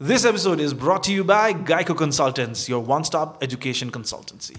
This 0.00 0.24
episode 0.24 0.58
is 0.58 0.74
brought 0.74 1.04
to 1.04 1.12
you 1.12 1.22
by 1.22 1.52
Geico 1.54 1.96
Consultants, 1.96 2.68
your 2.68 2.80
one 2.80 3.04
stop 3.04 3.40
education 3.44 3.92
consultancy. 3.92 4.56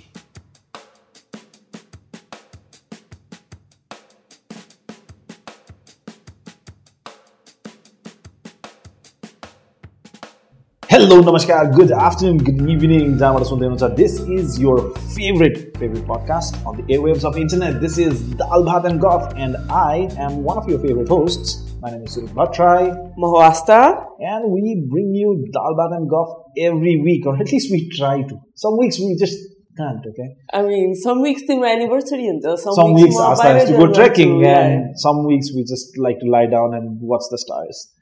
Hello, 10.88 11.22
Namaskar, 11.22 11.76
good 11.76 11.92
afternoon, 11.92 12.38
good 12.38 12.70
evening. 12.70 13.18
This 13.18 14.20
is 14.22 14.58
your 14.58 14.96
favorite, 15.14 15.78
favorite 15.78 16.06
podcast 16.06 16.66
on 16.66 16.78
the 16.78 16.84
airwaves 16.84 17.26
of 17.26 17.36
internet. 17.36 17.82
This 17.82 17.98
is 17.98 18.22
Dal 18.22 18.70
and 18.86 19.02
Guff, 19.02 19.34
and 19.36 19.58
I 19.70 20.08
am 20.18 20.46
one 20.46 20.58
of 20.58 20.70
your 20.70 20.80
favorite 20.80 21.10
hosts. 21.10 21.65
My 21.86 21.92
name 21.92 22.06
is 22.06 22.18
Suruk 22.18 22.34
Bhattrai. 22.38 23.16
Mahawasta. 23.16 23.80
And 24.20 24.52
we 24.52 24.88
bring 24.90 25.14
you 25.14 25.46
Dal 25.54 25.76
and 25.98 26.10
Guff 26.10 26.30
every 26.58 27.00
week, 27.00 27.28
or 27.28 27.36
at 27.40 27.52
least 27.52 27.72
we 27.72 27.88
try 27.90 28.24
to. 28.24 28.40
Some 28.56 28.80
weeks 28.80 28.98
we 28.98 29.16
just 29.20 29.38
can't, 29.78 30.04
okay? 30.12 30.30
I 30.52 30.64
mean, 30.64 30.96
some 30.96 31.22
weeks 31.22 31.44
the 31.46 31.54
anniversary 31.54 32.26
and 32.26 32.42
some, 32.42 32.74
some 32.74 32.94
weeks, 32.96 33.10
weeks 33.10 33.20
Asta 33.20 33.50
has 33.50 33.70
to 33.70 33.78
go 33.78 33.94
trekking, 33.94 34.40
to, 34.40 34.46
yeah. 34.48 34.80
some 34.96 35.28
weeks 35.28 35.52
we 35.54 35.64
just 35.64 35.96
like 36.00 36.18
to 36.22 36.26
lie 36.26 36.48
down 36.48 36.74
and 36.74 36.98
watch 37.02 37.26
the 37.30 37.38
stars. 37.38 37.94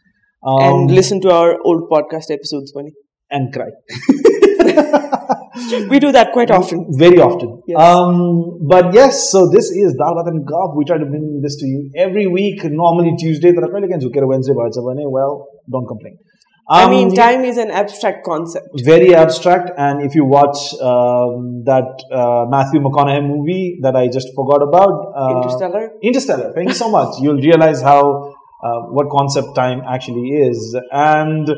Um, 0.48 0.64
and 0.64 0.92
listen 0.92 1.20
to 1.20 1.32
our 1.32 1.60
old 1.66 1.90
podcast 1.90 2.32
episodes, 2.32 2.72
Bunny. 2.72 2.94
And 3.30 3.52
cry. 3.52 3.72
we 5.90 6.00
do 6.00 6.12
that 6.12 6.32
quite 6.34 6.52
often. 6.52 6.88
Very 6.92 7.20
often. 7.20 7.62
Yes. 7.68 7.80
Um, 7.80 8.60
but 8.68 8.94
yes, 8.94 9.32
so 9.32 9.50
this 9.50 9.70
is 9.72 9.94
Dal 9.94 10.18
and 10.26 10.46
Guff. 10.46 10.76
We 10.76 10.86
try 10.86 10.98
to 10.98 11.06
bring 11.06 11.42
this 11.42 11.56
to 11.58 11.66
you 11.66 11.92
every 11.96 12.28
week. 12.28 12.64
Normally 12.64 13.16
Tuesday, 13.18 13.52
but 13.52 13.72
Wednesday, 13.72 14.54
well, 14.56 15.48
don't 15.70 15.88
complain. 15.88 16.18
Um, 16.70 16.88
I 16.88 16.90
mean, 16.90 17.14
time 17.14 17.44
is 17.44 17.58
an 17.58 17.72
abstract 17.72 18.24
concept. 18.24 18.70
Very 18.86 19.14
abstract. 19.14 19.72
And 19.78 20.02
if 20.02 20.16
you 20.16 20.24
watch 20.24 20.74
um, 20.80 21.64
that 21.66 21.92
uh, 22.10 22.46
Matthew 22.50 22.80
McConaughey 22.80 23.28
movie 23.28 23.80
that 23.82 23.98
I 23.98 24.08
just 24.08 24.30
forgot 24.34 24.62
about, 24.64 25.12
uh, 25.14 25.42
Interstellar. 25.42 25.92
Interstellar. 26.02 26.54
Thank 26.54 26.70
you 26.70 26.76
so 26.76 26.90
much. 26.90 27.20
You'll 27.20 27.42
realize 27.42 27.82
how 27.82 28.34
uh, 28.64 28.80
what 28.92 29.10
concept 29.10 29.56
time 29.56 29.82
actually 29.86 30.30
is. 30.30 30.80
And 30.90 31.50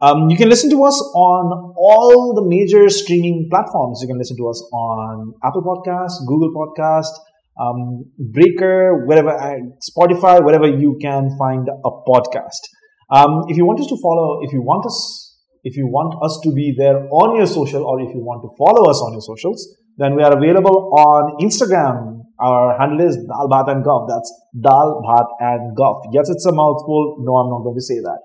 um, 0.00 0.30
you 0.30 0.36
can 0.36 0.48
listen 0.48 0.70
to 0.70 0.84
us 0.84 0.94
on 1.14 1.74
all 1.76 2.34
the 2.34 2.46
major 2.46 2.88
streaming 2.88 3.48
platforms. 3.50 3.98
You 4.00 4.06
can 4.06 4.18
listen 4.18 4.36
to 4.36 4.48
us 4.48 4.62
on 4.72 5.34
Apple 5.42 5.62
Podcast, 5.62 6.12
Google 6.26 6.54
Podcast, 6.54 7.10
um, 7.58 8.04
Breaker, 8.30 9.04
wherever, 9.06 9.30
uh, 9.30 9.58
Spotify, 9.82 10.44
wherever 10.44 10.68
you 10.68 10.96
can 11.02 11.36
find 11.36 11.66
a 11.68 11.90
podcast. 12.06 12.62
Um, 13.10 13.42
if 13.48 13.56
you 13.56 13.66
want 13.66 13.80
us 13.80 13.88
to 13.88 13.96
follow, 14.00 14.40
if 14.42 14.52
you 14.52 14.62
want 14.62 14.86
us, 14.86 15.36
if 15.64 15.76
you 15.76 15.88
want 15.88 16.14
us 16.22 16.38
to 16.44 16.52
be 16.54 16.74
there 16.78 17.08
on 17.10 17.36
your 17.36 17.46
social, 17.46 17.82
or 17.82 18.00
if 18.00 18.14
you 18.14 18.20
want 18.20 18.42
to 18.42 18.50
follow 18.56 18.88
us 18.88 19.02
on 19.02 19.12
your 19.12 19.22
socials, 19.22 19.66
then 19.96 20.14
we 20.14 20.22
are 20.22 20.36
available 20.36 20.94
on 20.94 21.42
Instagram. 21.42 22.22
Our 22.38 22.78
handle 22.78 23.00
is 23.00 23.16
Dal 23.16 23.48
Bhat 23.50 23.68
and 23.68 23.82
Guff. 23.82 24.06
That's 24.06 24.30
Dal 24.62 25.02
Bhat 25.02 25.26
and 25.40 25.76
Guff. 25.76 25.96
Yes, 26.12 26.30
it's 26.30 26.46
a 26.46 26.52
mouthful. 26.52 27.16
No, 27.18 27.34
I'm 27.34 27.50
not 27.50 27.64
going 27.64 27.74
to 27.74 27.82
say 27.82 27.98
that. 27.98 28.20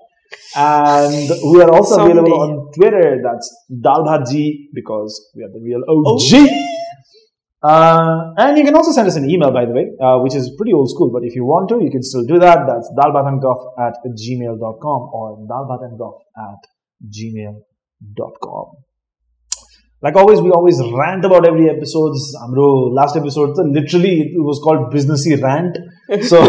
And 0.56 1.30
we 1.50 1.62
are 1.62 1.70
also 1.70 1.96
Someday. 1.96 2.12
available 2.12 2.40
on 2.40 2.72
Twitter. 2.72 3.18
That's 3.22 3.46
Dalbhatji 3.70 4.68
because 4.72 5.30
we 5.34 5.42
are 5.42 5.48
the 5.50 5.60
real 5.60 5.82
OG. 5.88 6.48
Uh, 7.62 8.34
and 8.36 8.58
you 8.58 8.64
can 8.64 8.74
also 8.74 8.92
send 8.92 9.08
us 9.08 9.16
an 9.16 9.28
email, 9.28 9.50
by 9.50 9.64
the 9.64 9.72
way, 9.72 9.86
uh, 9.98 10.18
which 10.18 10.34
is 10.34 10.52
pretty 10.58 10.72
old 10.72 10.90
school. 10.90 11.10
But 11.10 11.24
if 11.24 11.34
you 11.34 11.44
want 11.46 11.70
to, 11.70 11.82
you 11.82 11.90
can 11.90 12.02
still 12.02 12.24
do 12.24 12.38
that. 12.38 12.66
That's 12.66 12.92
dalbathandguff 12.98 13.78
at 13.80 13.96
gmail.com 14.04 15.00
or 15.14 15.38
dalbathandguff 15.48 16.20
at 16.36 16.60
gmail.com. 17.08 18.66
Like 20.04 20.16
always, 20.16 20.42
we 20.42 20.50
always 20.50 20.78
rant 20.92 21.24
about 21.24 21.46
every 21.48 21.70
episodes. 21.70 22.36
Amro, 22.44 22.90
last 22.92 23.16
episode, 23.16 23.56
literally, 23.56 24.20
it 24.20 24.44
was 24.48 24.60
called 24.62 24.92
Businessy 24.92 25.42
Rant. 25.42 25.78
So, 26.28 26.40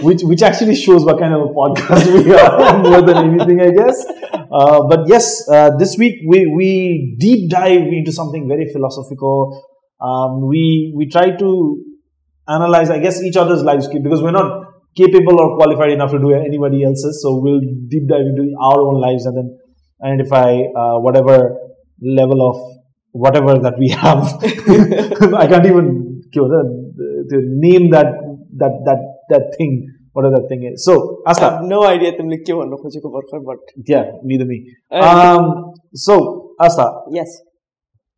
which 0.02 0.22
which 0.24 0.42
actually 0.42 0.74
shows 0.74 1.04
what 1.04 1.20
kind 1.20 1.32
of 1.32 1.42
a 1.42 1.52
podcast 1.58 2.12
we 2.12 2.34
are 2.34 2.78
more 2.82 3.00
than 3.02 3.18
anything, 3.18 3.60
I 3.60 3.70
guess. 3.70 4.04
Uh, 4.34 4.88
but 4.88 5.06
yes, 5.06 5.48
uh, 5.48 5.70
this 5.76 5.96
week 5.98 6.16
we 6.26 6.48
we 6.48 7.14
deep 7.20 7.48
dive 7.48 7.86
into 7.98 8.10
something 8.10 8.48
very 8.48 8.66
philosophical. 8.72 9.62
Um, 10.00 10.48
we 10.48 10.92
we 10.96 11.08
try 11.08 11.30
to 11.36 11.84
analyze, 12.48 12.90
I 12.90 12.98
guess, 12.98 13.22
each 13.22 13.36
other's 13.36 13.62
lives 13.62 13.86
because 13.86 14.20
we're 14.20 14.32
not 14.32 14.64
capable 14.96 15.40
or 15.40 15.56
qualified 15.56 15.92
enough 15.92 16.10
to 16.10 16.18
do 16.18 16.32
anybody 16.32 16.82
else's. 16.82 17.22
So 17.22 17.38
we'll 17.38 17.60
deep 17.86 18.08
dive 18.08 18.26
into 18.26 18.52
our 18.60 18.80
own 18.80 19.00
lives 19.00 19.26
and 19.26 19.36
then 19.36 19.58
identify 20.02 20.58
uh, 20.74 20.98
whatever 20.98 21.56
level 22.02 22.42
of 22.50 22.79
whatever 23.11 23.57
that 23.65 23.77
we 23.79 23.89
have. 23.89 24.23
I 25.43 25.47
can't 25.47 25.65
even 25.65 26.21
to 26.33 27.37
name 27.65 27.89
that 27.91 28.09
that 28.61 28.73
that 28.85 29.01
that 29.29 29.53
thing 29.57 29.75
whatever 30.13 30.35
that 30.37 30.47
thing 30.49 30.63
is. 30.63 30.83
So 30.83 31.21
Asta. 31.27 31.45
I 31.45 31.51
have 31.51 31.63
no 31.63 31.83
idea 31.83 32.11
तिमीले 32.17 32.37
के 32.47 32.53
भन्नु 32.61 32.77
खोजेको 32.83 33.09
भर्खर 33.17 33.43
but 33.49 33.75
yeah 33.93 34.11
neither 34.23 34.45
me. 34.45 34.59
Um, 34.91 35.73
so 35.93 36.55
Asta. 36.59 36.87
Yes. 37.11 37.39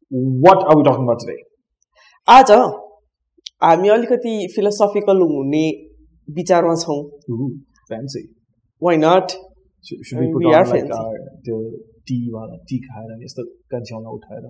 What 0.09 0.63
are 0.63 0.77
we 0.77 0.83
talking 0.83 1.03
about 1.03 1.19
today? 1.25 1.39
आज 2.29 2.51
हामी 3.63 3.89
अलिकति 3.89 4.31
philosophical 4.55 5.21
हुने 5.27 5.65
विचारमा 6.35 6.73
छौँ 6.81 6.97
fancy 7.89 8.23
why 8.83 8.97
nut 9.03 9.35
should 9.87 10.19
we 10.19 10.27
put 10.33 10.43
we 10.43 10.53
on 10.53 10.69
like 10.69 10.91
our, 10.97 11.19
the 11.45 11.57
टीवाला 12.10 12.56
टी 12.68 12.78
खाएर 12.84 13.24
यस्तो 13.24 13.44
कान्छेउला 13.74 14.14
उठाएर 14.18 14.44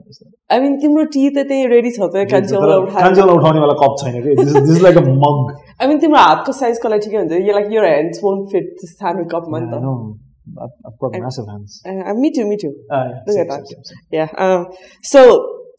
आई 0.53 0.61
मिन 0.65 0.77
तिम्रो 0.83 1.05
टी 1.17 1.29
त 1.29 1.47
त्यही 1.53 1.67
रेडी 1.75 1.91
छ 1.99 2.09
त 2.15 2.25
कान्छेउला 2.33 2.77
उठाएर 2.87 3.07
कान्छेउला 3.07 3.39
उठाउनेवाला 3.41 3.79
कप 3.85 3.97
छैन 4.03 4.19
कि 4.27 4.35
this 4.43 4.57
this 4.71 4.83
like 4.89 5.01
a 5.03 5.07
mug 5.23 5.55
I 5.55 5.89
mean 5.93 6.05
तिम्रो 6.05 6.27
हातको 6.27 6.59
साइजको 6.61 6.93
लागि 6.95 7.07
ठिकै 7.07 7.23
हुन्छ 7.23 7.41
यो 7.49 7.57
like 7.61 7.73
your 7.79 7.89
hands 7.93 8.27
won't 8.27 8.53
fit 8.53 8.87
सानो 8.93 9.31
कपमा 9.37 9.65
नि 9.65 9.73
त 9.73 10.21
I've 10.61 10.99
got 11.01 11.13
massive 11.15 11.47
hands. 11.47 11.81
Uh, 11.87 12.15
me 12.15 12.33
too, 12.33 12.45
me 12.47 12.57
too. 12.57 12.71
Uh, 12.91 13.05
yeah, 13.05 13.19
Look 13.27 13.35
same, 13.35 13.43
at 13.43 13.49
that. 13.49 13.69
Same, 13.69 13.84
same, 13.84 13.99
Yeah. 14.11 14.29
Um, 14.37 14.67
so, 15.03 15.21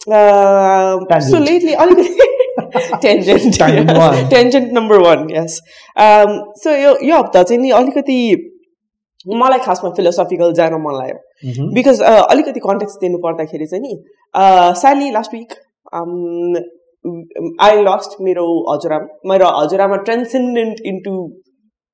uh, 0.09 1.19
so 1.19 1.39
lately, 1.39 1.75
tangent. 3.01 3.53
Tangent 3.55 3.89
yes. 3.89 3.97
one. 3.97 4.29
Tangent 4.33 4.71
number 4.71 4.99
one, 4.99 5.29
yes. 5.29 5.59
Um, 5.95 6.53
so 6.55 6.71
यो 6.71 6.97
यो 7.03 7.17
हप्ता 7.17 7.43
चाहिँ 7.43 7.61
नि 7.61 7.69
अलिकति 7.71 8.19
मलाई 9.42 9.58
खासमा 9.64 9.90
philosophical 9.96 10.52
जान 10.60 10.74
मन 10.86 10.98
लाग्यो 11.00 11.70
because 11.74 12.02
अलिकति 12.10 12.60
कन्टेक्स्ट 12.68 13.00
दिनु 13.00 13.18
पर्दाखेरि 13.26 13.66
चाहिँ 13.74 13.82
नि 13.82 13.94
Sally 14.82 15.10
last 15.18 15.34
week 15.34 15.52
I 17.66 17.82
lost 17.90 18.20
मेरो 18.28 18.46
हजुरआमा 18.72 19.32
मेरो 19.32 19.50
हजुरआमा 19.58 19.96
transcendent 20.08 20.80
into 20.92 21.18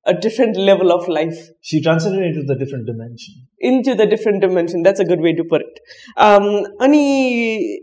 a 0.06 0.12
different 0.14 0.56
level 0.56 0.92
of 0.92 1.06
life. 1.08 1.38
She 1.62 1.80
transcended 1.80 2.24
into 2.24 2.42
the 2.42 2.54
different 2.54 2.86
dimension. 2.86 3.34
Into 3.58 3.94
the 3.94 4.06
different 4.06 4.42
dimension. 4.42 4.82
That's 4.82 5.00
a 5.00 5.04
good 5.04 5.20
way 5.20 5.32
to 5.34 5.44
put 5.44 5.62
it. 5.62 5.80
Um, 6.16 6.48
अनि 6.80 7.78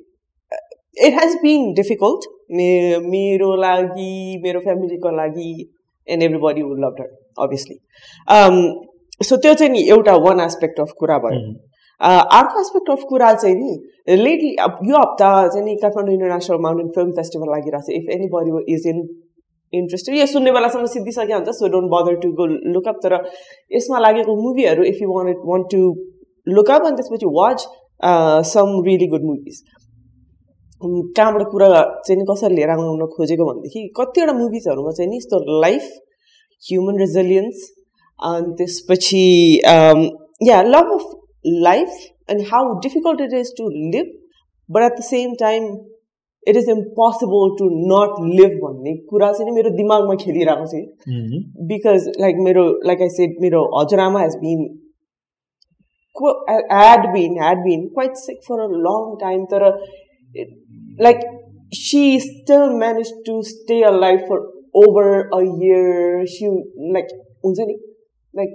it 0.97 1.13
has 1.13 1.35
been 1.45 1.73
difficult. 1.73 2.27
मेरो 2.51 3.55
लागि 3.61 4.41
मेरो 4.43 4.59
फ्यामिलीको 4.59 5.15
लागि 5.17 5.51
and 6.07 6.23
everybody 6.23 6.61
who 6.61 6.79
loved 6.79 6.99
her, 6.99 7.09
obviously. 7.37 7.77
Um, 8.27 8.55
सो 9.20 9.36
त्यो 9.36 9.54
चाहिँ 9.54 9.72
नि 9.72 9.82
एउटा 9.90 10.16
वान 10.24 10.40
एस्पेक्ट 10.40 10.80
अफ 10.80 10.92
कुरा 11.00 11.18
भयो. 11.18 11.52
अर्को 12.00 12.60
एस्पेक्ट 12.60 12.90
अफ 12.90 13.04
कुरा 13.08 13.32
चाहिँ 13.34 13.56
नि 13.56 14.16
लेटली 14.24 14.50
यो 14.90 14.96
हप्ता 14.96 15.30
चाहिँ 15.48 15.64
नि 15.66 15.76
Kathmandu 15.82 16.14
international 16.14 16.58
mountain 16.62 16.90
film 16.96 17.12
festival 17.18 17.50
लागिरहेको 17.50 17.86
छ. 17.86 17.96
If 17.96 18.10
anybody 18.34 18.74
is 18.74 18.86
in 18.88 18.98
interested 19.72 20.16
यो 20.16 20.26
सुन्ने 20.26 20.52
बेलासम्म 20.52 20.86
सिद्धिसक्यो 20.90 21.36
हुन्छ 21.36 21.54
so 21.56 21.68
don't 21.68 21.90
bother 21.92 22.18
to 22.22 22.28
go 22.40 22.46
look up 22.74 23.00
तर 23.04 23.14
यसमा 23.76 23.98
लागेको 23.98 24.36
मुभीहरू 24.42 24.84
if 24.90 25.00
you 25.02 25.08
want 25.12 25.38
want 25.46 25.66
to 25.72 25.80
look up 26.46 26.86
अनि 26.86 26.96
त्यसपछि 26.96 27.32
watch 27.38 27.66
some 28.50 28.68
really 28.86 29.06
good 29.14 29.24
movies 29.30 29.62
कहाँबाट 30.82 31.42
कुरा 31.52 31.68
चाहिँ 31.72 32.18
नि 32.20 32.24
कसरी 32.30 32.54
लिएर 32.54 32.70
आउन 32.70 33.06
खोजेको 33.16 33.44
भनेदेखि 33.48 33.86
कतिवटा 33.98 34.32
मुभिजहरूमा 34.42 34.92
चाहिँ 34.98 35.10
नि 35.10 35.16
यस्तो 35.16 35.42
life 35.62 35.88
human 36.62 36.98
resilience 36.98 37.66
and 38.19 38.57
this 38.57 38.81
pachi 38.89 39.63
um, 39.65 40.09
yeah 40.39 40.61
love 40.61 40.91
of 40.97 41.05
life 41.43 42.01
and 42.27 42.47
how 42.49 42.79
difficult 42.79 43.21
it 43.21 43.33
is 43.33 43.53
to 43.57 43.69
live 43.95 44.11
but 44.69 44.83
at 44.83 44.95
the 44.97 45.03
same 45.03 45.35
time 45.35 45.71
it 46.43 46.55
is 46.55 46.67
impossible 46.73 47.55
to 47.57 47.65
not 47.93 48.19
live 48.19 48.53
भन्ने 48.61 48.95
कुरा 49.09 49.31
चाहिँ 49.31 49.49
नि 49.49 49.55
मेरो 49.55 49.71
दिमागमा 49.79 50.15
खेलिरहेको 50.21 50.65
छ 50.71 51.17
बिकज 51.71 52.07
लाइक 52.21 52.39
मेरो 52.45 52.63
like 52.91 53.01
I 53.07 53.09
said 53.17 53.35
मेरो 53.41 53.65
हजुरआमा 53.79 54.21
has 54.21 54.37
bin 54.45 54.69
had 56.69 57.05
been 57.13 57.37
had 57.41 57.61
been 57.65 57.83
quite 57.97 58.17
sick 58.21 58.39
for 58.47 58.57
a 58.61 58.71
long 58.87 59.05
time 59.19 59.45
तर 59.51 59.69
like 61.05 61.21
she 61.83 62.01
still 62.25 62.65
managed 62.79 63.21
to 63.27 63.37
stay 63.51 63.81
alive 63.91 64.25
for 64.31 64.39
over 64.81 65.05
a 65.39 65.43
year 65.63 66.25
she 66.33 66.49
like 66.97 67.15
हुन्छ 67.45 67.69
नि 67.71 67.77
like 68.35 68.51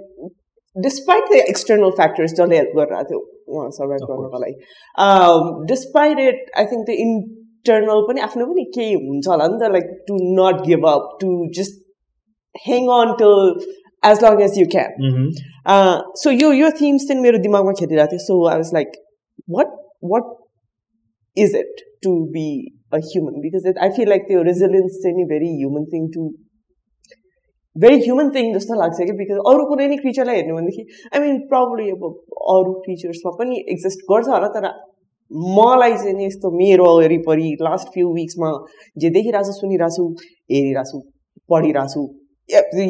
despite 0.75 1.27
the 1.31 1.41
external 1.47 1.91
factors 1.99 2.33
जसले 2.33 2.57
help 2.57 2.77
गरिरहेको 2.77 3.09
थियो 3.09 3.19
उहाँ 3.49 3.69
survive 3.77 4.05
गर्नको 4.11 4.39
लागि 4.43 5.65
despite 5.71 6.19
it 6.19 6.51
I 6.61 6.65
think 6.71 6.85
the 6.87 6.95
internal 7.05 8.01
पनि 8.07 8.21
आफ्नो 8.27 8.45
पनि 8.45 8.63
केही 8.77 8.93
हुन्छ 9.07 9.27
होला 9.27 9.47
नि 9.47 9.59
त 9.61 9.71
like 9.75 9.91
to 10.07 10.21
not 10.39 10.63
give 10.67 10.87
up 10.93 11.11
to 11.21 11.33
just 11.59 11.83
hang 12.55 12.89
on 12.95 13.13
till 13.21 13.35
as 14.03 14.23
long 14.23 14.41
as 14.47 14.57
you 14.59 14.65
can 14.75 15.29
so 16.23 16.31
यो 16.31 16.51
यो 16.61 16.71
थिम्स 16.81 17.07
चाहिँ 17.07 17.21
मेरो 17.21 17.43
दिमागमा 17.45 17.77
खेलिरहेको 17.81 18.11
थियो 18.15 18.25
so 18.25 18.39
I 18.47 18.63
was 18.63 18.73
like 18.73 18.97
what 19.57 19.77
what 20.11 20.33
is 21.37 21.55
it 21.61 21.85
to 22.03 22.17
be 22.35 22.49
a 22.93 22.99
human 23.05 23.39
because 23.45 23.71
I 23.77 23.95
feel 23.95 24.09
like 24.09 24.27
त्यो 24.27 24.41
resilience 24.49 24.99
चाहिँ 25.03 25.15
नि 25.17 25.25
very 25.31 25.55
human 25.55 25.89
thing 25.93 26.11
to 26.13 26.29
very 27.76 27.98
human 27.98 28.30
thing 28.30 28.52
जस्तो 28.54 28.78
लाग्छ 28.80 29.08
कि 29.10 29.12
बिकज 29.18 29.42
अरू 29.50 29.66
कुनै 29.68 29.88
नै 29.88 29.96
क्रिचरलाई 29.96 30.36
हेर्नु 30.36 30.56
भनेदेखि 30.56 30.86
आई 31.10 31.20
मिन 31.20 31.38
प्रब्लली 31.52 31.90
अब 31.90 32.08
अरू 32.54 32.72
क्रिचर्समा 32.86 33.32
पनि 33.38 33.60
एक्जिस्ट 33.74 34.08
गर्छ 34.10 34.28
होला 34.28 34.48
तर 34.56 34.72
मलाई 35.56 35.94
चाहिँ 36.00 36.16
नि 36.16 36.26
यस्तो 36.26 36.50
मेरो 36.56 36.88
वरिपरि 36.96 37.52
लास्ट 37.68 37.94
फ्यु 37.94 38.10
विक्समा 38.16 38.50
जे 39.04 39.10
देखिरहेको 39.14 39.52
छु 39.52 39.60
सुनिरहेको 39.60 39.96
छु 39.96 40.34
हेरिरहेको 40.54 40.90
छु 40.90 41.00
पढिरहेको 41.50 41.94
छु 41.94 42.04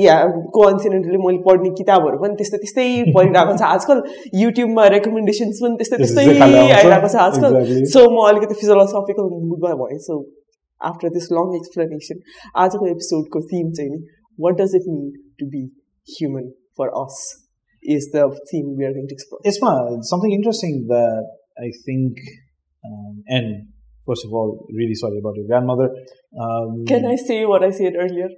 या 0.00 0.16
कोइन्सिडेन्टली 0.54 1.18
मैले 1.24 1.38
पढ्ने 1.46 1.70
किताबहरू 1.78 2.18
पनि 2.22 2.36
त्यस्तै 2.36 2.58
त्यस्तै 2.62 2.86
पढिरहेको 3.16 3.56
छ 3.56 3.68
आजकल। 3.68 4.02
युट्युबमा 4.42 4.86
रेकमेन्डेसन्स 4.94 5.60
पनि 5.64 5.76
त्यस्तै 5.82 5.98
त्यस्तै 6.02 6.24
आइरहेको 6.78 7.08
छ 7.08 7.16
आजकल। 7.26 7.84
सो 7.92 8.06
म 8.10 8.24
अलिकति 8.30 8.58
फिजोलोसफिकल 8.62 9.28
मुडमा 9.50 9.74
भएँ। 9.82 10.00
So 10.06 10.18
after 10.80 11.14
this 11.18 11.30
long 11.32 11.54
explanation 11.56 12.26
आजको 12.64 12.90
एपिसोडको 12.94 13.44
थिम 13.52 13.70
चाहिँ 13.78 13.90
नि 13.90 14.00
what 14.36 14.56
does 14.56 14.74
it 14.74 14.82
mean 14.86 15.12
to 15.38 15.46
be 15.46 15.70
human 16.06 16.54
for 16.76 16.90
us 16.96 17.46
is 17.82 18.10
the 18.12 18.30
theme 18.50 18.76
we 18.78 18.84
are 18.84 18.92
going 18.92 19.08
to 19.08 19.14
explore. 19.14 19.40
Isma, 19.44 20.02
something 20.02 20.32
interesting 20.32 20.86
that 20.88 21.26
I 21.58 21.70
think, 21.84 22.18
um, 22.84 23.22
and 23.26 23.68
first 24.06 24.24
of 24.24 24.32
all, 24.32 24.66
really 24.72 24.94
sorry 24.94 25.18
about 25.18 25.36
your 25.36 25.46
grandmother. 25.46 25.90
Um, 26.40 26.84
Can 26.86 27.04
I 27.04 27.16
say 27.16 27.44
what 27.44 27.62
I 27.64 27.70
said 27.70 27.94
earlier? 27.98 28.28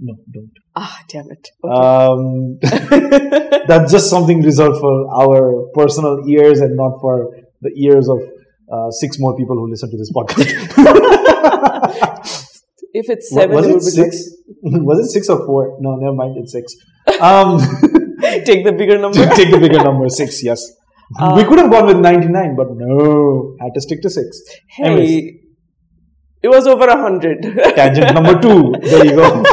No, 0.00 0.14
don't. 0.32 0.52
Ah, 0.76 1.00
damn 1.08 1.30
it. 1.30 1.48
Okay. 1.64 1.74
Um, 1.74 2.58
that's 3.66 3.90
just 3.90 4.08
something 4.08 4.42
reserved 4.42 4.78
for 4.78 5.10
our 5.12 5.66
personal 5.74 6.22
ears 6.28 6.60
and 6.60 6.76
not 6.76 7.00
for 7.00 7.34
the 7.60 7.70
ears 7.76 8.08
of 8.08 8.18
uh, 8.72 8.90
six 8.90 9.18
more 9.18 9.36
people 9.36 9.56
who 9.56 9.68
listen 9.68 9.90
to 9.90 9.96
this 9.96 10.12
podcast. 10.12 10.44
if 12.98 13.08
it's 13.08 13.30
seven, 13.30 13.54
was 13.54 13.66
it, 13.66 13.76
it 13.76 13.82
six? 13.82 14.30
was 14.62 14.98
it 14.98 15.10
six 15.10 15.28
or 15.28 15.44
four? 15.46 15.76
No, 15.80 15.96
never 15.96 16.14
mind. 16.14 16.36
It's 16.38 16.52
six. 16.52 16.74
Um, 17.20 17.58
take 18.44 18.64
the 18.64 18.74
bigger 18.76 18.98
number. 18.98 19.24
take 19.40 19.50
the 19.50 19.58
bigger 19.58 19.82
number. 19.82 20.08
Six. 20.08 20.42
Yes. 20.42 20.60
Uh, 21.18 21.34
we 21.36 21.44
could 21.44 21.58
have 21.58 21.70
gone 21.70 21.86
with 21.86 21.98
ninety-nine, 21.98 22.56
but 22.56 22.66
no, 22.72 23.56
had 23.60 23.72
to 23.74 23.80
stick 23.80 24.02
to 24.02 24.10
six. 24.10 24.42
Hey, 24.68 24.84
Anyways. 24.84 25.22
it 26.42 26.48
was 26.48 26.66
over 26.66 26.86
a 26.86 27.00
hundred. 27.00 27.42
Tangent 27.76 28.14
number 28.14 28.38
two. 28.40 28.74
There 28.82 29.06
you 29.06 29.14
go. 29.14 29.44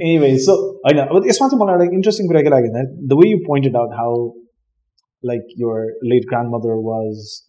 anyway, 0.00 0.38
so 0.38 0.78
I 0.86 0.92
know, 0.92 1.06
but 1.12 1.26
it's 1.26 1.40
like 1.40 1.92
interesting. 1.92 2.26
The 2.28 3.16
way 3.16 3.28
you 3.28 3.44
pointed 3.46 3.76
out 3.76 3.90
how, 3.96 4.32
like, 5.22 5.44
your 5.56 5.92
late 6.02 6.26
grandmother 6.26 6.76
was 6.80 7.44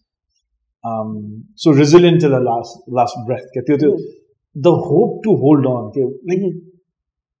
um, 0.84 1.44
so 1.54 1.72
resilient 1.72 2.20
to 2.20 2.28
the 2.28 2.40
last 2.40 2.78
last 2.86 3.16
breath. 3.26 3.46
Mm 4.56 4.62
the 4.62 4.70
hope 4.70 5.22
to 5.24 5.32
hold 5.36 5.66
on 5.66 5.92
like 6.28 6.44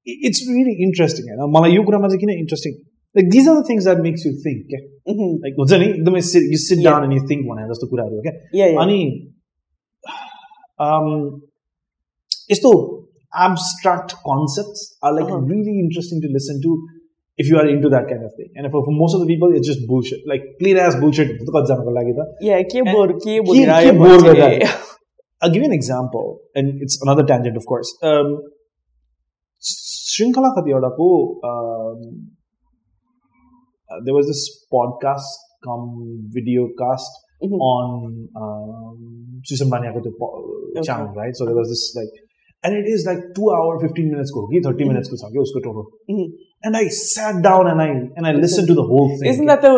it's 0.04 0.40
really 0.48 0.74
interesting 0.86 1.28
होइन 1.28 1.50
मलाई 1.52 1.70
यो 1.74 1.82
कुरामा 1.84 2.08
चाहिँ 2.08 2.20
किन 2.20 2.30
interesting 2.32 2.74
like 3.14 3.30
these 3.30 3.48
are 3.48 3.60
the 3.60 3.64
things 3.68 3.84
that 3.84 4.02
makes 4.06 4.26
you 4.26 4.32
think 4.42 4.66
क्या 4.72 4.80
like 5.44 5.54
हुन्छ 5.60 5.78
नि 5.82 5.86
एकदमै 5.86 6.20
you 6.50 6.58
sit 6.64 6.84
down 6.88 7.06
and 7.08 7.16
you 7.18 7.22
think 7.30 7.48
भने 7.52 7.64
जस्तो 7.70 7.88
कुराहरू 7.94 8.20
क्या 8.26 8.68
अनि 8.84 9.00
यस्तो 12.50 12.74
abstract 13.44 14.14
concepts 14.26 14.82
are 15.02 15.12
like 15.14 15.26
uh-huh. 15.26 15.38
really 15.38 15.78
interesting 15.80 16.20
to 16.22 16.28
listen 16.36 16.60
to 16.62 16.76
if 17.36 17.48
you 17.48 17.58
are 17.58 17.66
into 17.66 17.88
that 17.90 18.08
kind 18.08 18.24
of 18.24 18.32
thing. 18.36 18.50
And 18.54 18.70
for, 18.70 18.82
for 18.84 18.92
most 18.92 19.14
of 19.14 19.20
the 19.20 19.26
people, 19.26 19.54
it's 19.54 19.68
just 19.68 19.86
bullshit. 19.86 20.20
Like 20.26 20.42
plain 20.58 20.78
ass 20.78 20.96
bullshit. 20.96 21.32
Yeah, 22.40 22.62
ke 22.62 22.84
bore, 22.84 23.08
ke 23.18 23.44
bore, 23.44 23.56
I'll 25.42 25.50
give 25.50 25.62
you 25.62 25.68
an 25.68 25.74
example, 25.74 26.40
and 26.54 26.80
it's 26.80 27.00
another 27.02 27.24
tangent, 27.24 27.56
of 27.56 27.66
course. 27.66 27.94
Um, 28.02 28.40
Shrinkala 29.62 30.56
um, 30.56 32.30
uh, 33.90 34.00
there 34.04 34.14
was 34.14 34.26
this 34.26 34.66
podcast, 34.72 35.22
come 35.64 36.28
video 36.32 36.68
cast 36.78 37.10
mm-hmm. 37.42 37.54
on 37.54 38.28
um, 38.36 39.40
Susan 39.44 39.70
Banyako 39.70 39.98
okay. 39.98 40.86
channel, 40.86 41.12
right? 41.14 41.34
So 41.34 41.44
there 41.44 41.54
was 41.54 41.68
this 41.68 41.94
like 41.96 42.10
and 42.62 42.74
it 42.74 42.88
is 42.88 43.06
like 43.06 43.18
two 43.34 43.50
hour, 43.50 43.78
15 43.78 44.10
minutes 44.10 44.32
ko 44.32 44.46
hogi, 44.46 44.62
30 44.62 44.74
mm-hmm. 44.74 44.88
minutes 44.88 45.08
ko 45.08 45.16
sakhe 45.22 45.38
usko 45.38 45.62
total. 45.62 45.86
Mm-hmm. 46.10 46.28
And 46.66 46.76
I 46.76 46.88
sat 46.88 47.42
down 47.42 47.68
and 47.70 47.80
I 47.80 47.88
and 47.88 48.26
I 48.28 48.32
listened 48.32 48.66
to 48.68 48.74
the 48.74 48.82
whole 48.82 49.08
thing. 49.18 49.28
Isn't 49.32 49.46
that 49.46 49.62
the 49.62 49.72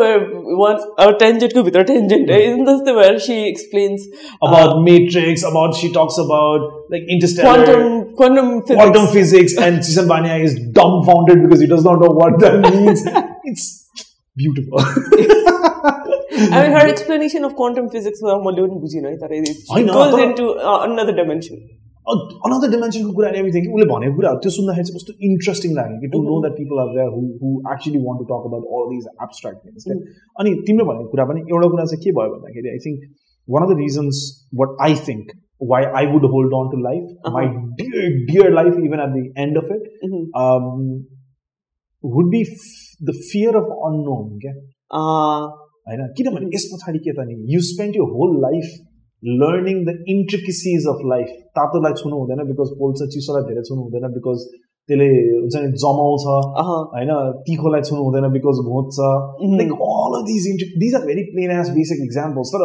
one 0.60 0.78
our 1.06 1.16
tangent 1.22 1.52
ko 1.56 1.64
bhitar 1.64 1.82
tangent? 1.90 2.30
Mm-hmm. 2.30 2.44
Isn't 2.50 2.64
this 2.68 2.80
the 2.86 2.94
where 2.98 3.18
she 3.24 3.36
explains 3.48 4.06
about 4.46 4.76
uh, 4.76 4.80
Matrix, 4.86 5.44
about 5.50 5.74
she 5.80 5.92
talks 5.92 6.16
about 6.22 6.64
like 6.94 7.02
interstellar 7.16 7.66
quantum 7.66 8.14
quantum 8.20 8.62
physics. 8.62 8.80
Quantum 8.80 9.06
physics 9.16 9.58
and 9.66 9.84
Sisan 9.84 10.08
Baniya 10.12 10.40
is 10.46 10.54
dumbfounded 10.78 11.42
because 11.42 11.60
he 11.60 11.66
does 11.66 11.84
not 11.84 12.00
know 12.06 12.14
what 12.22 12.40
that 12.46 12.58
means. 12.70 13.04
it's 13.44 13.68
beautiful. 14.34 14.80
I 16.40 16.62
mean, 16.62 16.72
her 16.72 16.86
explanation 16.86 17.44
of 17.44 17.54
quantum 17.56 17.90
physics 17.90 18.20
was 18.22 18.40
it 19.82 19.86
goes 19.86 20.18
into 20.22 20.50
uh, 20.52 20.84
another 20.84 21.12
dimension. 21.12 21.68
Another 22.08 22.70
डिमेन्सनको 22.70 23.12
कुरा 23.14 23.30
everything 23.38 23.64
कि 23.64 23.72
उसले 23.72 23.86
भनेको 23.88 24.16
कुराहरू 24.16 24.38
त्यो 24.44 24.50
सुन्दाखेरि 24.52 24.84
चाहिँ 24.84 24.98
कस्तो 24.98 25.14
interesting 25.28 25.74
लाग्यो 25.78 25.98
कि 26.02 26.08
to 26.12 26.20
know 26.22 26.38
that 26.44 26.54
people 26.58 26.80
are 26.84 27.10
who 27.14 27.24
who 27.40 27.50
actually 27.72 28.00
want 28.04 28.22
to 28.22 28.28
talk 28.30 28.48
about 28.50 28.70
all 28.76 28.86
these 28.92 29.10
abstract 29.18 29.66
things 29.66 29.90
अनि 30.36 30.54
तिमीले 30.62 30.88
भनेको 30.90 31.12
कुरा 31.12 31.28
पनि 31.30 31.44
एउटा 31.46 31.70
कुरा 31.74 31.84
चाहिँ 31.84 32.02
के 32.04 32.16
भयो 32.18 32.32
भन्दाखेरि 32.32 32.72
I 32.72 32.82
think 32.86 33.04
one 33.48 33.66
of 33.66 33.74
the 33.74 33.78
reasons 33.80 34.24
what 34.62 34.82
I 34.88 34.98
think 35.04 35.36
why 35.66 35.92
I 36.00 36.10
would 36.10 36.26
hold 36.32 36.56
on 36.56 36.72
to 36.72 36.82
life 36.82 37.30
my 37.36 37.52
dear 37.78 38.18
dear 38.26 38.52
life 38.54 38.82
even 38.82 39.06
at 39.06 39.14
the 39.14 39.44
end 39.44 39.58
of 39.58 39.72
it 39.72 39.88
would 42.04 42.30
be 42.30 42.44
the 43.04 43.16
fear 43.22 43.56
of 43.56 43.72
unknown 43.84 44.28
क्या 44.40 44.58
होइन 44.92 46.12
किनभने 46.16 46.50
यस 46.54 46.70
पछाडि 46.72 46.98
के 47.00 47.12
त 47.12 47.26
नि 47.28 47.40
you 47.54 47.60
spend 47.66 47.96
you 47.96 48.12
whole 48.12 48.38
life 48.42 48.76
learning 49.22 49.84
the 49.84 49.98
intricacies 50.08 50.86
of 50.88 51.04
life 51.06 51.36
तातोलाई 51.54 51.92
छुनु 51.94 52.16
हुँदैन 52.16 52.46
बिकज 52.46 52.74
पोल्छ 52.78 53.10
चिसोलाई 53.12 53.42
धेरै 53.44 53.62
छुनु 53.62 53.82
हुँदैन 53.82 54.12
बिकज 54.12 54.48
त्यसले 54.88 55.08
हुन्छ 55.32 55.56
नि 55.56 55.68
जमाउँछ 55.76 56.24
होइन 56.92 57.10
तिखोलाई 57.42 57.82
छुनु 57.82 58.02
हुँदैन 58.02 58.26
because 58.32 58.60
घोच्छ 58.64 58.96
like 59.52 59.72
all 59.86 60.14
of 60.18 60.24
these 60.28 60.46
intri 60.48 60.68
these 60.82 60.94
are 60.94 61.02
very 61.06 61.24
plain 61.30 61.50
as 61.56 61.70
basic 61.72 62.04
examples 62.04 62.54
तर 62.54 62.64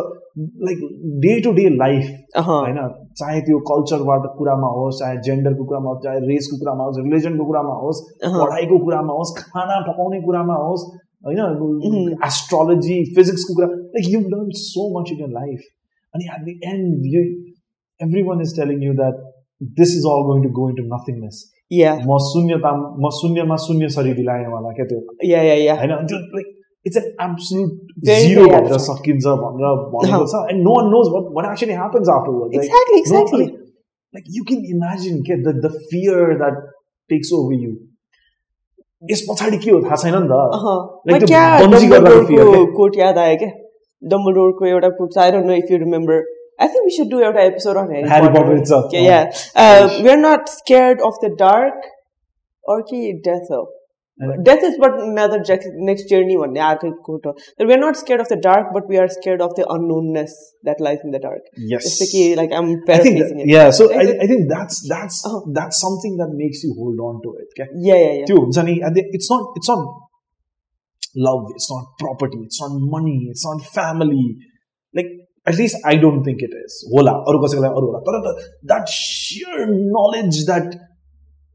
like 0.67 0.85
day 1.25 1.33
to 1.41 1.51
day 1.53 1.67
life 1.75 2.39
होइन 2.47 2.79
चाहे 3.17 3.41
त्यो 3.41 3.59
कल्चरबाट 3.65 4.31
कुरामा 4.37 4.71
होस् 4.77 4.99
चाहे 4.99 5.17
जेन्डरको 5.25 5.65
कुरामा 5.65 5.89
होस् 5.89 6.03
चाहे 6.03 6.25
रेसको 6.25 6.57
कुरामा 6.57 6.83
होस् 6.83 7.03
रिलिजनको 7.03 7.45
कुरामा 7.45 7.77
होस् 7.81 8.03
पढाइको 8.23 8.79
कुरामा 8.85 9.19
होस् 9.19 9.37
खाना 9.41 9.79
पकाउने 9.83 10.21
कुरामा 10.21 10.63
होस् 10.63 10.89
होइन 11.25 12.17
एस्ट्रोलोजी 12.25 13.03
फिजिक्सको 13.15 13.55
कुरा 13.55 13.71
like 13.75 14.11
you 14.11 14.27
learn 14.27 14.59
so 14.61 14.91
much 14.95 15.11
in 15.11 15.21
your 15.21 15.33
life 15.35 15.71
and 16.14 16.22
at 16.34 16.44
the 16.44 16.58
end, 16.64 17.04
you, 17.04 17.54
everyone 18.00 18.40
is 18.40 18.54
telling 18.56 18.80
you 18.82 18.94
that 18.94 19.14
this 19.60 19.94
is 19.94 20.04
all 20.04 20.24
going 20.24 20.42
to 20.42 20.52
go 20.54 20.68
into 20.68 20.82
nothingness. 20.86 21.50
Yeah. 21.70 21.96
म 22.08 22.16
शून्यता 22.26 22.70
म 23.04 23.08
शून्यमा 23.14 23.56
शून्य 23.62 23.88
शरीर 23.94 24.14
दिलाएवाला 24.16 24.70
क्या 24.76 24.84
त्यो 24.90 25.00
होइन 25.80 26.06
त्यो 26.10 26.18
like 26.36 26.46
it's 26.86 26.96
an 26.96 27.08
absolute 27.24 28.06
zero 28.06 28.46
भनेर 28.52 28.78
सकिन्छ 28.84 29.34
भनेर 29.42 29.74
भनेको 29.94 30.24
छ 30.32 30.40
end 30.52 30.64
no 30.68 30.76
one 30.76 30.88
knows 30.94 31.10
what 31.16 31.28
watt 31.38 31.50
actually 31.50 31.76
happens 31.80 32.08
after 32.14 32.56
exactly 32.60 32.98
exactly 33.00 33.46
like 34.14 34.32
you 34.38 34.44
can 34.50 34.64
imagine 34.76 35.20
के 35.28 35.38
the 35.42 35.54
the 35.66 35.72
fear 35.92 36.34
that 36.42 36.64
takes 37.10 37.32
over 37.40 37.62
you 37.66 37.76
yes 39.12 39.26
पछाडि 39.30 39.58
के 39.64 39.70
हो 39.70 39.80
थाहा 39.82 39.96
छैन 40.04 40.16
नि 40.22 40.28
त 40.28 41.34
कोट 42.78 42.98
याद 42.98 43.18
आयो 43.24 43.36
क्या 43.42 43.50
Dumbledoreको 44.10 44.66
एउटा 44.66 44.96
quote. 44.96 45.16
I 45.18 45.30
don't 45.30 45.46
know 45.46 45.54
if 45.54 45.70
you 45.70 45.78
remember. 45.78 46.24
I 46.60 46.66
think 46.66 46.84
we 46.84 46.90
should 46.90 47.10
do 47.10 47.22
an 47.22 47.36
episode 47.36 47.76
on 47.76 47.90
Harry, 47.90 48.08
Harry 48.08 48.28
Potter. 48.28 48.40
Potter 48.40 48.56
itself. 48.56 48.92
Yeah, 48.92 49.00
yeah. 49.00 49.32
Uh, 49.54 50.00
we're 50.02 50.20
not 50.20 50.48
scared 50.48 51.00
of 51.00 51.18
the 51.20 51.34
dark 51.36 51.74
or 52.64 52.82
death. 53.24 53.46
Though. 53.48 53.68
Death 54.42 54.64
is 54.64 54.76
but 54.80 55.00
another 55.00 55.44
next 55.76 56.08
journey 56.08 56.36
one. 56.36 56.54
But 56.54 57.66
we're 57.68 57.78
not 57.78 57.96
scared 57.96 58.20
of 58.20 58.28
the 58.28 58.34
dark, 58.36 58.72
but 58.72 58.88
we 58.88 58.98
are 58.98 59.06
scared 59.08 59.40
of 59.40 59.54
the 59.54 59.62
unknownness 59.62 60.32
that 60.64 60.80
lies 60.80 60.98
in 61.04 61.12
the 61.12 61.20
dark. 61.20 61.42
Yes. 61.56 62.00
It's 62.00 62.36
like 62.36 62.50
I'm 62.52 62.82
paraphrasing 62.84 63.38
that, 63.38 63.44
it. 63.44 63.48
Yeah. 63.48 63.70
So 63.70 63.92
I, 63.92 64.18
I 64.20 64.26
think 64.26 64.48
that's 64.48 64.84
that's 64.88 65.24
uh-huh. 65.24 65.42
that's 65.52 65.80
something 65.80 66.16
that 66.16 66.30
makes 66.32 66.64
you 66.64 66.74
hold 66.74 66.98
on 66.98 67.22
to 67.22 67.36
it. 67.38 67.48
Okay? 67.54 67.70
Yeah, 67.76 67.94
yeah, 67.94 68.12
yeah. 68.18 68.24
Too, 68.26 68.50
Zani, 68.52 68.80
it's 68.82 69.30
not 69.30 69.52
it's 69.54 69.68
not 69.68 69.86
love, 71.16 71.46
it's 71.54 71.70
not 71.70 71.86
property, 71.98 72.38
it's 72.44 72.60
not 72.60 72.72
money, 72.96 73.28
it's 73.30 73.44
not 73.46 73.64
family. 73.78 74.36
Like 74.94 75.10
at 75.46 75.56
least 75.56 75.76
I 75.84 75.96
don't 75.96 76.22
think 76.22 76.42
it 76.42 76.54
is. 76.64 76.82
होला 76.92 77.12
अरू 77.30 77.38
कसैको 77.44 77.62
लागि 77.62 77.74
अरू 77.80 77.86
होला 77.92 78.00
तर 78.08 78.34
that 78.72 78.88
sheer 78.88 79.66
knowledge 79.94 80.44
that 80.50 80.76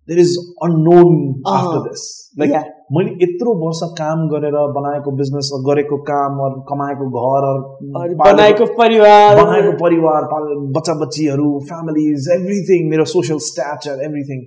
there 0.08 0.22
is 0.24 0.32
unknown 0.68 1.42
after 1.48 1.78
uh, 1.78 1.84
this. 1.90 2.32
Like 2.38 2.56
yeah. 2.56 2.64
मैले 2.96 3.12
यत्रो 3.24 3.54
वर्ष 3.60 3.80
काम 4.00 4.26
गरेर 4.32 4.56
बनाएको 4.78 5.12
बिजनेस 5.20 5.50
गरेको 5.68 5.98
काम 6.10 6.42
अरू 6.48 6.60
कमाएको 6.72 7.06
घर 7.20 7.46
और 7.52 7.62
अरू 8.02 8.18
बनाएको 8.24 8.66
परिवार 8.80 9.42
बनाएको 9.42 9.72
परिवार 9.84 10.28
पाल 10.34 10.50
बच्चा 10.78 10.94
बच्चीहरू 11.04 11.48
फ्यामिलीज 11.70 12.28
एभ्रिथिङ 12.36 12.90
मेरो 12.90 13.06
सोसियल 13.14 13.40
स्ट्याचर 13.50 14.04
एभ्रिथिङ 14.10 14.44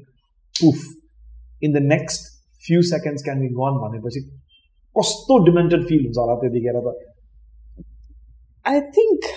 उफ 0.70 0.84
in 1.68 1.78
the 1.78 1.82
next 1.94 2.28
few 2.66 2.82
seconds 2.90 3.26
can 3.28 3.40
be 3.46 3.48
gone 3.60 3.80
भनेपछि 3.86 4.22
कस्तो 4.95 5.37
डिमेन्टेड 5.45 5.87
फिल 5.87 6.03
हुन्छ 6.03 6.17
होला 6.17 6.35
त्यतिखेर 6.35 6.79
त 6.79 6.93
आई 8.65 8.81
थिङ्क 8.95 9.29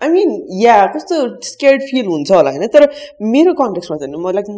आई 0.00 0.08
मिन 0.08 0.34
या 0.62 0.74
कस्तो 0.94 1.20
स्केर्ड 1.44 1.82
फिल 1.82 2.06
हुन्छ 2.06 2.30
होला 2.30 2.50
होइन 2.50 2.66
तर 2.74 2.86
मेरो 3.28 3.54
कन्टेक्समा 3.60 3.96
चाहिँ 3.96 4.12
म 4.16 4.34
लाइक 4.34 4.50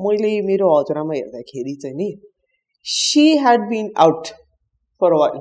मैले 0.00 0.32
मेरो 0.46 0.70
हजुरआमा 0.76 1.14
हेर्दाखेरि 1.14 1.74
चाहिँ 1.82 1.96
नि 1.96 2.08
she 2.86 3.26
had 3.38 3.68
been 3.68 3.90
out 3.98 4.34
for 5.02 5.14
while 5.14 5.38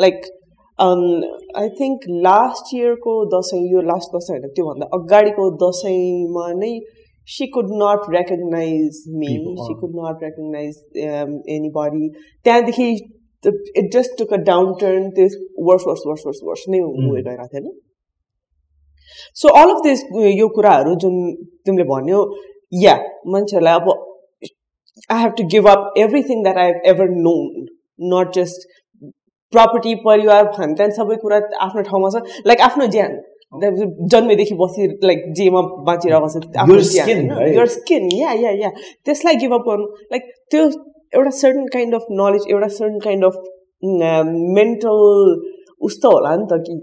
like 0.00 0.30
I 0.78 1.68
think 1.80 2.08
last 2.26 2.74
इयरको 2.74 3.14
Dashain 3.34 3.60
यो 3.72 3.80
लास्ट 3.86 4.16
दसैँ 4.16 4.36
होइन 4.36 4.54
त्योभन्दा 4.54 4.90
अगाडिको 4.98 5.50
दसैँमा 5.62 6.46
नै 6.56 6.72
she 7.28 7.46
could 7.46 7.72
not 7.74 8.06
recognise 8.10 9.02
me 9.14 9.26
People, 9.26 9.58
she. 9.60 9.74
Could 9.80 9.96
not 9.96 10.22
recognise 10.22 10.78
anybody 11.70 12.08
त्यहाँदेखि 12.46 12.88
it 13.44 13.86
just 13.92 14.18
took 14.18 14.32
a 14.32 14.36
downturn 14.80 15.08
त्यस 15.16 15.36
worse 15.68 15.86
worse 15.86 16.02
worse 16.06 16.26
worse 16.26 16.40
worse 16.44 16.64
नै 16.68 16.80
Mm. 16.80 17.14
गइरहेको 17.14 17.46
थियो 17.46 17.62
होइन 17.62 17.78
सो 19.36 19.48
अल 19.60 19.70
अफ 19.70 19.80
दिस 19.84 20.02
यो 20.38 20.48
कुराहरू 20.56 20.94
जुन 21.04 21.14
तिमीले 21.66 21.84
भन्यो 21.90 22.18
या 22.72 22.94
मान्छेहरूलाई 23.32 23.74
अब 23.80 23.88
I 25.10 25.22
have 25.22 25.32
to 25.38 25.44
give 25.54 25.68
up 25.68 25.98
everything 25.98 26.42
that 26.42 26.58
I 26.58 26.70
have 26.70 26.78
ever 26.92 27.08
known 27.26 27.66
not 28.12 28.32
just 28.34 28.68
property 29.52 29.94
परिवार 30.04 30.52
खान 30.56 30.74
त्यहाँ 30.74 30.90
सबै 30.96 31.16
कुरा 31.22 31.38
आफ्नो 31.66 31.82
ठाउँमा 31.82 32.08
छ। 32.10 32.42
लाइक 32.46 32.60
आफ्नो 32.68 32.86
ज्यान। 32.96 33.12
जन्मेदेखि 34.12 34.54
बसी 34.54 34.86
लाइक 35.06 35.24
जेमा 35.36 35.60
बाँचिरहेको 35.86 36.28
छ 36.28 36.36
आफ्नो 36.64 37.66
skin 37.72 38.04
या 38.18 38.32
या 38.42 38.50
या 38.58 38.70
त्यसलाई 39.04 39.34
गिभ 39.42 39.52
अप 39.54 39.64
गर्नु। 39.68 39.86
लाइक 40.12 40.30
त्यो 40.50 40.68
एउटा 41.12 41.30
सर्टन 41.42 41.66
काइन्ड 41.76 41.94
अफ 41.94 42.06
नलेज 42.22 42.44
एउटा 42.50 42.68
सर्टन 42.78 42.98
काइन्ड 43.06 43.24
अफ 43.24 43.36
मेन्टल 44.56 44.98
उस्तो 45.88 46.10
होला 46.16 46.34
नि 46.40 46.46
त 46.52 46.58
कि 46.66 46.74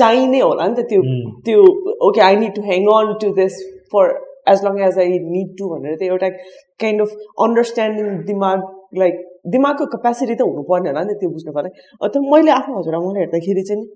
चाहिने 0.00 0.40
होला 0.40 0.66
नि 0.68 0.74
त 0.78 0.86
त्यो. 0.90 1.00
त्यो 1.46 1.62
okay 2.08 2.20
I 2.28 2.36
need 2.42 2.54
to 2.56 2.62
hang 2.70 2.86
on 2.96 3.12
to 3.22 3.30
this 3.38 3.54
for 3.92 4.12
as 4.52 4.64
long 4.66 4.78
as 4.88 4.98
I 5.04 5.18
need 5.36 5.48
to 5.58 5.68
भनेर 5.72 5.96
त्यो 6.02 6.12
एउटा 6.12 6.28
काइन्ड 6.84 7.00
अफ 7.06 7.14
अन्डरस्ट्यान्डिङ 7.46 8.06
दिमाग 8.30 8.68
लाइक 9.02 9.14
दिमागको 9.54 9.86
क्यापेसिटी 9.94 10.34
त 10.34 10.48
हुनुपर्ने 10.50 10.88
होला 10.92 11.02
नि 11.10 11.14
त्यो 11.22 11.30
बुझ्नुको 11.36 11.60
लागि 11.66 11.72
अ, 12.02 12.06
तर 12.14 12.20
मैले 12.34 12.50
आफ्नो 12.58 12.78
हजुरआमालाई 12.80 13.22
हेर्दाखेरि 13.24 13.62
चाहिँ 13.70 13.86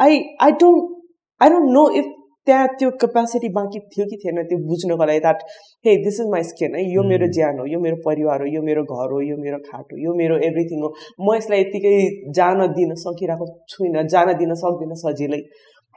I 0.00 0.20
I 0.48 0.52
don't 0.62 0.96
I 1.40 1.48
don't 1.56 1.70
know 1.78 1.84
if 2.02 2.06
त्यहाँ 2.46 2.66
त्यो 2.78 2.90
क्यापेसिटी 3.00 3.48
बाँकी 3.54 3.78
थियो 3.92 4.06
कि 4.10 4.16
थिएन 4.16 4.42
त्यो 4.50 4.58
बुझ्नको 4.68 5.04
लागि 5.04 5.20
that 5.20 5.42
hey 5.86 5.96
this 6.04 6.20
is 6.20 6.28
my 6.30 6.42
skin 6.42 6.74
है 6.74 6.84
यो 6.94 7.02
मेरो. 7.02 7.26
ज्यान 7.32 7.58
हो 7.58 7.66
यो 7.66 7.80
मेरो 7.80 7.96
परिवार 8.06 8.40
हो 8.40 8.46
यो 8.46 8.62
मेरो 8.62 8.84
घर 8.84 9.12
हो 9.12 9.20
यो 9.20 9.36
मेरो 9.36 9.58
खाट 9.66 9.92
हो 9.92 9.98
यो 10.04 10.14
मेरो 10.14 10.38
एभ्रिथिङ 10.48 10.80
हो 10.82 10.92
म 11.20 11.34
यसलाई 11.36 11.60
यत्तिकै 11.60 11.92
जान 12.38 12.66
दिन 12.78 12.94
सकिरहेको 13.02 13.48
छुइनँ 13.68 14.04
जान 14.14 14.32
दिन 14.38 14.54
सक्दिनँ 14.62 14.98
सजिलै 15.02 15.42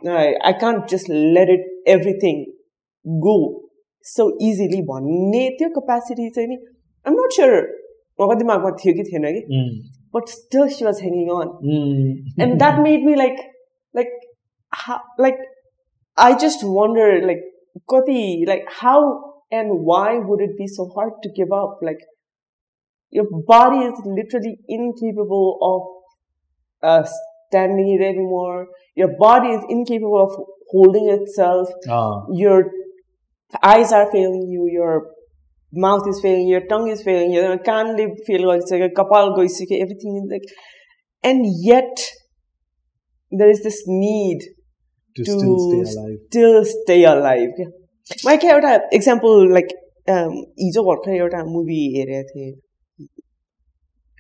I 0.02 0.54
can't 0.62 0.94
just 0.94 1.10
let 1.38 1.50
it 1.50 1.66
everything 1.96 2.44
go 3.06 3.38
so 4.06 4.30
easily 4.50 4.82
भन्ने 4.92 5.48
त्यो 5.60 5.70
क्यापेसिटी 5.80 6.30
चाहिँ 6.30 6.50
नि 6.50 6.60
आइम 7.06 7.20
नट 7.20 7.40
स्योर 7.40 7.58
मको 8.22 8.36
दिमागमा 8.36 8.72
थियो 8.84 8.94
कि 8.94 9.04
थिएन 9.04 9.32
कि. 9.32 9.42
But 10.16 10.30
still 10.30 10.68
she 10.76 10.86
was 10.86 11.02
hanging 11.02 11.30
on 12.46 12.58
that 12.64 12.80
made 12.86 13.10
me 13.10 13.16
like 13.24 13.42
like 13.96 14.14
how, 14.74 15.00
like 15.20 15.42
i 16.18 16.38
just 16.38 16.64
wonder 16.64 17.22
like 17.26 17.44
kati 17.90 18.46
like 18.48 18.66
how 18.82 19.34
and 19.54 19.80
why 19.90 20.18
would 20.18 20.42
it 20.42 20.58
be 20.58 20.68
so 20.68 20.90
hard 20.96 21.14
to 21.24 21.30
give 21.30 21.52
up? 21.52 21.80
Like 21.82 22.00
your 23.12 23.26
body 23.48 23.86
is 23.90 24.00
literally 24.04 24.58
incapable 24.68 25.50
of 25.72 25.82
uh, 26.90 27.08
standing 27.50 27.92
it 27.98 28.04
anymore. 28.04 28.68
Your 28.96 29.12
body 29.20 29.50
is 29.50 29.64
incapable 29.70 30.24
of 30.24 30.32
holding 30.72 31.10
itself. 31.10 31.70
Ah. 31.88 32.26
your 32.32 32.72
eyes 33.62 33.92
are 33.92 34.12
failing 34.12 34.48
you, 34.50 34.68
your 34.72 35.12
mouth 35.72 36.08
is 36.08 36.20
failing, 36.22 36.48
your 36.48 36.66
tongue 36.66 36.90
is 36.90 37.04
failing, 37.04 37.32
your 37.32 37.58
can't 37.60 38.00
feel 38.26 38.48
like 38.48 38.62
it's 38.62 38.72
like 38.72 38.82
a 38.82 38.90
kapal 38.90 39.38
goisike, 39.38 39.76
everything 39.80 40.20
is 40.24 40.32
like, 40.32 40.50
and 41.24 41.46
yet 41.72 42.10
there 43.32 43.50
is 43.50 43.62
this 43.62 43.84
need 43.86 44.42
to 45.18 45.24
still 45.94 46.62
stay 46.74 47.04
alive 47.14 47.56
क्या 47.58 47.70
मैले 48.26 48.38
क्या 48.44 48.54
एउटा 48.54 48.76
example 49.00 49.54
like 49.54 49.74
हिजो 50.10 50.84
भर्खर 50.90 51.16
एउटा 51.22 51.44
movie 51.56 51.82
हेरेको 51.98 52.30
थिएँ 52.34 52.54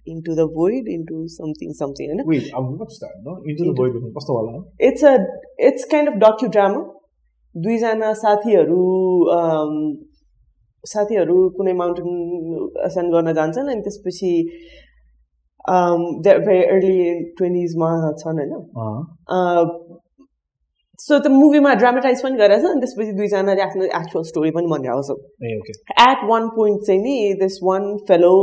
into 0.07 0.33
the 0.37 0.43
void 0.55 0.87
into 0.93 1.17
something 1.33 1.69
something 1.75 2.09
you 2.09 2.15
know? 2.15 2.23
wait 2.29 2.47
i've 2.59 2.71
watched 2.79 3.03
that 3.03 3.11
no 3.27 3.35
into, 3.35 3.51
into 3.51 3.67
the 3.67 3.75
void 3.77 3.93
कस्तो 4.17 4.33
होला 4.37 4.57
it's 4.87 5.05
a 5.09 5.13
it's 5.67 5.85
kind 5.93 6.11
of 6.11 6.17
docudrama 6.23 6.81
दुईजना 7.55 8.13
साथीहरू 8.19 8.83
साथीहरू 10.83 11.35
कुनै 11.57 11.73
माउन्टेन 11.81 12.07
एसेन्ड 12.85 13.13
गर्न 13.13 13.33
जान्छन् 13.39 13.69
अनि 13.73 13.81
त्यसपछि 13.87 14.31
भेरी 15.67 16.63
अर्ली 16.63 16.97
ट्वेन्टिजमा 17.37 17.91
na. 18.39 18.57
Ah. 18.75 19.67
सो 21.03 21.17
त्यो 21.19 21.31
मुभीमा 21.31 21.73
ड्रामाटाइज 21.75 22.21
पनि 22.23 22.37
गरेको 22.37 22.61
छ 22.61 22.65
अनि 22.71 22.79
त्यसपछि 22.81 23.11
दुईजनाले 23.13 23.61
आफ्नो 23.61 23.83
एक्चुअल 24.01 24.23
स्टोरी 24.23 24.51
पनि 24.51 24.67
भनिरहेको 24.73 25.01
छ 25.07 25.09
एट 26.07 26.17
वान 26.29 26.47
पोइन्ट 26.55 26.81
चाहिँ 26.87 27.01
नि 27.01 27.33
this 27.39 27.59
one 27.63 27.95
fellow 28.09 28.33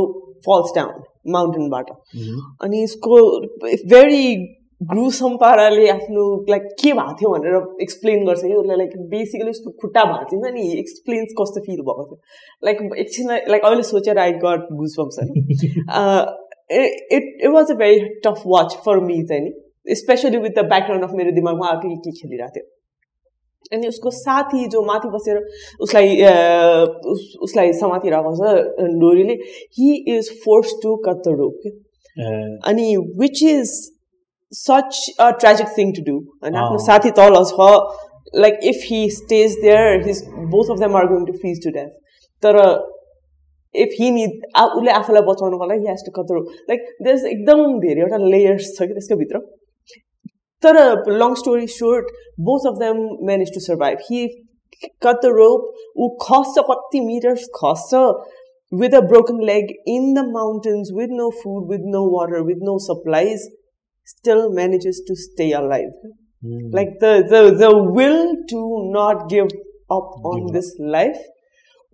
falls 0.47 0.75
down 0.75 1.03
माउन्टेनबाट 1.27 1.89
अनि 2.63 2.83
यसको 2.83 3.17
भेरी 3.93 4.25
ग्रुसम 4.91 5.35
पाराले 5.37 5.87
आफ्नो 5.89 6.23
लाइक 6.49 6.63
के 6.83 6.91
भएको 6.93 7.13
थियो 7.15 7.31
भनेर 7.31 7.55
एक्सप्लेन 7.81 8.25
गर्छ 8.25 8.41
कि 8.41 8.53
उसलाई 8.53 8.77
लाइक 8.77 8.91
बेसिकली 9.09 9.49
उसको 9.49 9.69
खुट्टा 9.81 10.03
भाँचिन्छ 10.03 10.53
नि 10.53 10.71
एक्सप्लेन्स 10.79 11.33
कस्तो 11.41 11.61
फिल 11.65 11.81
भएको 11.81 12.05
थियो। 12.05 12.19
लाइक 12.65 12.77
एकछिन 12.97 13.27
लाइक 13.49 13.65
अहिले 13.65 13.83
सोचेर 13.89 14.17
I 14.19 14.31
got 14.45 14.73
goose 14.79 14.95
bumps 14.99 15.19
it 15.23 15.27
it 17.11 17.47
was 17.53 17.71
a 17.71 17.75
very 17.75 17.99
tough 18.25 18.41
watch 18.47 18.77
for 18.85 18.99
me 19.09 19.23
चाहिँ 19.23 19.43
नि 19.43 19.51
especially 19.85 20.37
with 20.37 20.53
the 20.57 20.65
background 20.67 21.03
of 21.03 21.13
मेरो 21.15 21.31
दिमागमा 21.35 21.67
अर्कै 21.69 21.95
के 22.05 22.11
खेलिरहेको 22.11 22.53
थियो 22.55 22.69
अनि 23.71 23.87
उसको 23.87 24.11
साथी 24.11 24.67
जो 24.69 24.81
माथि 24.85 25.09
बसेर 25.09 25.37
उसलाई 25.85 26.15
उसलाई 27.47 27.73
समातिरहेको 27.79 28.35
छ 28.35 28.89
डोरीले 29.03 29.35
he 29.77 29.93
is 30.15 30.29
force 30.43 30.73
to 30.83 30.95
cut 31.07 31.27
the 31.27 31.35
rope 31.39 31.55
अनि 32.71 32.87
which 33.19 33.43
is 33.43 33.75
such 34.53 35.01
a 35.19 35.29
tragic 35.41 35.67
thing 35.77 35.91
to 35.97 36.03
do 36.07 36.15
होइन 36.17 36.55
आफ्नो। 36.63 36.79
साथी 36.85 37.11
तल 37.19 37.43
छ 37.51 37.69
like 38.45 38.59
if 38.71 38.83
he 38.85 38.99
stays 39.11 39.55
there 39.61 40.03
his 40.07 40.23
both 40.55 40.73
of 40.73 40.79
them 40.79 40.97
are 40.97 41.07
going 41.13 41.25
to 41.25 41.37
freeze 41.37 41.63
to 41.63 41.71
death 41.77 41.95
तर 42.43 42.59
इफ 43.75 43.95
हि 43.99 44.11
निड 44.11 44.45
उसले 44.59 44.91
आफूलाई 44.91 45.27
बचाउनुको 45.27 45.71
लागि 45.71 45.87
हेज 45.87 46.05
टु 46.05 46.11
कत्रो 46.19 46.43
लाइक 46.69 46.93
देयर 47.03 47.27
एकदम 47.33 47.79
धेरैवटा 47.79 48.21
लेयर्स 48.25 48.71
छ 48.77 48.87
कि 48.87 48.93
त्यसको 48.93 49.19
भित्र 49.23 49.43
तर 50.62 50.78
long 51.22 51.34
story 51.42 51.66
sort 51.74 52.06
both 52.48 52.70
of 52.72 52.78
them 52.80 53.04
manage 53.26 53.54
to 53.54 53.60
survive 53.66 53.98
हि 54.10 54.26
कट 55.04 55.22
द 55.22 55.34
रोप 55.36 55.74
ऊ 55.98 56.08
खस्छ 56.22 56.64
कति 56.70 57.00
metres 57.10 57.48
खस्छ 57.60 58.08
with 58.72 58.94
a 58.94 59.02
broken 59.02 59.38
leg 59.38 59.68
in 59.86 60.14
the 60.14 60.22
mountains 60.26 60.90
with 60.92 61.10
no 61.10 61.30
food, 61.30 61.66
with 61.66 61.82
no 61.82 62.04
water, 62.04 62.42
with 62.42 62.58
no 62.60 62.78
supplies, 62.78 63.44
still 64.04 64.52
manages 64.52 65.02
to 65.06 65.14
stay 65.14 65.52
alive. 65.52 65.92
Like 66.42 66.98
the, 67.00 67.24
the, 67.28 67.54
the 67.54 67.70
will 67.76 68.34
to 68.48 68.90
not 68.92 69.28
give 69.28 69.46
up 69.90 70.10
on 70.24 70.38
Give 70.38 70.48
up. 70.48 70.52
this 70.52 70.74
life 70.78 71.18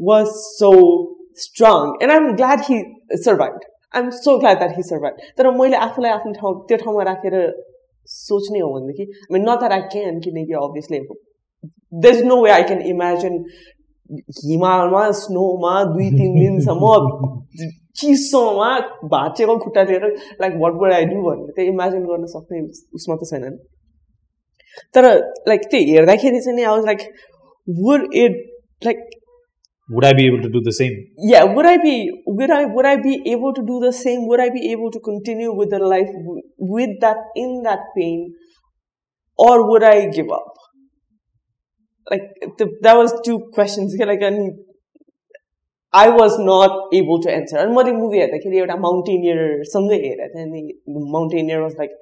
was 0.00 0.56
so 0.59 1.16
strong. 1.35 1.99
And 2.00 2.11
I'm 2.11 2.37
glad 2.37 2.62
he 2.62 2.82
survived. 3.16 3.64
I'm 3.92 4.11
so 4.11 4.38
glad 4.38 4.61
that 4.61 4.73
he 4.73 4.82
survived. 4.82 5.21
तर 5.38 5.50
मैले 5.59 5.76
आफूलाई 5.76 6.11
आफ्नो 6.11 6.32
ठाउँ 6.40 6.54
त्यो 6.68 6.76
ठाउँमा 6.85 7.02
राखेर 7.11 7.37
सोच्ने 8.07 8.59
हो 8.59 8.69
भनेदेखि 8.73 9.05
I 9.05 9.33
mean, 9.33 9.43
not 9.43 9.59
that 9.61 9.71
I 9.71 9.81
can, 9.95 10.21
किनकि 10.21 10.59
obviously 10.61 11.01
there's 12.05 12.23
no 12.23 12.41
way 12.41 12.51
I 12.51 12.63
can 12.63 12.81
imagine 12.93 13.43
हिमालमा 14.35 15.09
स्नोमा 15.19 15.83
दुई 15.83 16.09
तिन 16.11 16.39
दिनसम्म 16.39 16.91
चिसोमा 17.99 18.69
भाँचेको 19.11 19.57
खुट्टा 19.57 19.83
लिएर 19.83 20.05
like 20.41 20.53
what 20.61 20.73
would 20.81 20.93
I 20.93 21.05
do 21.05 21.21
भनेर 21.21 21.51
त्यो 21.55 21.65
इमेजिन 21.71 22.03
गर्न 22.09 22.25
सक्ने 22.33 22.61
उसमा 22.99 23.15
त 23.15 23.29
छैन 23.29 23.43
नि। 23.43 23.57
तर 24.95 25.07
लाइक 25.47 25.61
त्यो 25.71 25.79
हेर्दाखेरि 25.89 26.39
चाहिँ 26.39 26.55
नि 26.57 26.63
I 26.63 26.75
was 26.75 26.85
like 26.85 27.01
would 27.67 28.13
it 28.23 28.35
like 28.85 28.99
Would 29.88 30.04
I 30.04 30.12
be 30.14 30.26
able 30.26 30.40
to 30.42 30.49
do 30.49 30.61
the 30.62 30.73
same? 30.73 30.92
yeah 31.30 31.44
would 31.44 31.66
i 31.66 31.76
be 31.76 31.94
would 32.26 32.50
i 32.50 32.64
would 32.64 32.87
i 32.87 32.97
be 32.97 33.14
able 33.32 33.52
to 33.54 33.62
do 33.71 33.78
the 33.80 33.92
same 33.92 34.26
would 34.28 34.40
i 34.40 34.49
be 34.49 34.73
able 34.73 34.90
to 34.90 35.00
continue 35.00 35.52
with 35.52 35.71
the 35.71 35.78
life 35.78 36.12
w- 36.12 36.42
with 36.75 36.92
that 37.00 37.18
in 37.37 37.62
that 37.62 37.82
pain 37.97 38.35
or 39.38 39.68
would 39.71 39.82
i 39.82 40.06
give 40.06 40.30
up 40.30 40.52
like 42.11 42.23
the, 42.59 42.68
that 42.82 42.97
was 42.97 43.12
two 43.25 43.38
questions 43.52 43.94
like 44.12 44.23
and 44.23 44.52
i 45.92 46.09
was 46.09 46.38
not 46.38 46.94
able 47.00 47.21
to 47.21 47.30
answer 47.32 47.59
and 47.64 47.76
मैले 47.76 47.92
movie 47.99 48.18
हेर्दाखेरि 48.18 48.59
एउटा 48.64 48.76
माउन्टेनियरसँगै 48.87 50.00
हेरेको 50.06 50.32
थिएँ 50.35 50.47
अनि 50.47 50.62
mountaineer 51.16 51.61
was 51.61 51.75
like 51.78 51.99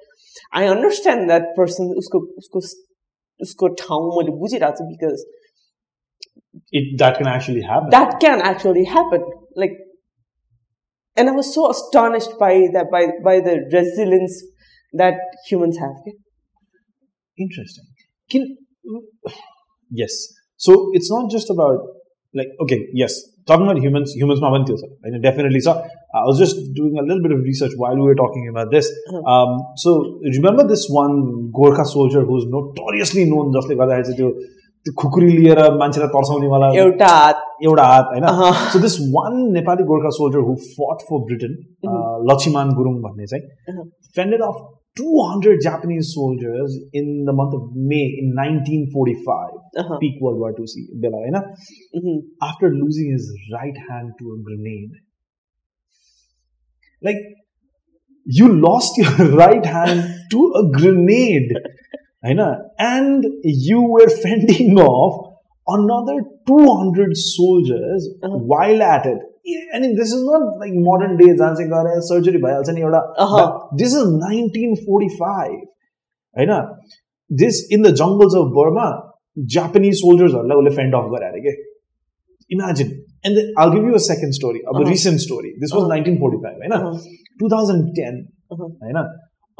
I 0.59 0.67
understand 0.75 1.27
that 1.31 1.51
person 1.57 1.93
उसको 2.03 2.25
उसको 2.43 2.63
उसको 3.47 3.67
ठाउँ 3.83 4.09
मैले 4.17 4.37
बुझिरहेको 4.43 4.77
छु 4.77 4.89
because 4.93 5.25
it 6.70 6.98
that 6.98 7.18
can 7.18 7.26
actually 7.26 7.62
happen. 7.62 7.90
That 7.90 8.20
can 8.20 8.40
actually 8.40 8.84
happen. 8.84 9.24
Like, 9.54 9.72
and 11.16 11.28
I 11.28 11.32
was 11.32 11.54
so 11.54 11.70
astonished 11.70 12.38
by 12.38 12.68
that 12.72 12.90
by 12.90 13.06
by 13.24 13.40
the 13.40 13.68
resilience 13.72 14.42
that 14.92 15.14
humans 15.48 15.78
have. 15.78 15.96
Interesting. 17.38 17.84
Can 18.30 18.56
yes. 19.90 20.12
So 20.56 20.90
it's 20.94 21.10
not 21.10 21.30
just 21.30 21.50
about 21.50 21.80
like 22.34 22.48
okay 22.60 22.86
yes 22.92 23.12
talking 23.46 23.66
about 23.66 23.80
humans 23.84 24.12
humans 24.20 24.40
ma 24.44 24.50
bante 24.54 24.72
sir 24.80 24.88
I 25.04 25.18
definitely 25.26 25.60
so 25.66 25.72
I 26.20 26.24
was 26.30 26.38
just 26.42 26.56
doing 26.78 26.98
a 27.02 27.04
little 27.08 27.22
bit 27.26 27.32
of 27.36 27.40
research 27.50 27.72
while 27.82 27.96
we 28.00 28.02
were 28.08 28.18
talking 28.22 28.48
about 28.52 28.70
this 28.70 28.90
uh-huh. 28.90 29.22
um, 29.32 29.52
so 29.84 29.94
remember 30.36 30.66
this 30.72 30.86
one 30.98 31.16
Gorkha 31.58 31.86
soldier 31.94 32.22
who's 32.30 32.46
notoriously 32.56 33.24
known 33.32 33.52
just 33.56 33.68
like 33.68 33.78
Vada 33.78 33.96
त्यो 34.85 34.93
त्यो 34.93 34.93
खुकुरी 35.01 35.31
लिएर 35.37 35.59
मान्छेलाई 35.73 36.09
तर्साउनेवाला 36.09 36.67
एउटा 36.81 37.07
हात 37.07 37.41
एउटा 37.63 37.83
हात 37.83 38.05
होइन 38.05 38.23
अहँ। 38.23 38.51
सो 38.73 38.79
this 38.79 38.97
one 39.15 39.33
Nepali 39.53 39.83
Gorkha 39.83 40.09
soldier 40.09 40.39
who 40.39 40.55
fought 40.55 41.01
for 41.09 41.23
Britain 41.25 41.57
Laxmiman 42.31 42.69
Gurung 42.69 43.01
भन्ने 43.01 43.25
चाहिँ 43.25 43.43
अहँ। 43.69 43.89
fended 44.19 44.45
off 44.49 44.61
200 44.99 45.51
Japanese 45.65 46.07
soldiers 46.13 46.73
in 46.93 47.05
the 47.27 47.33
month 47.35 47.53
of 47.57 47.67
May 47.91 48.01
in 48.21 48.33
1945, 48.39 49.53
Uh-huh. 49.81 49.99
peak 49.99 50.17
World 50.21 50.41
War 50.41 50.49
II 50.59 50.65
see- 50.71 50.89
बेला 51.03 51.17
होइन 51.17 51.37
Mhm. 51.99 52.17
after 52.49 52.71
losing 52.73 53.13
his 53.13 53.29
right 53.53 53.79
hand 53.91 54.11
to 54.21 54.33
a 54.33 54.39
grenade. 54.49 54.97
Like, 57.01 57.21
you 58.25 58.49
lost 58.65 58.97
your 58.97 59.29
right 59.37 59.69
hand 59.75 60.03
to 60.33 60.43
a 60.55 60.63
grenade, 60.79 61.55
होइन? 62.27 62.41
and 62.91 63.27
you 63.67 63.81
were 63.95 64.07
fending 64.23 64.79
off 64.85 65.19
another 65.67 66.15
200 66.51 67.17
soldiers 67.25 68.07
Uh-huh. 68.23 68.39
while 68.53 68.81
at 68.93 69.05
it. 69.11 69.19
I 69.75 69.79
mean, 69.83 69.93
this 69.99 70.11
is 70.15 70.23
not 70.29 70.43
like 70.63 70.73
modern 70.87 71.13
day 71.21 71.27
जहाँ 71.37 71.53
चाहिँ 71.59 71.69
गएर 71.71 72.01
surgery 72.09 72.41
भइहाल्छ 72.45 72.69
नि 72.77 72.81
एउटा 72.81 72.99
Uh-huh. 73.25 73.45
This 73.83 73.95
is 73.99 74.09
1945 74.25 75.55
होइन 76.35 76.51
this 77.31 77.61
in 77.77 77.83
the 77.83 77.93
जङ्गल्स 78.01 78.35
of 78.41 78.51
Burma 78.57 78.85
Japanese 79.55 79.95
सोल्जर्सहरूलाई 80.01 80.57
उसले 80.63 80.75
फेन्ड 80.75 80.95
of 80.95 81.09
गरे 81.15 81.27
अरे 81.31 81.41
के 81.47 81.53
imagine 82.51 82.89
end 83.29 83.39
all 83.63 83.69
give 83.73 83.87
you 83.89 83.93
a 83.93 84.03
second 84.05 84.33
story 84.39 84.59
अब 84.67 84.75
Uh-huh. 84.75 84.89
Recent 84.89 85.19
story 85.25 85.51
this 85.63 85.73
was 85.73 85.81
Uh-huh. 85.81 85.91
Nineteen 85.93 86.17
forty 86.23 86.37
five 86.45 86.57
होइन 86.63 86.73
Uh-huh. 86.79 86.93
To 87.39 87.49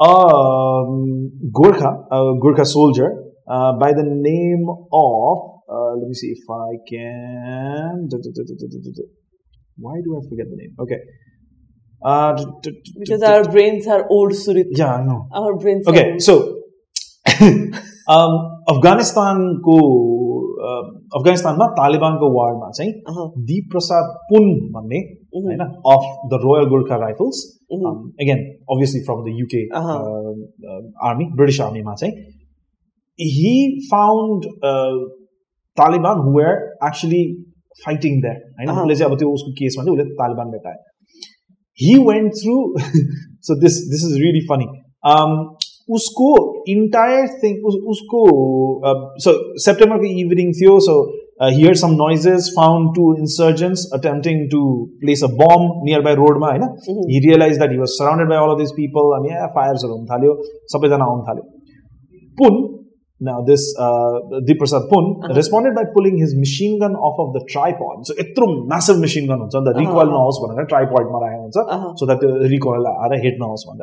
ten 0.00 0.08
Uh-huh. 0.08 0.86
होइन 0.88 1.50
Gorkha 1.60 1.90
Gorkha 2.46 2.64
soldier 2.76 3.10
by 3.80 3.88
the 3.96 4.04
name 4.24 4.68
of 4.98 5.40
uh, 5.76 5.92
let 6.00 6.06
me 6.10 6.16
see 6.20 6.28
if 6.34 6.44
I 6.56 6.76
can 6.90 7.96
why 9.86 9.96
do 10.06 10.14
I 10.16 10.22
forget 10.28 10.46
the 10.52 10.58
name 10.60 10.72
okay 10.84 10.98
uh, 12.02 12.30
t- 12.36 12.46
t- 12.62 12.72
t- 12.86 12.94
because 13.00 13.20
t- 13.20 13.26
our 13.32 13.44
brains 13.56 13.86
are 13.96 14.00
old 14.16 14.32
surit 14.42 14.72
yeah 14.80 14.92
I 14.94 15.02
know 15.08 15.18
our 15.40 15.54
brains 15.64 15.86
are 15.86 15.94
okay 15.94 16.06
old. 16.12 16.22
so 16.28 16.36
um, 18.16 18.32
अफगानिस्तानको 18.72 19.76
अफगानिस्तानमा 21.18 21.66
तालिबानको 21.78 22.28
वार्डमा 22.38 22.70
चाहिँ 22.78 22.92
Uh-huh. 23.12 23.28
दीप 23.50 23.68
प्रसाद 23.72 24.04
पुन 24.32 24.50
भन्ने 24.76 25.00
Mhm. 25.36 25.44
होइन 25.46 25.60
of 25.94 26.04
the 26.32 26.40
Royal 26.44 26.68
Gurkha 26.74 26.96
rifles 27.04 27.42
Mhm. 27.74 27.96
Again 28.24 28.40
obviously 28.74 29.00
from 29.08 29.24
the 29.26 29.34
UK 29.40 29.62
Uh-huh. 29.80 29.96
Army 31.08 31.24
British 31.40 31.60
आर्मीमा 31.66 31.94
चाहिँ 32.02 32.14
he 33.18 33.52
found 33.90 34.46
uh, 34.70 34.94
Taliban 35.76 36.22
who 36.24 36.32
were 36.38 36.54
actually 36.88 37.22
fighting 37.84 38.20
there. 38.24 38.38
होइन 38.58 38.68
Uh-huh. 38.68 38.84
उसले 38.84 38.94
चाहिँ 38.96 39.10
अब 39.12 39.18
त्यो 39.18 39.32
उसको 39.40 39.52
केसमा 39.60 39.84
चाहिँ 39.84 39.98
उसले 39.98 40.14
Taliban 40.22 40.50
भेटायो 40.54 40.80
he 41.78 41.92
went 42.06 42.34
through 42.38 42.62
so 43.48 43.54
this 43.60 43.76
this 43.92 44.02
is 44.08 44.16
really 44.22 44.42
funny 44.48 44.66
um 45.12 45.30
उसको 45.98 46.26
entire 46.72 47.22
thing 47.40 47.54
उस, 47.70 47.76
उसको 47.92 48.20
uh, 48.88 48.98
so 49.24 49.32
सेप्टेम्बरको 49.64 50.10
इभिनिङ 50.24 50.52
थियो 50.58 50.74
so 50.88 50.96
uh, 51.39 51.51
hear 51.51 51.73
some 51.75 51.95
noises 51.97 52.51
found 52.55 52.95
two 52.95 53.15
insurgents 53.17 53.83
attempting 53.93 54.47
to 54.49 54.61
place 55.01 55.21
a 55.21 55.31
bomb 55.41 55.67
nearby 55.89 56.13
रोडमा 56.21 56.49
mm-hmm. 56.53 56.87
he 56.87 57.13
he 57.13 57.19
realise 57.27 57.57
that 57.57 57.71
he 57.71 57.77
was 57.77 57.93
surrounded 57.97 58.29
by 58.29 58.37
all 58.37 58.53
of 58.53 58.57
this 58.61 58.71
people 58.79 59.13
अनि 59.19 59.35
ए 59.35 59.51
फायर्सहरू 59.59 59.93
हुन 59.93 60.05
थाल्यो 60.13 60.33
सबैजना 60.73 61.05
आउनु 61.05 61.23
Thalio. 61.29 61.45
Pun, 62.39 62.77
Now, 63.19 63.43
this 63.45 63.61
uh, 63.79 64.19
Dipprasad 64.47 64.89
Pun 64.89 65.21
uh-huh. 65.23 65.33
responded 65.33 65.73
by 65.73 65.85
pulling 65.91 66.19
his 66.19 66.35
machine 66.37 66.79
gun 66.79 66.93
off 66.93 67.15
of 67.17 67.33
the 67.33 67.43
tripod. 67.51 68.05
So, 68.05 68.13
itro 68.13 68.67
massive 68.67 68.99
machine 68.99 69.25
gun 69.25 69.41
on 69.41 69.49
the 69.49 69.71
uh-huh. 69.71 69.79
recoil 69.79 70.01
uh-huh. 70.01 70.19
house, 70.19 70.39
one 70.39 70.67
tripod 70.67 71.01
uh-huh. 71.01 71.95
so 71.95 72.05
that 72.05 72.19
the 72.19 72.47
recoil 72.51 72.85
hit 73.25 73.41
house 73.41 73.65
one. 73.65 73.79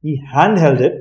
He 0.00 0.18
handheld 0.34 0.80
it 0.80 0.94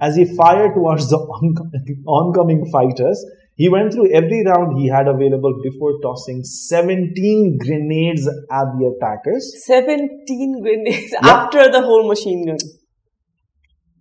as 0.00 0.14
he 0.14 0.26
fired 0.36 0.74
towards 0.74 1.10
the 1.10 1.18
oncoming 2.06 2.64
fighters 2.70 3.26
He 3.58 3.68
went 3.68 3.92
through 3.92 4.08
every 4.18 4.40
round 4.46 4.78
he 4.80 4.88
had 4.88 5.08
available 5.08 5.54
before 5.62 5.92
tossing 6.02 6.42
17 6.44 7.58
grenades 7.62 8.26
at 8.58 8.68
the 8.74 8.84
attackers. 8.90 9.48
17 9.66 10.60
grenades 10.62 11.14
Yeah. 11.14 11.30
after 11.30 11.64
the 11.76 11.80
whole 11.82 12.06
machine 12.08 12.44
gun 12.50 12.60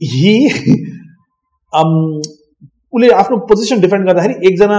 he 0.02 0.34
um 1.74 1.96
उसले 2.94 3.10
आफ्नो 3.22 3.38
position 3.48 3.80
defend 3.82 4.06
गर्दाखेरि 4.08 4.34
एकजना 4.48 4.78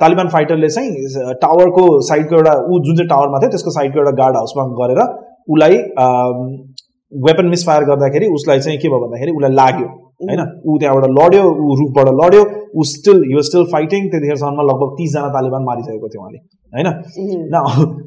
तालिबान 0.00 0.28
फाइटरले 0.28 0.68
चाहिँ 0.76 1.34
टावरको 1.42 1.84
साइडको 2.06 2.36
एउटा 2.36 2.54
ऊ 2.60 2.78
जुन 2.86 2.96
चाहिँ 2.96 3.08
टावरमा 3.08 3.40
थियो 3.42 3.50
त्यसको 3.50 3.70
साइडको 3.74 3.98
एउटा 4.00 4.10
गार्ड 4.22 4.36
हाउसमा 4.36 4.64
गएर 4.80 5.00
उसलाई 5.02 5.76
वेपन 7.12 7.46
मिसफायर 7.54 7.84
गर्दाखेरि 7.90 8.26
उसलाई 8.38 8.60
चाहिँ 8.66 8.78
के 8.84 8.88
भयो 8.88 9.00
भन्दाखेरि 9.04 9.32
उसलाई 9.40 9.52
लाग्यो 9.60 9.88
होइन 10.20 10.42
ऊ 10.64 10.78
त्यहाँबाट 10.78 11.10
लड्यो 11.12 11.44
ऊ 11.44 11.76
रुखबाट 11.80 12.08
लड्यो 12.20 12.42
ऊ 12.74 12.82
still 12.90 13.22
he 13.22 13.34
was 13.34 13.44
still 13.44 13.64
fighting 13.72 14.08
त्यतिखेरसम्म 14.10 14.68
लगभग 14.70 14.94
तिसजना 14.98 15.28
तालिबान 15.34 15.62
मारिसकेको 15.64 16.08
थियो 16.08 16.22
उहाँले 16.22 16.38
होइन? 16.72 16.88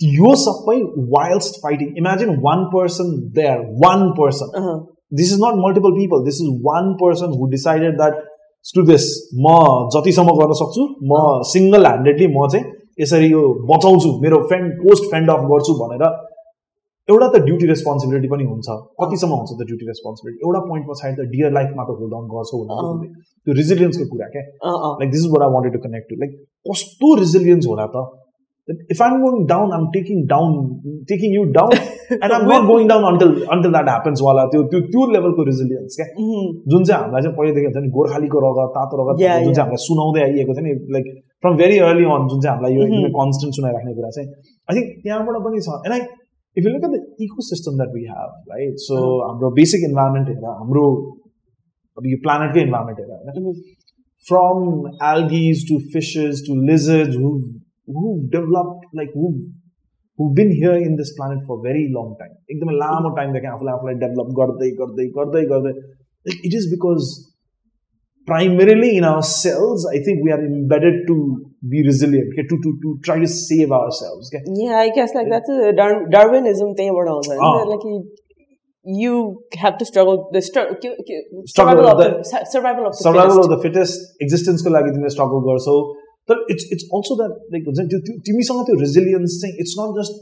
यो 0.00 0.34
सबै 0.42 0.78
wildest 1.10 1.60
fighting 1.62 1.98
imagine 1.98 2.40
one 2.42 2.64
person 2.70 3.12
there 3.34 3.68
one 3.82 4.08
person 4.18 4.56
this 5.12 5.32
is 5.32 5.38
not 5.38 5.56
multiple 5.56 5.92
people 5.92 6.24
this 6.24 6.36
is 6.36 6.50
one 6.62 6.96
person 6.96 7.32
who 7.32 7.50
decided 7.50 7.98
that 7.98 8.20
screw 8.66 8.84
this 8.84 9.06
म 9.36 9.54
जतिसम्म 9.94 10.34
गर्न 10.34 10.52
सक्छु 10.58 10.86
म 11.04 11.20
सिङ्गल 11.46 11.86
ह्यान्डेडली 11.86 12.26
म 12.28 12.46
चाहिँ 12.48 12.64
यसरी 12.98 13.30
यो 13.30 13.42
बचाउँछु 13.66 14.10
मेरो 14.22 14.38
फेन्ड 14.46 14.72
पोस्ट 14.78 15.10
फेन्ड 15.10 15.30
अफ 15.30 15.44
गर्छु 15.50 15.74
भनेर 15.74 16.04
एउटा 17.10 17.26
त 17.34 17.42
ड्युटी 17.48 17.66
रेस्पोन्सिबिलिटी 17.72 18.28
पनि 18.34 18.44
हुन्छ। 18.52 18.68
कतिसम्म 19.02 19.32
हुन्छ 19.40 19.50
त 19.58 19.62
ड्युटी 19.70 19.86
रेस्पोन्सिबिलिटी 19.90 20.38
एउटा 20.46 20.60
पोइन्ट 20.70 20.84
पछाडि 20.90 21.14
त 21.18 21.28
डियर 21.34 21.50
लाइफमा 21.58 21.82
त 21.88 21.90
होल्ड 22.00 22.14
अन 22.20 22.24
गर्छौ 22.32 22.62
त्यो 23.44 23.52
रिजिलियन्सको 23.60 24.04
कुरा 24.14 24.26
क्या. 24.34 24.42
Like 25.02 25.10
this 25.10 25.20
is 25.26 25.30
what 25.34 25.42
I 25.48 25.54
wanted 25.58 25.72
to 25.76 25.84
connect 25.86 26.10
to 26.10 26.22
like 26.24 26.32
कस्तो 26.70 27.14
रिजिलियन्स 27.26 27.66
होला 27.74 27.86
त? 27.94 28.08
If 28.94 29.00
I'm 29.02 29.14
going 29.22 29.44
down 29.50 29.72
I'm 29.76 29.84
taking 29.94 30.18
down 30.30 30.50
taking 31.10 31.32
you 31.34 31.42
down 31.54 31.72
and 32.16 32.32
I'm 32.34 32.42
not 32.50 32.66
going 32.66 32.88
down 32.90 33.04
until 33.08 33.30
until 33.54 33.72
that 33.76 33.88
happens 33.92 34.20
वाला 34.26 34.44
त्यो 34.52 34.60
त्यो 34.74 34.80
त्यो 34.92 35.06
लेभलको 35.14 35.46
रिजिलियन्स 35.48 35.96
क्या? 36.00 36.06
Mhm. 36.24 36.44
जुन 36.70 36.84
चाहिँ 36.84 37.00
हामीलाई 37.02 37.22
चाहिँ 37.24 37.36
पहिलेदेखि 37.38 37.66
हुन्छ 37.70 37.82
नि 37.86 37.90
गोर्खालीको 37.96 38.38
रगत 38.46 38.70
तातो 38.76 39.00
रगत 39.00 39.16
जुन. 39.18 39.54
चाहिँ 39.56 39.64
हामीलाई 39.64 39.82
सुनाउँदै 39.86 40.22
आइएको 40.26 40.52
छ 40.58 40.64
नि 40.66 40.74
like 40.96 41.06
from 41.42 41.56
very 41.62 41.78
early 41.88 42.04
on 42.14 42.28
जुन 42.30 42.38
चाहिँ 42.44 42.52
हामीलाई 42.54 42.72
यो 42.78 42.82
Mhm. 42.84 42.94
एकदमै 42.94 43.12
कन्सटेन्ट 43.18 43.52
सुनाइराख्ने 43.58 43.92
कुरा 43.98 44.10
चाहिँ। 44.16 44.28
आई 44.68 44.72
थिङ्क 44.76 44.88
त्यहाँबाट 45.02 45.36
पनि 45.46 45.58
छ। 45.66 45.68
And 45.86 45.94
I 45.96 46.02
if 46.57 46.65
you 46.65 46.73
look 46.73 46.83
at 46.83 46.91
the 46.91 47.15
eco 47.21 47.41
system 47.41 47.71
that 47.71 47.89
we 47.95 48.01
have 48.01 48.51
right 48.51 48.75
so 48.77 48.95
Mhm. 48.95 49.29
हाम्रो 49.29 49.51
बेसिक 49.51 49.89
इन्भाइरोमेन्ट 49.89 50.27
हेरेर 50.27 50.45
हाम्रो 50.45 50.85
अब 51.97 52.05
यो 52.05 52.17
प्लानेटकै 52.17 52.61
इन्भाइरोमेन्ट 52.61 52.99
हेरेर 52.99 53.15
होइन 53.15 53.43
Mhm. 53.43 53.59
from 54.31 54.61
algae 55.03 55.53
to 55.69 55.75
fishes 55.95 56.39
to 56.45 56.53
lizards 56.69 57.15
who've, 57.15 57.49
who've 57.95 58.23
developed 58.35 58.85
like 58.99 59.11
who've 59.17 59.41
who've 60.19 60.35
been 60.35 60.51
here 60.51 60.77
in 60.85 60.95
this 60.95 61.11
planet 61.17 61.43
for 61.47 61.57
a 61.57 61.63
very 61.63 61.83
long 61.91 62.15
time. 62.21 62.33
एकदमै 62.51 62.73
लामो 62.73 63.09
टाइमदेखि 63.09 63.47
आफूलाई 63.47 63.73
आफूलाई 63.73 63.95
डेभलप 63.95 64.31
गर्दै 64.39 64.69
गर्दै 64.71 65.07
गर्दै 65.07 65.45
गर्दै 65.45 65.73
it 66.25 66.57
is 66.59 66.67
because 66.71 67.28
primarily 68.27 68.97
in 68.97 69.03
our 69.03 69.21
cells, 69.23 69.85
I 69.91 69.99
think 70.05 70.23
we 70.23 70.31
are 70.31 70.43
embedded 70.43 71.05
to 71.07 71.15
be 71.69 71.83
resilient, 71.85 72.27
okay, 72.33 72.47
to, 72.47 72.55
to, 72.63 72.69
to 72.83 72.99
try 73.03 73.19
to 73.19 73.27
save 73.27 73.71
ourselves. 73.71 74.29
Okay? 74.33 74.43
Yeah, 74.63 74.77
I 74.77 74.89
guess 74.89 75.13
like 75.13 75.27
that's 75.29 75.49
a 75.49 75.71
Dar- 75.73 76.07
Darwinism 76.09 76.73
thing 76.75 76.89
about 76.89 77.07
all 77.07 77.21
that. 77.21 77.37
Ah. 77.41 77.63
Like 77.73 77.83
you, 77.83 77.97
you 79.03 79.43
have 79.57 79.77
to 79.79 79.85
struggle 79.85 80.29
the 80.31 80.41
str- 80.41 80.73
Struggle 81.45 81.45
survival 81.47 81.87
of 81.87 81.97
the- 81.97 82.17
the, 82.17 82.23
su- 82.23 82.45
survival 82.51 82.87
of 82.87 82.93
the 82.93 83.03
survival 83.03 83.35
fittest. 83.35 83.45
of 83.45 83.49
the 83.53 83.61
fittest 83.67 84.01
existence 84.27 84.61
को 84.65 84.69
लागि 84.75 84.91
तिमीले 84.97 85.11
struggle 85.15 85.41
गर 85.47 85.57
so 85.67 85.73
तर 86.29 86.43
it's 86.53 86.65
it's 86.75 86.85
also 86.97 87.15
that 87.21 87.33
like 87.55 87.65
हुन्छ 87.69 87.79
नि 87.79 87.87
त्यो 87.93 87.99
त्यो- 88.09 88.19
तिमीसँग 88.29 88.61
त्यो 88.69 88.75
resilience 88.83 89.39
चाहिँ 89.41 89.63
it's 89.65 89.75
not 89.79 89.95
just 90.01 90.13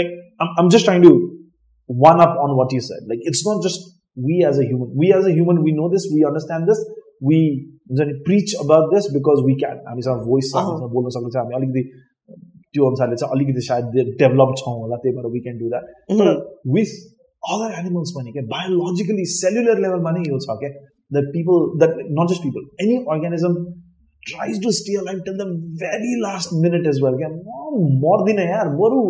like 0.00 0.10
I'm, 0.40 0.48
I'm 0.62 0.70
just 0.76 0.84
trying 0.88 1.04
to 1.08 1.12
one 2.08 2.20
up 2.26 2.34
on 2.46 2.56
what 2.60 2.72
you 2.78 2.80
said 2.88 3.04
like 3.12 3.20
it's 3.32 3.44
not 3.50 3.62
just 3.68 3.86
we 4.28 4.40
as 4.52 4.58
a 4.64 4.66
human 4.70 4.90
we 5.02 5.12
as 5.18 5.28
a 5.32 5.34
human 5.38 5.62
we 5.68 5.72
know 5.78 5.88
this 5.96 6.08
we 6.16 6.24
understand 6.32 6.72
we 7.23 7.39
हुन्छ 7.89 8.07
नि 8.09 8.13
preach 8.25 8.55
about 8.61 8.93
this 8.93 9.11
because 9.13 9.43
we 9.45 9.55
can 9.61 9.83
हामीसँग 9.87 10.25
voice 10.27 10.51
छ 10.51 10.63
हामीसँग 10.63 10.93
बोल्न 10.95 11.15
सक्छ 11.15 11.35
हामी 11.35 11.55
अलिकति 11.57 11.83
त्यो 12.73 12.85
अनुसारले 12.87 13.15
चाहिँ 13.21 13.37
अलिकति 13.37 13.65
सायद 13.67 13.97
डेभलप 14.21 14.55
छौँ 14.59 14.75
होला 14.77 15.01
त्यही 15.03 15.15
भएर 15.17 15.31
we 15.33 15.43
can 15.45 15.57
do 15.59 15.69
that 15.69 16.43
with 16.75 16.93
other 17.43 17.77
animals 17.79 18.11
पनि 18.17 18.31
क्या 18.33 18.43
बायोलोजिकली 18.51 19.25
सेल्युलर 19.31 19.81
लेभलमा 19.85 20.11
नै 20.17 20.25
यो 20.27 20.43
छ 20.43 20.57
क्या 20.61 20.73
the 21.11 21.23
people 21.31 21.65
that 21.79 22.03
not 22.19 22.29
just 22.29 22.43
people 22.43 22.67
any 22.85 22.99
organism 23.15 23.57
tries 24.23 24.61
to 24.63 24.71
stay 24.75 24.99
life 25.05 25.23
till 25.25 25.37
the 25.37 25.47
very 25.81 26.13
last 26.21 26.53
minute 26.59 26.87
is 26.93 27.01
well 27.05 27.17
क्या 27.17 27.29
म 27.31 27.81
मर्दिनँ 28.03 28.45
यार 28.45 28.69
बरु 28.77 29.01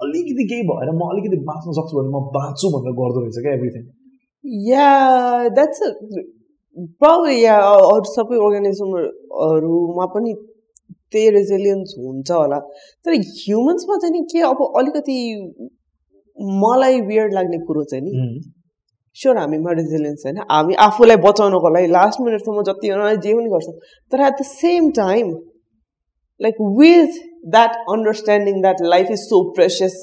अलिकति 0.00 0.46
केही 0.52 0.68
भएर 0.70 0.94
म 0.94 1.10
अलिकति 1.10 1.42
बाँच्न 1.50 1.76
सक्छु 1.80 1.98
भने 1.98 2.14
म 2.14 2.22
बाँच्छु 2.36 2.70
भनेर 2.76 2.96
गर्दो 3.00 3.20
रहेछ 3.20 3.44
क्या 3.46 3.58
एभ्रिथिङ 3.58 3.84
या 4.68 4.88
द्याट्स 5.58 5.84
probably 7.00 7.36
yeah. 7.42 7.60
अरू 7.92 8.08
सबै 8.10 8.36
अर्गनाइजमहरूमा 8.46 10.06
पनि 10.14 10.34
त्यही 11.12 11.28
रेजिलियन्स 11.30 11.94
हुन्छ 11.98 12.30
होला। 12.30 12.58
तर 13.04 13.12
ह्युमन्समा 13.40 13.96
चाहिँ 14.02 14.12
नि 14.12 14.22
के 14.32 14.40
अब 14.50 14.62
अलिकति 14.80 15.18
मलाई 16.62 17.00
वियर्ड 17.08 17.34
लाग्ने 17.34 17.58
कुरो 17.66 17.84
चाहिँ 17.90 18.04
नि 18.04 18.12
स्योर 19.16 19.38
हामीमा 19.38 19.72
रेजिलियन्स 19.80 20.22
छैन। 20.22 20.38
हामी 20.50 20.74
आफूलाई 20.86 21.16
बचाउनको 21.26 21.68
लागि 21.74 21.88
लास्ट 21.92 22.20
मिनटसम्म 22.20 22.62
जति 22.70 22.88
जे 23.26 23.34
पनि 23.34 23.48
गर्छौँ। 23.54 23.74
तर 24.12 24.26
at 24.28 24.40
the 24.40 24.44
same 24.44 24.90
time 25.00 25.26
like 26.40 26.56
with 26.80 27.20
that 27.54 27.76
understanding 27.94 28.60
that 28.62 28.82
life 28.94 29.10
is 29.10 29.18
so 29.18 29.42
precious 29.56 30.00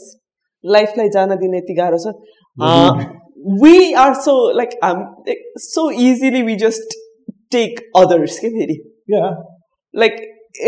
लाइफलाई 0.64 1.10
जान 1.18 1.36
दिन 1.42 1.56
यति 1.56 1.74
गाह्रो 1.82 2.00
छ 2.06 2.08
we 3.63 3.93
are 4.05 4.15
so 4.27 4.35
like 4.59 4.79
so 5.65 5.91
easily 6.09 6.43
we 6.43 6.57
just 6.65 6.97
take 7.53 7.81
others 7.97 8.39
के 8.45 8.49
फेरि 8.59 8.79
या 9.15 9.29
लाइक 9.95 10.17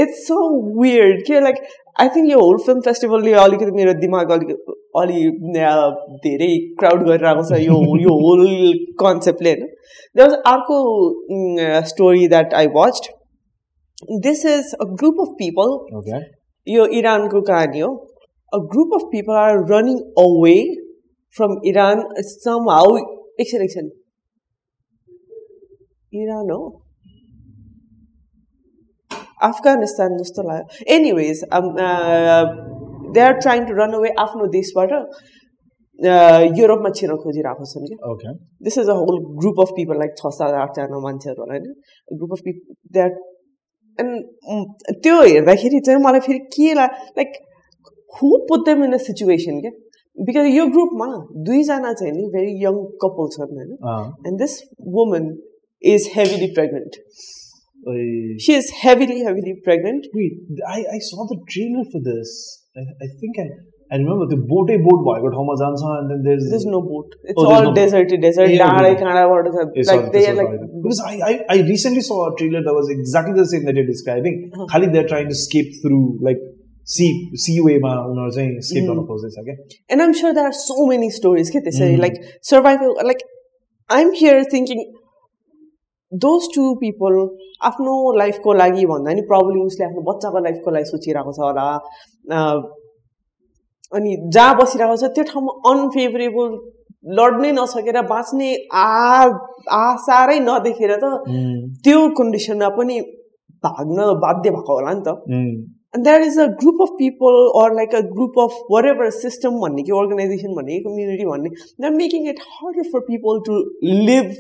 इट्स 0.02 0.26
सो 0.28 0.38
वियर्ड 0.80 1.22
के 1.26 1.40
like 1.40 1.56
I 2.00 2.08
think 2.16 2.30
yo 2.30 2.40
whole 2.40 2.58
film 2.66 2.80
फेस्टिभलले 2.80 3.32
अलिकति 3.44 3.70
मेरो 3.76 3.92
दिमाग 4.00 4.30
अलिक 4.30 4.74
अलि 5.00 5.22
अ, 5.26 5.90
धेरै 6.26 6.50
क्राउड 6.80 7.02
गरेर 7.08 7.26
आएको 7.30 7.42
छ 7.48 7.60
यो 7.62 7.78
यो 8.02 8.14
होल 8.24 8.44
कन्सेप्टले 9.02 9.50
होइन 9.50 9.66
देयर 10.16 10.28
वाज 10.28 10.36
अर्को 10.52 10.78
story 11.92 12.28
that 12.34 12.54
I 12.60 12.66
watched 12.76 13.10
this 14.26 14.44
is 14.46 14.74
a 14.80 14.84
group 15.02 15.20
of 15.26 15.34
people 15.38 15.72
okay 16.00 16.20
यो 16.66 16.86
इरानको 17.00 17.40
कहानी 17.50 17.80
हो 17.86 17.90
a 18.52 18.58
group 18.74 18.94
of 19.00 19.08
people 19.12 19.40
are 19.44 19.58
running 19.72 19.98
away 20.24 20.56
from 21.36 21.56
Iran 21.66 22.04
some 22.26 22.70
how 22.70 22.96
एकछिन 22.98 23.62
एकछिन 23.62 23.90
इरान 26.12 26.50
हो 26.50 26.60
अफगानिस्तान 29.48 30.16
जस्तो 30.18 30.42
लाग्यो 30.42 30.94
anyways 30.94 31.42
they 33.14 33.20
are 33.20 33.32
trying 33.40 33.66
to 33.66 33.74
run 33.74 33.92
away 33.98 34.14
आफ्नो 34.20 34.46
देशबाट 34.54 34.94
युरोपमा 35.98 36.90
छिर्न 36.96 37.16
खोजिरहेको 37.22 37.64
छन् 37.64 37.86
कि 37.86 37.96
okay 38.10 38.32
this 38.64 38.78
is 38.78 38.88
a 38.88 38.96
whole 38.98 39.18
group 39.38 39.60
of 39.60 39.72
people 39.76 39.98
like 39.98 40.14
छ 40.18 40.32
सात 40.34 40.54
आठजना 40.58 41.00
मान्छेहरू 41.00 41.42
होला 41.42 41.54
होइन 41.54 42.18
group 42.18 42.32
of 42.32 42.44
people 42.44 42.74
they 42.94 43.00
R 43.00 43.10
and 43.98 44.94
त्यो 44.98 45.20
हेर्दाखेरि 45.20 45.80
चाहिँ 45.80 46.02
मलाई 46.02 46.26
फेरि 46.26 46.38
के 46.56 46.72
ला 46.74 46.86
like 47.18 47.38
who 48.14 48.30
put 48.48 48.64
them 48.66 48.84
in 48.84 48.92
a 48.92 49.02
situation 49.06 49.60
क्या 49.60 49.72
बिकज 50.28 50.46
यो 50.56 50.66
ग्रुपमा 50.76 51.06
दुईजना 51.48 51.92
चाहिँ 52.00 52.12
नि 52.18 52.24
भेरी 52.36 52.52
यङ 52.64 52.78
कपल 53.04 53.28
छन् 53.36 53.56
होइन 53.58 54.12
and 54.30 54.38
this 54.44 54.56
woman 54.98 55.28
is 55.82 56.08
heavily 56.16 56.50
pregnant 56.60 57.00
C 58.44 58.54
is 58.56 58.70
heavily 58.84 59.18
heavily 59.24 59.52
pregnant 59.66 60.06
Wait, 60.18 60.38
I, 60.76 60.78
I 60.96 61.00
saw 61.10 61.26
the 61.32 61.36
trailer 61.54 61.84
for 61.92 62.00
this. 62.12 62.30
I, 62.76 62.82
I 63.06 63.08
think 63.20 63.38
I, 63.42 63.46
I 63.94 63.98
remember 64.00 64.26
the 64.32 64.38
boatै 64.48 64.76
boat 64.86 65.04
भएको 65.08 65.28
ठाउँमा 65.34 65.54
जान्छ 65.60 65.84
and 65.98 66.10
then 66.12 66.24
there's 66.26 66.48
There's 66.54 66.66
no 66.72 66.80
boat. 66.88 67.14
It's 67.22 67.38
Oh, 67.42 67.44
there's 67.44 67.54
all 67.58 67.64
no 67.66 67.70
boat. 67.70 67.78
desert, 67.80 68.10
desert. 68.24 68.50
Yeah, 68.54 68.64
डाँडै 68.64 68.90
yeah. 68.90 68.98
काँडाबाट 69.04 69.48
छ 69.54 69.64
Yes, 69.78 69.92
like 69.92 70.02
sorry, 70.02 70.10
they 70.16 70.24
this 70.24 70.28
are 70.28 70.34
was 70.34 70.40
like 70.42 70.50
right. 70.56 70.74
because 70.82 71.00
I, 71.12 71.14
I 71.30 71.32
I 71.56 71.58
recently 71.70 72.04
saw 72.10 72.18
a 72.26 72.32
trailer 72.42 72.64
that 72.68 72.76
was 72.80 72.90
exactly 72.96 73.36
the 73.40 73.46
same 73.54 73.64
that 73.70 73.80
you're 73.80 73.90
describing. 73.94 74.36
Uh-huh. 74.50 74.66
Khali 74.74 74.90
they're 74.96 75.10
trying 75.14 75.30
to 75.32 75.38
escape 75.40 75.70
through 75.84 76.02
like 76.30 76.44
sea 76.85 77.11
seaway 77.43 77.77
मा 77.83 77.91
उनीहरू 78.09 78.31
चाहिँ 78.37 78.81
Mm. 78.81 78.87
गर्न 78.87 79.05
खोज्दैछ 79.09 79.35
क्या 79.45 79.55
and 79.89 80.01
I'm 80.05 80.13
sure 80.21 80.33
there 80.37 80.47
are 80.49 80.57
so 80.63 80.85
many 80.91 81.09
stories 81.19 81.49
के 81.55 81.59
त्यसरी 81.67 81.97
like 82.05 82.17
survival 82.51 82.93
like 83.11 83.23
I'm 83.89 84.11
here 84.21 84.43
thinking 84.55 84.83
those 86.11 86.47
two 86.55 86.69
people 86.83 87.19
आफ्नो 87.69 87.91
लाइफको 88.19 88.53
लागि 88.53 88.85
भन्दा 88.85 89.13
नि 89.17 89.21
प्रब्लम 89.27 89.59
उसले 89.65 89.85
आफ्नो 89.85 90.01
बच्चाको 90.11 90.39
लाइफको 90.47 90.71
लागि 90.77 90.85
सोचिरहेको 90.93 91.31
छ 91.37 91.39
होला 91.47 91.67
अनि 93.91 94.15
जहाँ 94.35 94.55
बसिरहेको 94.61 94.95
छ 95.01 95.09
त्यो 95.15 95.23
ठाउँमा 95.31 95.53
अनफेभरेबल 95.71 96.49
लड्नै 97.19 97.51
नसकेर 97.59 98.01
बाँच्ने 98.11 98.49
आ 98.81 98.87
आशारै 99.79 100.39
नदेखेर 100.49 100.93
त 101.03 101.05
त्यो 101.85 101.99
कन्डिसनमा 102.19 102.69
पनि 102.79 102.99
भाग्न 103.63 104.07
बाध्य 104.25 104.51
भएको 104.57 104.77
होला 104.77 104.93
नि 104.99 105.01
त 105.07 105.15
and 105.96 106.04
there 106.06 106.20
is 106.24 106.36
a 106.44 106.46
group 106.62 106.80
of 106.84 106.90
people 106.98 107.36
or 107.60 107.66
like 107.76 107.94
a 107.98 108.02
group 108.08 108.34
of 108.44 108.56
whatever 108.74 109.06
system 109.18 109.54
भन्ने 109.64 109.82
कि 109.88 109.92
organization 110.00 110.56
भन्ने 110.58 110.78
कि 110.78 110.84
community 110.88 111.26
भन्ने 111.32 111.50
they're 111.84 111.96
making 112.00 112.26
it 112.34 112.42
harder 112.56 112.84
for 112.94 113.02
people 113.08 113.40
to 113.48 113.58
live 114.10 114.34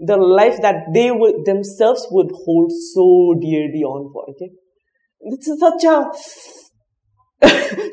the 0.00 0.16
life 0.40 0.56
that 0.66 0.80
they 0.98 1.06
would 1.22 1.36
themselves 1.50 2.06
would 2.16 2.32
hold 2.46 2.72
so 2.86 3.06
dearly 3.46 3.84
on 3.92 4.08
for 4.16 4.24
okay 4.34 4.50
it's 5.32 5.52
such 5.66 5.88
a 5.92 5.96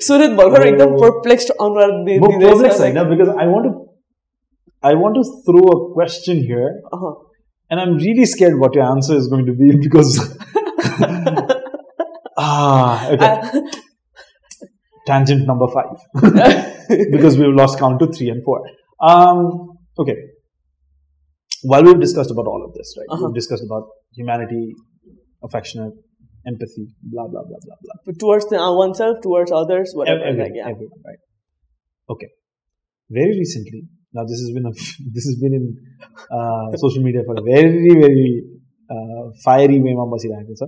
सुरत 0.08 0.32
भर्खर 0.38 0.65
एकदम 0.67 0.91
Oh. 0.95 1.00
perplexed 1.04 1.50
अनुहार 1.65 1.91
दि- 2.08 2.17
But 2.24 2.30
दिँदैछ, 2.34 2.52
perplex 2.52 2.80
like, 2.82 2.95
होइन 2.97 3.10
because 3.13 3.32
I 3.43 3.47
want 3.54 3.65
to 3.69 3.71
I 4.89 4.93
want 5.02 5.17
to 5.19 5.24
throw 5.47 5.63
a 5.71 5.80
question 5.95 6.39
here 6.52 6.69
अहँ। 6.97 7.12
and 7.74 7.82
I'm 7.86 7.97
really 8.04 8.28
scared 8.36 8.56
what 8.63 8.78
your 8.80 8.86
answer 8.91 9.17
is 9.24 9.28
going 9.34 9.45
to 9.50 9.58
be 9.63 9.71
because 9.88 10.13
Ah, 12.37 13.09
okay. 13.11 13.25
Uh, 13.25 13.61
Tangent 15.07 15.46
number 15.46 15.66
five, 15.68 15.94
because 17.12 17.38
we've 17.38 17.55
lost 17.55 17.79
count 17.79 18.01
to 18.01 18.09
three 18.09 18.29
and 18.29 18.42
four. 18.42 18.61
Um, 19.01 19.79
okay. 19.96 20.16
While 21.62 21.85
we've 21.85 22.01
discussed 22.01 22.33
about 22.33 22.46
all 22.49 22.64
of 22.66 22.75
this, 22.75 22.92
right? 22.99 23.07
Uh-huh. 23.14 23.27
We've 23.27 23.35
discussed 23.37 23.62
about 23.64 23.85
humanity, 24.14 24.75
affectionate, 25.44 25.92
empathy, 26.44 26.88
blah 27.03 27.29
blah 27.29 27.42
blah 27.42 27.61
blah 27.64 27.77
blah. 27.83 28.14
Towards 28.18 28.49
the, 28.49 28.59
uh, 28.59 28.75
oneself, 28.75 29.18
towards 29.22 29.53
others, 29.53 29.92
whatever. 29.94 30.25
Like, 30.33 30.53
yeah. 30.55 30.68
everyone, 30.70 31.01
right? 31.07 31.22
Okay. 32.11 32.29
Very 33.09 33.38
recently, 33.38 33.85
now 34.12 34.25
this 34.25 34.40
has 34.40 34.51
been 34.53 34.66
a, 34.66 34.70
this 35.14 35.25
has 35.25 35.38
been 35.40 35.55
in 35.55 35.77
uh, 36.37 36.77
social 36.77 37.03
media 37.03 37.22
for 37.25 37.37
a 37.38 37.42
very 37.42 37.94
very 37.94 38.42
uh, 38.90 39.31
fiery 39.44 39.81
way, 39.81 39.94
Mamba 39.94 40.18
Sir. 40.18 40.66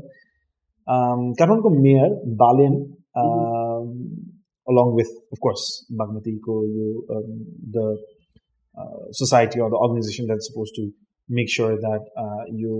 Um, 0.88 1.34
Kathmandu 1.38 1.70
mayor 1.70 2.08
Balen, 2.24 2.96
uh, 3.14 3.20
mm-hmm. 3.20 3.58
Um, 3.78 3.88
along 4.68 4.94
with 4.94 5.10
of 5.32 5.38
course 5.40 5.84
Bagmati 5.92 6.38
Ko, 6.44 6.64
um, 7.10 7.44
the 7.70 7.98
uh, 8.78 9.12
society 9.12 9.60
or 9.60 9.68
the 9.70 9.76
organization 9.76 10.26
that's 10.26 10.48
supposed 10.50 10.74
to 10.76 10.90
make 11.36 11.48
sure 11.54 11.72
that 11.84 12.02
yo 12.60 12.72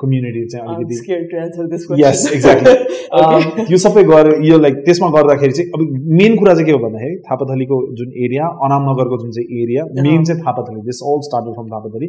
community 0.00 0.44
चाहिँ 0.52 0.66
I'm 0.66 0.74
अलिकति 0.74 0.96
scared 1.00 1.26
to 1.32 1.36
answer 1.44 1.64
this 1.72 1.86
question. 1.90 2.34
Exactly 2.36 2.74
Okay. 3.14 3.64
यो 3.70 3.78
सबै 3.82 4.02
गरे 4.04 4.30
यो 4.48 4.58
like 4.58 4.78
त्यसमा 4.86 5.08
गर्दाखेरि 5.16 5.52
चाहिँ 5.56 5.70
अब 5.76 5.80
main 6.20 6.36
कुरा 6.38 6.54
चाहिँ 6.54 6.66
के 6.66 6.72
हो 6.76 6.78
भन्दाखेरि 6.84 7.16
थापाथलीको 7.26 7.76
जुन 8.00 8.08
एरिया 8.24 8.46
अनामनगरको 8.66 9.18
जुन 9.22 9.30
चाहिँ 9.36 9.60
एरिया 9.62 9.84
मेन 10.06 10.24
चाहिँ 10.30 10.40
Thapathali 10.46 10.80
this 10.88 11.02
all 11.10 11.20
started 11.28 11.54
from 11.58 11.68
Thapathali. 11.74 12.08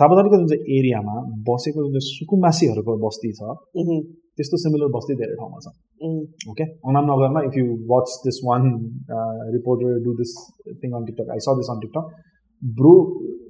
थापाथलीको 0.00 0.36
जुन 0.36 0.46
चाहिँ 0.52 0.78
एरियामा 0.78 1.16
बसेको 1.50 1.84
जुन 1.84 1.92
चाहिँ 1.96 2.06
सुकुम्बासीहरूको 2.12 2.96
बस्ती 3.04 3.32
छ. 3.40 3.50
त्यस्तो 4.38 4.56
सिमिलर 4.64 4.90
बस्ती 4.96 5.14
धेरै 5.20 5.36
ठाउँमा 5.42 5.58
छ. 5.64 5.74
Okay 6.54 6.64
अनामनगरमा 6.88 7.40
if 7.50 7.60
you 7.60 7.66
watch 7.92 8.08
this 8.24 8.40
one 8.48 8.62
reporter 9.58 10.00
do 10.06 10.16
this 10.22 10.32
thing 10.80 10.96
on 10.98 11.04
TikTok 11.10 11.36
I 11.36 11.44
saw 11.46 11.56
this 11.60 11.70
on 11.74 11.84
TikTok 11.84 12.04
bro 12.62 12.94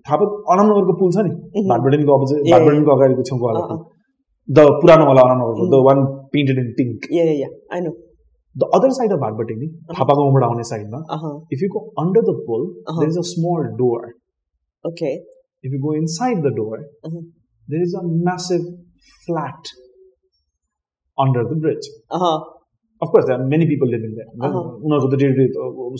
भयो 0.08 0.26
अनामनगरको 0.52 0.92
पुल 0.98 1.10
छ 1.14 1.24
नि. 1.28 1.32
भाटबडेनको 1.70 2.12
Yeah, 2.32 2.52
भाटबडेनको 2.52 2.90
अगाडिको 2.96 3.22
छेउको 3.30 3.46
वाला. 3.46 3.60
पुल 3.70 3.80
द 4.48 4.66
पुरानो 4.82 5.06
वाला 5.06 5.22
अनामनगरको 5.28 5.66
the. 5.72 5.80
One 5.86 6.04
painted 6.34 6.58
in 6.64 6.68
pink 6.78 7.08
Yeah, 7.16 7.26
yeah, 7.30 7.38
yeah. 7.42 7.52
I 7.78 7.80
know. 7.86 7.94
The 8.56 8.68
other 8.76 8.90
side 8.98 9.12
of 9.12 9.18
भाटबटे 9.22 9.54
नि 9.56 9.66
थापाको 9.96 10.22
उमबाट 10.28 10.44
आउने 10.44 10.64
साइडमा. 10.70 11.00
If 11.54 11.58
you 11.62 11.68
go 11.74 11.80
under 12.02 12.22
the 12.28 12.34
pull. 12.46 12.62
There 12.98 13.10
is 13.10 13.18
a 13.18 13.26
small 13.32 13.66
door 13.80 14.06
Okay. 14.84 15.14
If 15.64 15.72
you 15.74 15.80
go 15.84 15.94
inside 16.02 16.38
the 16.46 16.52
door. 16.56 16.78
There 17.68 17.82
is 17.82 17.94
a 17.98 18.02
massive 18.28 18.62
flat 19.24 19.72
under 21.18 21.44
the 21.50 21.60
bridge. 21.66 21.90
Of 23.02 23.10
course, 23.14 23.26
there 23.26 23.36
are 23.38 23.44
many 23.50 23.66
people 23.70 23.88
living 23.94 24.14
there. 24.18 24.30
Uh-huh. 24.46 24.62
उनीहरूको 24.84 25.08
त 25.10 25.18
daily 25.22 25.44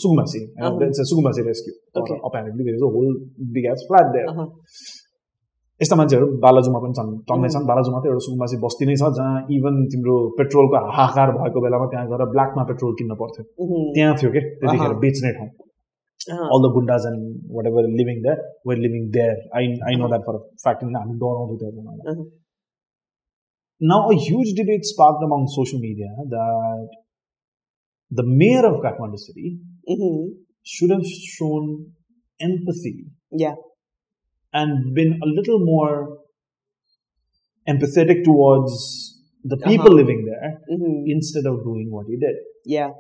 सुकुमासी 0.05 0.41
Uh-huh. 0.47 0.87
it's 0.87 1.01
a 1.03 1.05
सुकुमासी 1.11 1.43
rescue 1.51 1.75
Okay. 2.01 2.17
apparently 2.29 2.65
there 2.69 2.79
is 2.79 2.87
a 2.89 2.91
whole 2.97 3.13
big 3.59 3.69
ass 3.73 3.85
flat 3.91 4.11
there. 4.17 4.27
यस्ता 5.81 5.97
मान्छेहरू 5.99 6.27
बालाजुमा 6.43 6.79
पनि 6.85 6.95
छन् 6.99 7.11
टन्नै 7.31 7.49
छन् 7.55 7.67
बालाजुमा 7.71 7.99
त 8.03 8.11
एउटा 8.11 8.23
सुकुमासी 8.27 8.57
बस्ती 8.65 8.85
नै 8.91 8.95
छ 9.03 9.11
जहाँ 9.19 9.35
इभन 9.57 9.75
तिम्रो 9.95 10.15
पेट्रोलको 10.39 10.79
हाहाकार 10.99 11.29
भएको 11.39 11.59
बेलामा 11.67 11.87
त्यहाँ 11.93 12.07
गएर 12.13 12.25
ब्ल्याकमा 12.35 12.63
पेट्रोल 12.71 12.93
किन्न 13.01 13.13
पर्थ्यो. 13.21 13.43
त्यहाँ 13.95 14.15
थियो 14.19 14.31
कि 14.35 14.41
त्यतिखेर. 14.59 14.93
बेच्ने 15.05 15.31
ठाउँ. 15.39 15.51
All 16.55 16.59
the 16.65 16.67
गुन्डाज 16.77 17.03
and 17.11 17.23
whatever 17.71 17.85
living 17.99 18.17
there 18.27 18.39
where 18.69 18.79
living 18.87 19.03
there 19.17 19.37
I 19.59 19.65
I 19.89 19.95
know 20.03 20.09
that 20.13 20.23
for 20.29 20.37
fact 20.65 20.81
हामी 20.99 21.15
डराउँथ्यो 21.23 21.57
त्यो 21.63 21.71
जमानामा 21.79 22.03
Uh-huh. 22.11 22.27
Now, 23.81 24.11
a 24.11 24.17
huge 24.17 24.55
debate 24.57 24.85
sparked 24.85 25.23
among 25.23 25.47
social 25.49 25.79
media 25.79 26.09
that 26.29 26.89
the 28.11 28.25
mayor 28.25 28.67
of 28.67 28.81
Kathmandu 28.85 29.19
city 29.19 29.61
Mhm. 29.89 30.31
should 30.63 30.91
have 30.91 31.07
shown 31.07 31.93
empathy 32.41 33.07
Yeah. 33.31 33.55
and 34.53 34.95
been 34.95 35.13
a 35.23 35.27
little 35.27 35.61
more 35.65 36.19
empathetic 37.69 38.25
towards 38.25 38.75
the 39.45 39.57
people 39.59 39.87
Uh-huh. 39.93 40.01
living 40.01 40.25
there 40.25 40.51
Mhm. 40.73 41.05
instead 41.07 41.47
of 41.47 41.63
doing 41.63 41.89
what 41.91 42.07
he 42.09 42.17
did. 42.17 42.37
Yeah. 42.65 42.91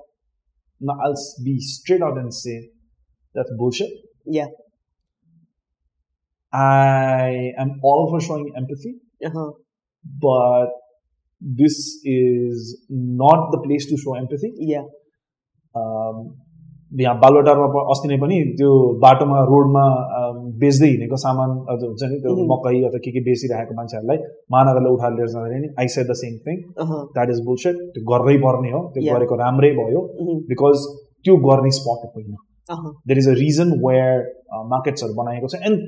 Now, 0.80 0.96
I'll 1.04 1.16
be 1.44 1.58
straight 1.58 2.02
out 2.02 2.16
and 2.18 2.32
say 2.32 2.70
that's 3.34 3.50
bullshit. 3.58 3.90
Yeah. 4.24 4.46
I 6.52 7.52
am 7.58 7.80
all 7.82 8.08
for 8.10 8.20
showing 8.20 8.52
empathy, 8.56 8.92
Uh-huh. 9.24 9.50
But 10.04 10.68
this 11.42 11.76
is 12.04 12.76
not 12.90 13.50
the 13.52 13.58
place 13.64 13.86
to 13.90 13.96
show 13.96 14.14
empathy. 14.14 14.52
Yeah. 14.58 14.84
अम, 15.74 16.16
यहाँ 17.00 17.18
बालुवाटारमा 17.20 17.80
अस्ति 17.92 18.08
नै 18.08 18.16
पनि 18.20 18.36
त्यो 18.58 18.70
बाटोमा 19.04 19.40
रोडमा 19.50 19.84
बेच्दै 20.60 20.88
हिँडेको 20.88 21.16
सामान 21.24 21.50
हुन्छ 21.70 22.02
नि 22.12 22.18
त्यो. 22.24 22.34
मकै 22.52 22.74
अथवा 22.88 23.00
के 23.04 23.10
के 23.16 23.20
बेचिरहेको 23.28 23.74
मान्छेहरूलाई 23.80 24.18
महानगरले 24.52 24.92
उठाएर 24.96 25.12
लिएर 25.18 25.28
जाँदाखेरि 25.34 25.60
नि 25.66 25.68
I 25.80 25.88
said 25.94 26.06
the 26.10 26.16
same 26.22 26.34
thing. 26.46 26.56
That 27.14 27.30
is 27.34 27.40
bullshit 27.48 27.76
त्यो 27.94 28.04
गर्नै 28.12 28.36
पर्ने 28.46 28.70
हो 28.76 28.80
त्यो. 28.94 29.02
गरेको 29.14 29.34
राम्रै 29.44 29.70
भयो. 29.80 30.00
बिकज 30.50 30.86
त्यो 31.24 31.36
गर्ने 31.48 31.70
स्पट 31.78 32.10
होइन. 32.14 32.34
There 33.06 33.18
is 33.18 33.28
a 33.28 33.36
reason 33.44 33.68
where 33.86 34.14
मार्केट्सहरू 34.72 35.14
बनाएको 35.22 35.46
छ 35.54 35.60
and 35.70 35.78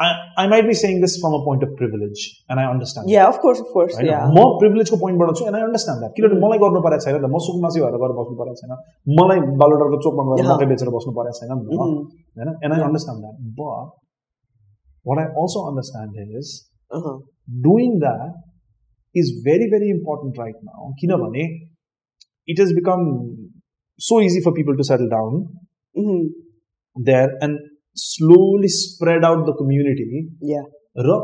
I 0.00 0.48
might 0.52 0.66
be 0.66 0.74
सेङ 0.78 0.98
this 1.02 1.12
from 1.20 1.34
a 1.34 1.38
point 1.44 1.62
of 1.66 1.70
privilege 1.76 2.22
and 2.50 2.60
I 2.62 2.66
understand 2.70 3.10
Yeah, 3.12 3.28
of 3.32 3.36
course, 3.42 3.60
of 3.64 3.68
course. 3.74 3.92
होइन 3.98 4.08
Yeah. 4.08 4.24
म 4.36 4.42
प्रिभिलेजको 4.62 4.96
पोइन्टबाट 5.02 5.30
छु 5.38 5.44
एन्ड 5.50 5.56
आई 5.58 5.62
अन्डरस्ट्यान्ड 5.68 6.02
द्याट 6.02 6.12
किनभने 6.16 6.36
Mm. 6.36 6.42
मलाई 6.46 6.58
गर्नु 6.64 6.80
परेको 6.86 7.04
छैन 7.04 7.16
त 7.22 7.30
म 7.34 7.38
सुकुमासी 7.46 7.80
भएर 7.84 7.96
गएर 8.02 8.12
बस्नु 8.18 8.34
परेको 8.40 8.56
छैन 8.60 8.74
मलाई 9.20 9.44
बालोटारको 9.62 10.00
चोकमा 10.06 10.24
गएर 10.30 10.42
Yeah. 10.42 10.50
मकै 10.52 10.66
बेचेर 10.72 10.90
बस्नु 10.96 11.14
परेको 11.20 11.38
छैन 11.38 11.52
नि 11.52 11.62
त 11.62 11.78
Mhm. 11.78 11.94
होइन 12.36 12.50
and 12.64 12.72
I 12.72 12.80
Yeah. 12.80 12.88
Understand 12.88 13.24
that 13.24 13.38
but 13.60 13.94
what 15.06 15.22
I 15.22 15.28
also 15.44 15.62
understand 15.70 16.20
is 16.40 16.50
Uh-huh. 16.90 17.14
Doing 17.64 17.94
that 18.02 18.34
is 19.14 19.30
very 19.46 19.70
very 19.70 19.88
important 19.92 20.38
right 20.40 20.58
now 20.64 20.90
किनभने 21.00 21.46
it 22.48 22.60
is 22.66 22.74
become 22.74 23.08
so 24.00 24.20
easy 24.26 24.40
for 24.44 24.54
people 24.58 24.76
to 24.76 24.86
settle 24.90 25.08
down 25.14 25.40
Mhm. 25.94 26.20
There 26.96 27.34
and 27.44 27.64
slowly 27.97 28.67
spread 28.73 29.25
out 29.25 29.45
the 29.47 29.55
community 29.59 30.25
Yeah. 30.51 30.65
र 31.07 31.17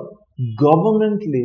गभर्मेन्टले 0.62 1.44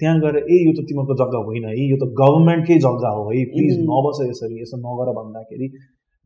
त्यहाँ 0.00 0.18
गएर 0.20 0.36
ए 0.38 0.56
यो 0.58 0.72
त 0.76 0.84
तिमीहरूको 0.88 1.14
जग्गा 1.20 1.38
होइन 1.46 1.64
है 1.68 1.74
यो 1.82 1.96
त 2.02 2.08
गभर्मेन्टकै 2.20 2.78
जग्गा 2.84 3.10
हो 3.16 3.22
है 3.28 3.44
प्लिज 3.52 3.72
Mhm. 3.72 3.84
नबस 3.90 4.18
यसरी 4.24 4.60
यसो 4.62 4.78
नगर 4.82 5.10
भन्दाखेरि 5.18 5.68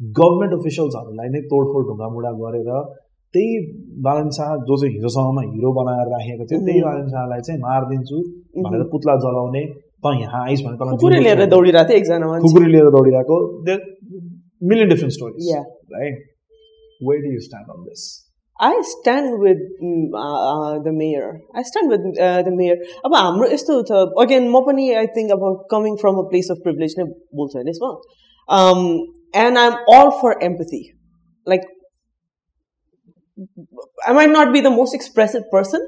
गभर्मेन्ट 0.01 0.55
अफिसियल्सहरूलाई 0.57 1.29
नै 1.35 1.41
तोडफोड 1.53 1.87
ढुङ्गामुढा 1.91 2.33
गरेर 2.41 2.71
त्यही 3.35 3.59
बालन 4.07 4.31
शाह 4.37 4.55
जो 4.69 4.77
चाहिँ 4.81 4.95
हिरोसँगमा 4.95 5.43
हिरो 5.51 5.73
बनाएर 5.75 6.09
राखेको 6.15 6.47
थियो 6.51 6.61
त्यही 6.67 6.81
Mhm. 6.81 6.87
बालन 6.89 7.07
शाहलाई 7.15 7.47
चाहिँ 7.49 7.61
मारिदिन्छु 7.67 8.19
Mhm. 8.19 8.65
भनेर 8.65 8.83
पुतला 8.95 9.17
जलाउने 9.27 9.65
त 10.03 10.15
यहाँ 10.21 10.43
आइस 10.47 10.61
भने 10.67 10.91
कुकुरले 10.95 11.21
लिएर 11.27 11.47
दौडिरहेको 11.55 11.89
थियो 11.89 11.99
एकजना 12.01 12.33
खुकुरी 12.47 12.73
लिएर 12.75 12.91
दौडिरहेको 12.97 13.39
million 14.63 14.89
different 14.89 15.41
Yeah. 15.49 15.65
Right 15.93 16.27
where 17.02 17.22
do 17.24 17.34
you 17.34 17.42
stand 17.42 17.72
on 17.72 17.84
this 17.86 18.06
I 18.60 18.82
stand 18.84 19.40
with 19.40 19.58
mm, 19.84 20.14
uh, 20.14 20.76
uh, 20.76 20.80
the 20.80 20.92
mayor. 20.92 21.42
I 21.54 21.62
stand 21.62 21.90
with 21.90 22.00
uh, 22.18 22.42
the 22.42 22.52
mayor. 22.52 22.78
अब 23.06 23.16
हाम्रो 23.16 23.50
यस्तो 23.50 23.82
छ 23.90 24.04
अगेन 24.24 24.48
म 24.50 24.62
पनि 24.66 24.86
आई 24.96 25.08
थिङ्क 25.16 25.32
अब 25.32 25.44
coming 25.72 25.96
from 26.04 26.20
a 26.20 26.24
place 26.30 26.52
of 26.52 26.62
privilege 26.64 26.96
नै 27.00 27.06
बोल्छु 27.40 27.58
होइन 27.58 27.70
यसमा 27.70 27.90
and 29.34 29.58
I 29.58 29.68
am 29.68 29.76
all 29.96 30.10
for 30.22 30.40
empathy 30.48 30.82
like 31.48 31.68
I 34.08 34.14
might 34.14 34.30
not 34.30 34.54
be 34.54 34.62
the 34.62 34.74
most 34.78 34.96
expressive 34.96 35.52
person 35.52 35.88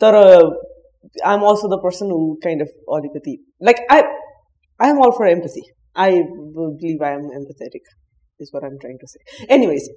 तर 0.00 0.20
I 0.20 1.34
am 1.34 1.48
also 1.48 1.68
the 1.68 1.80
person 1.82 2.10
who 2.10 2.20
kind 2.44 2.62
of 2.62 2.94
अलिकति 2.96 3.36
like 3.62 3.86
I 3.90 4.00
I 4.00 4.90
am 4.90 5.02
all 5.04 5.18
for 5.18 5.28
empathy 5.30 5.70
I 5.96 6.22
believe 6.56 7.04
I 7.04 7.14
am 7.14 7.32
empathetic 7.42 7.98
is 8.41 8.51
what 8.55 8.63
I'm 8.63 8.77
trying 8.77 8.97
to 8.97 9.07
say 9.07 9.45
anyways 9.53 9.89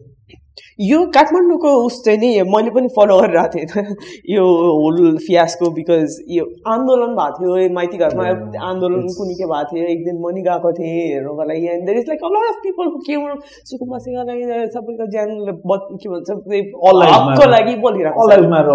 यो 0.81 0.98
काठमाडौँको 1.14 1.70
उस 1.87 1.96
चाहिँ 2.05 2.18
नि 2.20 2.29
मैले 2.50 2.70
पनि 2.76 2.88
फलो 2.96 3.18
गरिरहेको 3.20 3.48
थिएँ। 3.55 3.94
यो 4.35 4.44
होल 4.76 5.18
फियासको 5.26 5.70
बिकज 5.79 6.16
यो 6.37 6.44
आन्दोलन 6.74 7.14
भएको 7.20 7.37
थियो 7.40 7.68
माइती 7.74 7.98
घरमा 8.07 8.24
आन्दोलन 8.68 9.07
कुनै 9.18 9.35
के 9.40 9.46
भएको 9.53 9.76
थियो 9.76 9.87
एक 9.94 10.05
दिन 10.07 10.16
म 10.24 10.33
नि 10.37 10.42
गएको 10.48 10.72
थिएँ 10.81 10.94
हेर्नुको 10.96 11.48
लागि। 11.50 11.68
And 11.74 11.87
there 11.87 11.98
is 11.98 12.09
like 12.09 12.24
a 12.24 12.33
lot 12.35 12.48
of 12.48 12.59
people 12.64 12.90
के 13.09 13.20
सुकुम्बासीको 13.70 14.26
लागि 14.33 14.44
सबैको 14.76 15.11
ज्यान 15.14 15.29
के 16.03 16.09
भन्छ 16.09 16.29
हकको. 16.31 17.50
लागि 17.57 17.74
बोलिरहेको 17.87 18.20
all. 18.22 18.29
Life 18.35 18.44
matter 18.50 18.72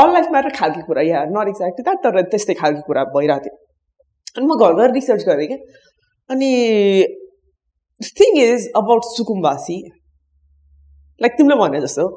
all 0.00 0.12
life 0.14 0.56
खालको 0.60 0.86
कुरा। 0.86 1.02
या 1.12 1.24
नट 1.36 1.48
एक्ज्याक्टली 1.48 1.82
द्याट 1.84 2.02
तर 2.06 2.22
त्यस्तै 2.32 2.54
खालको 2.64 2.86
कुरा 2.88 3.04
भइरहेको 3.16 3.44
थियो। 3.44 3.56
अनि 4.36 4.46
म 4.46 4.58
घर 4.60 4.80
गएर 4.80 4.90
रिसर्च 4.94 5.24
गरेँ 5.28 5.46
क्या। 5.46 5.58
अनि 6.30 6.50
थिङ 8.00 8.38
इज 8.42 8.68
अबाउट 8.76 9.10
सुकुम्बासी 9.10 9.80
लाइक 11.20 11.32
तिमीले 11.32 11.56
भने 11.56 11.80
जस्तो 11.80 12.08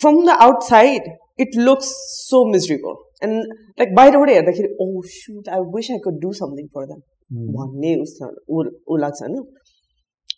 from 0.00 0.24
the 0.26 0.36
outside 0.40 1.08
it 1.40 1.56
looks 1.56 1.94
so 2.18 2.44
miserable 2.50 3.00
and 3.28 3.54
like 3.78 3.94
बाहिरबाट 3.94 4.30
हेर्दाखेरि 4.30 4.74
ओ 4.80 4.90
shoot 5.14 5.48
I 5.48 5.66
wish 5.74 5.90
I 5.90 5.98
could 5.98 6.20
do 6.20 6.32
something 6.42 6.66
for 6.76 6.92
Mm. 7.30 7.44
भन्ने 7.56 7.90
उस 7.96 8.18
ऊ 8.50 8.96
लाग्छ 8.96 9.22
होइन 9.22 9.36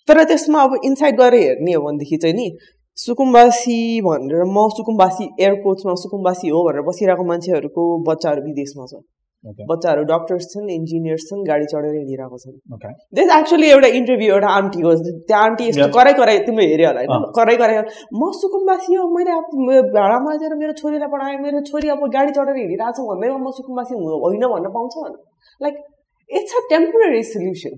तर 0.08 0.22
त्यसमा 0.24 0.62
अब 0.62 0.74
इन्साइड 0.84 1.16
गएर 1.20 1.34
हेर्ने 1.34 1.72
हो 1.72 1.80
भनेदेखि 1.82 2.16
चाहिँ 2.16 2.34
नि 2.34 2.46
सुकुम्बासी 2.98 3.78
भनेर 4.00 4.44
म 4.46 4.68
सुकुम्बासी 4.76 5.24
एयरपोर्ट्समा 5.40 5.94
सुकुम्बासी 5.94 6.48
हो 6.48 6.60
भनेर 6.66 6.82
बसिरहेको 6.88 7.24
मान्छेहरूको 7.24 7.86
बच्चाहरू 8.08 8.42
विदेशमा 8.42 8.86
छ. 8.86 9.00
बच्चाहरू 9.70 10.02
डक्टर्स 10.10 10.44
छन् 10.52 10.70
इन्जिनियर्स 10.70 11.24
छन् 11.30 11.42
गाडी 11.48 11.66
चढेर 11.72 11.94
हिँडिरहेको 11.94 12.38
छन्. 12.38 12.56
त्यस 13.16 13.30
एक्चुअली 13.38 13.68
एउटा 13.70 13.88
इन्टरभ्यू 14.00 14.28
एउटा 14.34 14.48
आन्टीको 14.58 14.92
त्यो 15.28 15.36
आन्टी 15.38 15.64
यस्तो. 15.68 15.88
कराई 15.96 16.12
कराई 16.20 16.38
तिमीले 16.46 16.68
हेऱ्यो 16.70 16.88
होला 16.88 17.00
होइन 17.00 17.10
अँ। 17.16 17.32
कराई 17.38 17.56
कराई। 17.62 17.76
म 18.20 18.30
सुकुम्बासी 18.40 18.94
हो 18.94 19.08
मैले 19.16 19.30
अब 19.40 19.50
म- 19.66 19.82
भाडा 19.96 20.18
माझेर 20.28 20.54
मेरो 20.62 20.72
छोरीलाई 20.80 21.08
पढाएँ 21.16 21.36
मेरो 21.44 21.60
छोरी 21.70 21.88
अब 21.96 22.06
गाडी 22.16 22.32
चढेर 22.38 22.56
हिँडिरहेको 22.62 22.92
छ 22.96 23.08
भन्दैमा 23.10 23.38
म 23.44 23.50
सुकुम्बासी 23.58 23.94
होइन 24.24 24.46
भन्न 24.54 24.72
पाउँछ 24.78 24.94
like 25.60 25.74
it's 26.30 26.54
a 26.56 26.60
temporary 26.70 27.22
solution 27.30 27.74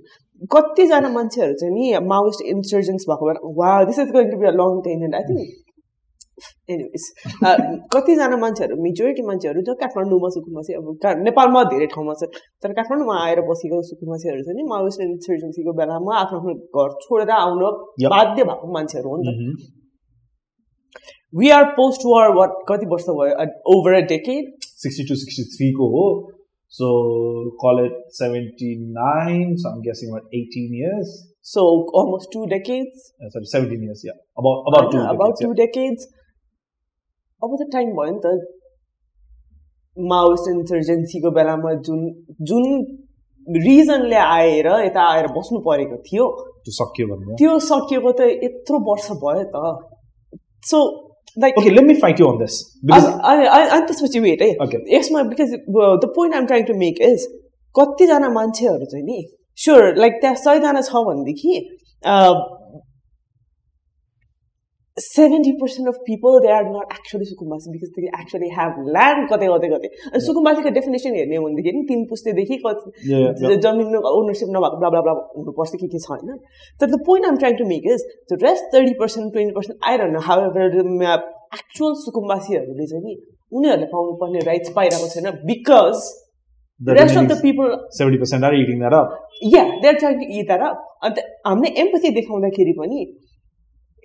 कतिजना 0.55 1.09
मान्छेहरू 1.19 1.55
चाहिँ 1.61 1.75
नि 1.75 1.85
माओइस्ट 2.09 2.41
इन्सर्जेन्स 2.55 3.05
भएको 3.11 3.27
बेला 3.27 3.53
वा 3.61 3.71
this 3.91 3.99
is 3.99 4.11
going 4.17 4.31
to 4.31 4.37
be 4.41 4.47
a 4.47 4.53
long 4.61 4.81
tangent 4.87 5.15
I 5.15 5.25
think 5.29 5.66
anyways 6.75 7.05
कतिजना 7.95 8.37
मान्छेहरू 8.43 8.77
मेजोरिटी 8.83 9.23
मान्छेहरू 9.29 9.63
जो 9.69 9.75
काठमाडौँमा 9.83 10.29
सुकुमासी 10.37 10.75
अब 10.81 10.89
नेपालमा 11.29 11.63
धेरै 11.73 11.89
ठाउँमा 11.95 12.15
छ 12.21 12.29
तर 12.63 12.77
काठमाडौँमा 12.79 13.17
आएर 13.25 13.41
बसेको 13.51 13.81
सुकुमासीहरू 13.91 14.43
छ 14.49 14.57
नि 14.59 14.69
माओइस्ट 14.75 15.01
इन्सर्जेन्सीको 15.09 15.73
बेलामा 15.81 16.21
आफ्नो 16.21 16.39
आफ्नो 16.39 16.55
घर 16.83 16.95
छोडेर 17.07 17.35
आउन. 17.39 17.65
बाध्य 18.15 18.45
भएको 18.53 18.73
मान्छेहरू 18.79 19.09
हो 19.09 19.17
नि 19.23 19.27
त. 19.27 19.59
We 21.41 21.51
are 21.51 21.65
post 21.81 22.09
war 22.13 22.33
what 22.39 22.63
कति 22.69 22.87
वर्ष 22.95 23.11
भयो 23.21 23.51
ओभर 23.77 24.01
अ 24.03 24.07
डेकेड 24.15 24.55
62, 24.87 25.15
63 25.21 25.73
को 25.77 25.87
हो. 25.93 26.07
So 26.73 26.87
call 27.61 27.79
it 27.79 27.93
79. 28.11 29.57
So 29.57 29.71
I'm 29.71 29.83
guessing 29.83 30.11
about 30.11 30.25
18 30.35 30.75
years. 30.75 31.17
So 31.47 31.63
almost 31.99 32.33
two 32.33 32.45
decades 32.47 33.03
Uh, 33.25 33.29
sorry, 33.33 33.49
17 33.51 33.83
years. 33.89 34.01
Yeah, 34.07 34.17
about 34.41 34.71
about 34.71 34.89
two. 34.95 35.03
About 35.11 35.35
decades, 35.35 35.43
two 35.43 35.53
decades 35.61 36.09
अब 37.43 37.57
त 37.61 37.71
time 37.73 37.91
भयो 37.97 38.13
नि 38.13 38.21
त 38.25 38.27
माओइस्ट 39.97 40.49
इन्सर्जेन्सीको 40.51 41.31
बेलामा 41.39 41.73
जुन 41.89 42.01
जुन 42.49 42.65
रिजनले 43.47 44.17
आएर 44.21 44.67
यता 44.85 45.03
आएर 45.15 45.27
बस्नु 45.35 45.59
परेको 45.67 45.97
थियो. 46.07 46.25
To 46.67 46.73
सक्यो 46.79 47.07
भन्नु. 47.11 47.37
त्यो 47.41 47.59
सकिएको 47.65 48.13
त 48.21 48.31
यत्रो 48.45 48.79
वर्ष 48.89 49.11
भयो 49.25 49.45
त 49.55 49.57
so 50.71 50.79
like 51.37 51.59
Okay, 51.61 51.73
let 51.77 51.85
me 51.85 51.95
fight 52.03 52.19
you 52.19 52.27
on 52.29 52.39
this 52.43 52.55
because 52.91 53.07
अनि 53.31 53.81
त्यसपछि 53.87 54.21
वेट 54.27 54.43
है 54.43 54.51
Okay. 54.67 54.81
यसमा 54.95 55.23
because 55.33 55.55
the 56.05 56.13
point 56.17 56.35
I'm 56.35 56.47
trying 56.53 56.65
to 56.71 56.75
make 56.83 57.01
is 57.09 57.27
कतिजना 57.75 58.29
मान्छेहरू 58.39 58.85
चाहिँ 58.93 59.05
नि 59.07 59.19
स्योर 59.59 59.97
लाइक 59.99 60.21
त्यहाँ 60.21 60.37
सयजना 60.45 60.81
छ 60.89 61.03
भनेदेखि 61.09 61.53
seventy 64.97 65.51
percent 65.61 65.89
of 65.89 65.97
people 66.05 66.39
they 66.43 66.51
are 66.53 66.65
not 66.67 66.93
actually 66.93 67.27
सुकुम्बासी 67.31 67.71
because 67.73 67.89
they 67.97 68.11
actually 68.21 68.49
have 68.59 68.77
land 68.95 69.27
कतै 69.33 69.49
कतै 69.55 69.69
कतै 69.73 69.89
अनि 70.11 70.21
सुकुम्बासीको 70.27 70.71
डेफिनेसन 70.77 71.19
हेर्ने 71.21 71.37
हो 71.37 71.43
भनेदेखि 71.47 71.73
नि 71.77 71.83
तिन 71.91 72.05
पुस्तेदेखि. 72.13 72.57
जमिन 73.67 73.99
ओनरसिप 74.11 74.49
नभएको 74.57 74.77
ब्ला 74.85 74.91
ब्ला 75.07 75.15
हुनुपर्छ 75.37 75.81
कि 75.83 75.89
के 75.95 76.01
छ 76.05 76.13
होइन 76.13 76.39
तर 76.81 76.91
the 76.93 77.01
point 77.09 77.31
I'm 77.31 77.37
trying 77.43 77.59
to 77.63 77.67
make 77.73 77.89
is 77.97 78.07
the 78.33 78.39
rest 78.45 78.71
thirty 78.75 78.95
percent 79.01 79.33
twenty 79.33 79.55
percent 79.59 79.91
आइरहनु 79.91 80.23
how 80.29 80.47
ever 80.51 80.65
actual 81.59 81.99
सुकुम्बासीहरूले 82.05 82.87
चाहिँ 82.93 83.05
नि 83.09 83.19
उनीहरूले 83.53 83.91
पाउनुपर्ने 83.93 84.47
राइट्स 84.51 84.79
पाइरहेको 84.79 85.13
छैन 85.17 85.29
because 85.51 86.07
The 86.81 86.93
of 86.93 86.97
the 86.97 87.11
remaining 87.11 87.39
people 87.43 87.69
70% 87.99 88.47
are 88.47 88.55
eating 88.55 88.81
that 88.81 88.95
up. 88.95 89.13
हामीले 91.47 91.71
एम्पथी 91.83 92.11
देखाउँदाखेरि 92.17 92.73
पनि 92.81 92.99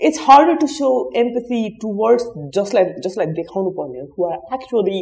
it's 0.09 0.21
harder 0.27 0.57
to 0.57 0.67
show 0.67 0.91
empathy 1.15 1.77
towards 1.81 2.25
just 2.53 2.73
like 2.73 2.93
just 3.03 3.17
like 3.17 3.33
Dekhanupanyan, 3.39 4.07
who 4.15 4.25
are 4.25 4.39
actually 4.57 5.01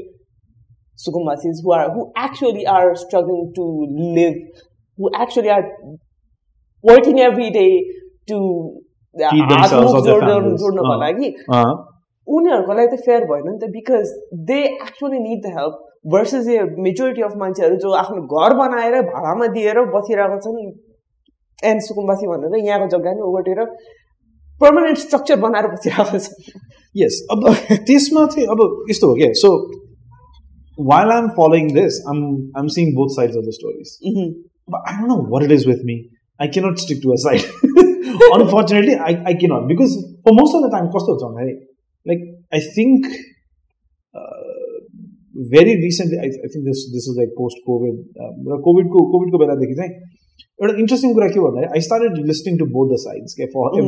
Sukumbasis, 1.00 1.64
who 1.64 1.72
are 1.72 1.90
who 1.92 2.12
actually 2.18 2.68
are 2.68 2.96
struggling 2.96 3.52
to 3.56 3.66
live, 4.20 4.36
who 5.00 5.12
actually 5.16 5.50
are 5.50 5.66
working 6.84 7.20
every 7.22 7.50
day 7.52 7.72
to 8.28 8.40
आत्मक 9.16 10.04
जोड्न 10.06 10.56
जोड्नको 10.62 10.96
लागि 11.02 11.30
उनीहरूको 12.28 12.74
लागि 12.80 12.90
त 12.90 13.00
fair 13.06 13.24
भएन 13.30 13.48
नि 13.48 13.58
त 13.62 13.70
because 13.76 14.12
they 14.50 14.60
actually 14.66 15.20
need 15.20 15.40
the 15.46 15.54
help 15.56 15.80
versus 16.14 16.48
a 16.48 16.60
majority 16.88 17.22
of 17.28 17.34
मान्छेहरू 17.44 17.80
जो 17.86 17.94
आफ्नो 18.02 18.22
घर 18.42 18.56
बनाएर 18.60 19.00
भाडामा 19.08 19.48
दिएर 19.56 19.80
बसिरहेको 19.96 20.38
छन् 20.46 20.60
एन्ड 21.72 21.88
सुकुम्बासी 21.88 22.30
भनेर 22.34 22.62
यहाँको 22.68 22.88
जग्गा 22.96 23.16
नै 23.16 23.26
ओगटेर 23.30 23.64
पर्मानेन्ट 24.65 24.99
स्ट्रक्चर 25.07 25.41
बनाएर 25.47 25.67
बसिरहेको 25.77 26.19
छ 26.19 26.61
yes. 27.03 27.23
अब 27.35 27.49
त्यसमा 27.87 28.27
चाहिँ 28.35 28.47
अब 28.55 28.61
यस्तो 28.91 29.09
हो 29.09 29.15
क्या 29.23 29.33
so 29.45 29.55
while 30.77 31.11
I'm 31.11 31.31
following 31.37 31.73
this, 31.75 32.03
I'm 32.09 32.51
I'm 32.57 32.69
seeing 32.69 32.95
both 32.95 33.15
sides 33.15 33.37
of 33.37 33.45
the 33.45 33.53
stories. 33.53 33.99
But 34.67 34.81
I 34.87 34.97
don't 34.97 35.09
know 35.09 35.23
what 35.23 35.43
it 35.43 35.53
is 35.53 35.67
with 35.67 35.85
me. 35.85 36.11
I 36.41 36.49
cannot 36.49 36.79
stick 36.79 37.03
to 37.03 37.13
a 37.13 37.19
side. 37.19 37.45
Unfortunately, 38.33 38.97
I, 38.97 39.23
I 39.27 39.35
cannot 39.35 39.69
because 39.69 39.93
for 40.25 40.35
most 40.35 40.55
of 40.55 40.63
the 40.63 40.71
time, 40.71 40.89
कस्तो 40.95 41.15
हुन्छ 41.15 41.25
भन्दाखेरि 41.25 41.55
like 42.07 42.23
I 42.53 42.61
think 42.77 43.07
uh, 44.15 44.43
very 45.53 45.77
recently, 45.83 46.19
I, 46.19 46.27
I 46.27 46.49
think 46.53 46.65
this 46.65 46.83
this 46.95 47.07
is 47.07 47.17
like 47.21 47.35
post 47.39 47.63
COVID, 47.69 47.97
uh, 48.25 48.33
COVID 48.67 48.91
को 48.95 49.07
COVID 49.15 49.33
को 49.35 49.39
बेलादेखि 49.45 49.75
चाहिँ 49.81 49.93
एउटा 50.63 50.79
interesting 50.85 51.15
कुरा 51.15 51.29
के 51.35 51.41
भन्दाखेरि 51.47 51.73
I 51.77 51.81
started 51.89 52.27
listening 52.27 52.59
to 52.59 52.67
both 52.79 52.95
the 52.95 53.01
sides 53.05 53.35
के 53.41 53.47
फर 53.55 53.79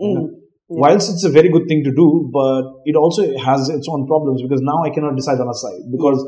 Mm. 0.00 0.14
Know? 0.14 0.30
Yeah. 0.30 0.80
Whilst 0.80 1.10
it's 1.10 1.24
a 1.24 1.30
very 1.30 1.50
good 1.50 1.68
thing 1.68 1.84
to 1.84 1.92
do, 1.92 2.30
but 2.32 2.64
it 2.84 2.96
also 2.96 3.22
has 3.38 3.68
its 3.68 3.86
own 3.88 4.06
problems 4.06 4.42
because 4.42 4.60
now 4.62 4.82
I 4.82 4.90
cannot 4.90 5.16
decide 5.16 5.40
on 5.40 5.48
a 5.48 5.54
side 5.54 5.90
because. 5.90 6.24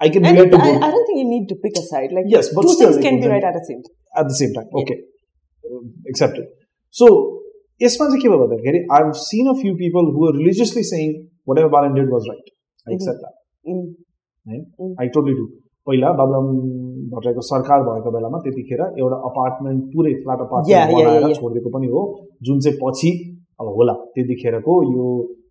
I 0.00 0.08
can 0.08 0.24
and 0.26 0.36
to 0.36 0.58
I, 0.58 0.70
I, 0.74 0.90
don't 0.90 1.06
think 1.06 1.18
you 1.20 1.24
need 1.24 1.48
to 1.50 1.54
pick 1.54 1.72
a 1.78 1.80
side. 1.80 2.10
Like 2.10 2.24
yes, 2.26 2.52
but 2.52 2.62
two 2.62 2.74
still 2.74 2.92
things 2.92 3.04
can 3.04 3.20
be 3.20 3.28
right 3.28 3.42
at 3.44 3.54
the 3.54 3.64
same 3.64 3.80
time. 3.80 3.94
At 4.16 4.26
the 4.26 4.34
same 4.34 4.52
time, 4.52 4.66
okay, 4.74 4.98
um, 5.70 5.94
accepted. 6.08 6.46
So 6.90 7.42
yes, 7.78 7.98
man, 8.00 8.10
I've 8.90 9.16
seen 9.16 9.46
a 9.46 9.54
few 9.54 9.76
people 9.76 10.10
who 10.12 10.28
are 10.28 10.32
religiously 10.36 10.82
saying 10.82 11.28
whatever 11.44 11.68
Balen 11.68 11.94
did 11.94 12.08
was 12.10 12.26
right. 12.28 12.38
I 12.86 12.90
mm-hmm. 12.90 12.94
accept 12.96 13.18
mm-hmm. 13.18 13.22
that. 13.22 13.70
Mm-hmm. 13.70 14.50
Right? 14.50 14.64
Mm-hmm. 14.80 15.00
I 15.00 15.06
totally 15.14 15.34
do. 15.34 15.48
भट्टराईको 17.12 17.42
सरकार 17.50 17.80
भएको 17.88 18.10
बेलामा 18.16 18.38
त्यतिखेर 18.44 18.80
एउटा 19.02 19.16
apartment 19.30 19.80
पुरै 19.94 20.12
flat 20.24 20.40
apartment 20.46 20.92
बनाएर. 21.06 21.34
छोडिदिएको 21.38 21.70
पनि 21.76 21.86
हो 21.94 22.02
जुन 22.48 22.60
चाहिँ 22.66 22.78
पछि 22.82 23.10
अब 23.60 23.66
होला 23.78 23.92
त्यतिखेरको 24.14 24.76
यो 24.90 25.06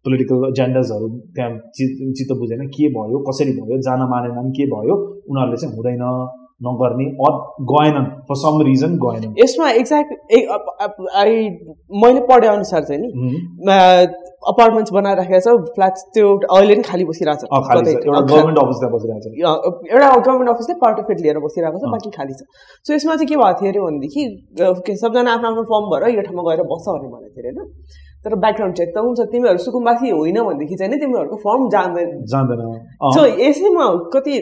पोलिटिकल 0.06 0.46
एजेन्डाजहरू 0.48 1.08
त्यहाँ 1.36 1.52
चित 1.76 1.92
चित्त 2.18 2.32
बुझेन 2.40 2.64
के 2.78 2.88
भयो 2.96 3.20
कसरी 3.28 3.52
भयो 3.60 3.78
जान 3.90 4.02
मानेनन् 4.14 4.50
के 4.58 4.66
भयो 4.74 4.96
उनीहरूले 5.30 5.58
चाहिँ 5.62 5.76
हुँदैन 5.76 6.04
नगर्ने 6.66 7.06
अर 7.28 7.38
गएनन् 7.70 8.10
फर 8.28 8.36
सम 8.42 8.62
रिजन 8.68 8.98
गएनन् 9.06 9.34
यसमा 9.40 9.70
एक्ज्याक्ट 9.80 10.12
मैले 12.04 12.20
पढे 12.30 12.48
अनुसार 12.48 12.84
चाहिँ 12.84 13.02
नि 13.02 13.08
Mhm. 13.14 13.40
अपार्टमेन्ट्स 14.52 14.92
बनाएर 14.94 15.18
राखेको 15.18 15.40
छ 15.40 15.74
फ्ल्याट 15.76 15.96
त्यो 16.14 16.28
अहिले 16.56 16.74
पनि 16.76 16.84
खाली 16.90 17.06
बसिरहेको 17.10 17.42
छ। 17.42 17.50
एउटा 18.04 18.22
गभर्मेन्ट 20.20 20.50
अफिसले 20.54 20.76
पार्ट 20.84 20.98
अफ 21.00 21.12
इट 21.12 21.20
लिएर 21.26 21.38
बसिरहेको 21.46 21.78
छ। 21.80 21.92
बाँकी 21.94 22.10
खाली 22.18 22.34
छ। 22.34 22.42
सो 22.86 22.94
यसमा 22.94 23.16
चाहिँ 23.16 23.28
के 23.28 23.36
भएको 23.36 23.60
थियो 23.60 23.70
अरे 23.72 23.82
भनेदेखि 23.88 24.24
सबजना 25.04 25.30
आफ्नो 25.34 25.48
आफ्नो 25.52 25.64
फर्म 25.72 25.86
भएर 25.92 26.04
यो 26.16 26.22
ठाउँमा 26.28 26.44
गएर 26.48 26.64
बस्छ 26.72 26.86
भन्ने 26.88 27.10
भनेको 27.14 27.32
थियो 27.36 27.44
अरे 27.44 27.52
होइन? 27.54 27.70
तर 28.24 28.32
ब्याकग्राउन्ड 28.40 28.76
चेक 28.78 28.90
त 28.96 28.98
हुन्छ। 29.04 29.20
तिमीहरू 29.32 29.60
सुकुम्बासी 29.68 30.08
होइन 30.10 30.38
भनेदेखि 30.48 30.76
चाहिँ 30.80 31.00
तिमीहरूको 31.00 31.38
फर्म 31.46 31.62
जाँदैन। 31.76 32.10
जान्दैन 32.34 32.60
अँ, 32.64 33.12
सो 33.16 33.22
यसैमा 33.44 33.86
कति 34.14 34.36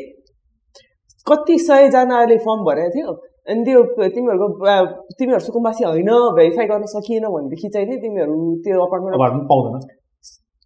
कति 1.28 1.56
सयजनाले 1.60 2.38
फर्म 2.46 2.60
भरेको 2.66 2.90
थियो 2.96 3.12
अनि 3.48 3.64
त्यो 3.66 3.82
तिमीहरूको 4.10 4.76
तिमीहरू 5.20 5.40
सुकुम्बासी 5.40 5.84
होइन 5.84 6.12
भेरिफाई 6.36 6.68
गर्न 6.68 6.86
सकिएन 6.90 7.26
भनेदेखि 7.30 7.70
चाहिँ 7.70 7.88
नि 7.88 7.98
तिमीहरू 7.98 8.36
त्यो 8.64 8.84
अपार्टमेन्ट 8.84 9.16
अपार्टमेन्ट 9.16 9.48
पाउँदैन 9.50 9.88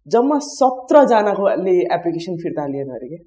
जम्मा 0.08 0.38
सत्रजनाकोले 0.48 1.76
एप्लिकेसन 1.94 2.36
फिर्ता 2.42 2.66
लिएन 2.66 2.90
अरे 2.90 3.08
कि 3.08 3.18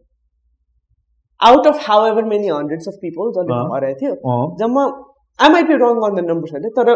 out 1.42 1.68
of 1.68 1.82
however 2.06 2.24
many 2.26 2.48
hundreds 2.50 2.88
of 2.88 3.02
people 3.02 3.32
जसले। 3.32 3.60
भरेको 3.74 4.00
थियो 4.00 4.38
जम्मा 4.60 4.86
be 5.40 5.82
wrong 5.84 6.06
on 6.08 6.16
the 6.16 6.26
number 6.30 6.56
अरे 6.56 6.74
तर 6.78 6.96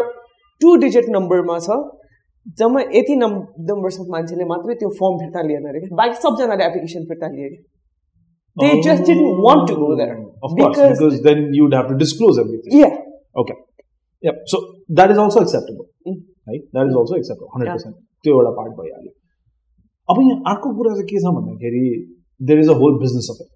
टु 0.60 0.74
डिजिट 0.78 1.06
नम्बरमा 1.10 1.58
छ 1.58 1.78
जम्मा 2.58 2.80
यति 2.92 3.16
नम् 3.16 3.38
नम्बर्स 3.68 4.00
अफ 4.00 4.10
मान्छेले 4.10 4.44
मात्रै 4.46 4.74
त्यो 4.80 4.96
फर्म 4.98 5.18
फिर्ता 5.18 5.46
लिएन 5.48 5.68
अरे 5.68 5.80
कि 5.80 5.94
बाँकी 5.94 6.20
सबजनाले 6.22 6.64
एप्लिकेसन 6.64 7.06
फिर्ता 7.06 7.28
लिए 7.28 7.48
कि 7.48 7.62
they 8.56 8.70
just 8.82 9.02
didn't 9.06 9.42
want 9.46 9.68
to 9.68 9.76
go 9.76 9.94
there 9.96 10.12
Of 10.46 10.54
course, 10.56 10.72
Because- 10.72 10.90
because 10.94 11.14
then 11.24 11.38
you'd 11.58 11.74
have 11.76 11.86
to 11.90 11.94
disclose 12.00 12.38
everything. 12.40 12.72
या 12.80 12.88
Okay. 13.42 13.54
Yep. 14.22 14.40
So 14.52 14.58
that 14.98 15.12
is 15.14 15.20
also 15.22 15.42
acceptable. 15.44 15.86
Mm. 16.10 16.18
Right? 16.50 16.66
That 16.78 16.90
is 16.90 16.98
also 17.00 17.16
acceptable. 17.20 17.50
100%. 17.60 17.94
त्यो 18.24 18.34
एउटा 18.34 18.50
part 18.58 18.74
भइहाल्यो 18.80 19.12
अब 20.08 20.20
यहाँ 20.24 20.36
अर्को 20.52 20.74
कुरा 20.76 20.92
चाहिँ 20.94 21.06
के 21.08 21.22
छ 21.24 21.32
भन्दाखेरि 21.38 21.82
there 22.40 22.60
is 22.60 22.68
a 22.70 22.76
whole 22.82 22.98
business 23.00 23.30
of 23.32 23.40
it 23.44 23.50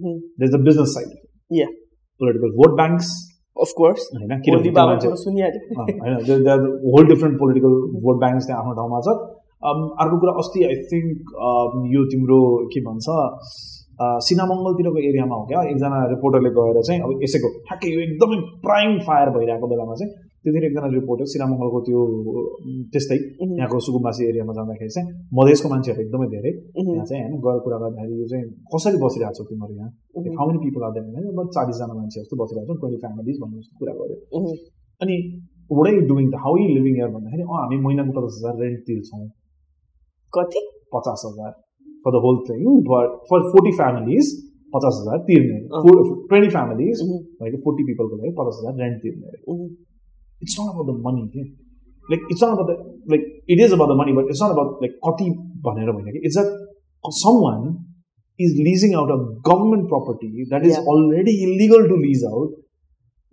there 0.00 0.48
is 0.48 0.58
a 0.58 0.62
business 0.68 0.92
side 0.96 1.14
Yeah. 1.50 1.72
Political 2.20 2.52
vote 2.58 2.76
banks 2.76 3.08
of 3.56 3.72
course 3.78 4.06
होइन 4.14 4.40
किनभने 4.46 4.70
whole 6.92 7.06
different 7.12 7.38
political 7.42 7.74
vote 8.06 8.20
banks 8.24 8.46
त्यहाँ 8.46 8.60
आफ्नो 8.62 8.74
ठाउँमा 8.78 9.00
छ 9.06 9.16
अर्को 10.04 10.20
कुरा 10.24 10.32
अस्ति 10.44 10.64
आई 10.68 10.78
थिङ्क 10.92 11.34
यो 11.94 12.04
तिम्रो 12.14 12.40
के 12.74 12.80
भन्छ 12.88 13.18
सिनामङ्गलतिरको 14.26 15.00
एरियामा 15.10 15.36
हो 15.36 15.44
क्या 15.50 15.60
एकजना 15.72 15.98
रिपोर्टरले 16.12 16.50
गएर 16.56 16.78
चाहिँ 16.88 17.00
अब 17.04 17.10
यसैको 17.24 17.48
ठ्याक्कै 17.68 17.88
यो 17.94 18.00
एकदमै 18.06 18.38
प्राइम 18.66 18.98
फायर 19.06 19.28
भइरहेको 19.36 19.66
बेलामा 19.72 19.94
चाहिँ 20.00 20.12
त्यतिखेर 20.44 20.64
एकजना 20.68 20.88
रिपोर्टर 20.94 21.26
सिनामङ्गलको 21.32 21.78
त्यो 21.86 22.00
त्यस्तै. 22.92 23.16
यहाँको 23.58 23.78
सुकुम्बासी 23.86 24.22
एरियामा 24.30 24.52
जाँदाखेरि 24.58 24.92
चाहिँ 24.96 25.08
मधेसको 25.38 25.68
मान्छेहरू 25.72 26.02
एकदमै 26.04 26.28
धेरै. 26.34 26.52
यहाँ 26.52 27.06
चाहिँ 27.10 27.22
होइन 27.24 27.40
गएर 27.46 27.58
कुरा 27.64 27.78
गर्दाखेरि 27.82 28.20
यो 28.20 28.26
चाहिँ 28.32 28.44
कसरी 28.74 28.98
बसिरहेको 29.04 29.34
छौ 29.38 29.44
तिमीहरू 29.50 29.74
यहाँ. 29.80 29.90
How 30.38 30.46
many 30.48 30.58
people 30.66 30.82
are 30.86 30.92
there 30.96 31.04
होइन 31.16 31.50
चालिसजना 31.56 31.94
मान्छे 32.00 32.18
जस्तो 32.20 32.36
बसिरहेको 32.42 32.68
छौँ 32.68 32.78
ट्वेन्टी 32.82 32.98
फ्यामिलीज 33.04 33.36
भन्ने 33.42 33.58
जस्तो 33.60 33.74
कुरा 33.80 33.94
गर्यो 34.00 34.16
Mhm. 34.38 34.54
अनि 35.00 35.16
what 35.70 35.86
are 35.88 35.94
you 35.94 36.02
doing 36.12 36.26
the 36.30 36.36
how 36.44 36.52
you 36.62 36.68
living 36.76 36.94
your 37.02 37.08
भन्दाखेरि 37.16 37.42
अँ 37.42 37.58
हामी 37.60 37.76
महिनाको 37.86 38.12
पचास 38.18 38.34
हजार 38.38 38.54
रेन्ट 38.62 38.78
तिर्छौँ 38.86 39.26
कति 40.32 40.60
पचास 40.94 41.22
हजार 41.28 41.52
for 42.05 42.15
the 42.15 42.21
whole 42.23 42.37
thing 42.45 42.63
but 42.89 43.19
for 43.29 43.45
forty 43.51 43.71
families 43.77 44.31
पचास 44.73 44.99
हजार 44.99 45.23
तिर्ने 45.27 45.57
अँ। 45.69 45.81
Twenty 46.29 46.49
families 46.49 47.01
Mhm. 47.05 47.17
भनेको 47.39 47.57
फोर्टी 47.63 47.83
पिपलको 47.89 48.19
लागि 48.21 48.33
पचास 48.37 48.59
हजार 48.59 48.79
रेन्ट 48.83 49.01
तिर्ने 49.03 49.27
अरे 49.31 49.39
Mhm. 49.53 49.67
It's 50.41 50.55
not 50.59 50.69
about 50.73 50.87
the 50.89 50.95
money 51.07 51.27
के 51.33 51.43
like 52.05 52.27
it's 52.31 52.43
not 52.43 52.49
about 52.49 52.69
the 52.69 53.11
like 53.11 53.25
it 53.49 53.59
is 53.61 53.73
about 53.73 53.89
the 53.89 53.97
money 53.99 54.13
but 54.13 54.29
it's 54.29 54.43
not 54.43 54.55
about 54.57 54.83
like 54.83 54.95
कति 55.07 55.29
भनेर 55.67 55.89
होइन 55.89 56.11
कि 56.11 56.21
it's 56.29 56.37
a 56.37 57.13
some 57.19 57.39
one 57.43 57.67
is 58.39 58.55
लिजिङ 58.61 58.95
out 58.95 59.11
a 59.11 59.17
government 59.49 59.87
property 59.93 60.31
that 60.43 60.65
is 60.65 60.71
Yeah. 60.71 60.91
Already 60.93 61.33
illegal 61.45 61.87
to 61.89 61.97
Liz 62.07 62.23
out 62.31 62.59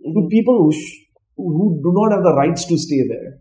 to 0.01 0.11
Mhm. 0.11 0.27
people 0.31 0.59
who 0.59 0.67
sh- 0.75 0.99
who 1.39 1.65
do 1.85 1.91
not 1.95 2.13
have 2.13 2.21
the 2.25 2.31
rights 2.35 2.65
to 2.67 2.75
stay 2.83 2.99
there. 3.07 3.31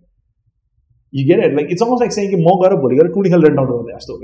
You 1.16 1.24
get 1.30 1.40
it? 1.46 1.56
Like 1.56 1.68
it's 1.70 1.82
almost 1.86 2.02
like 2.02 2.12
saying 2.12 2.32
you're 2.32 3.14
two 3.14 3.22
rent 3.46 3.60
out 3.60 3.70
over 3.70 3.84
there. 3.90 4.00
So 4.00 4.20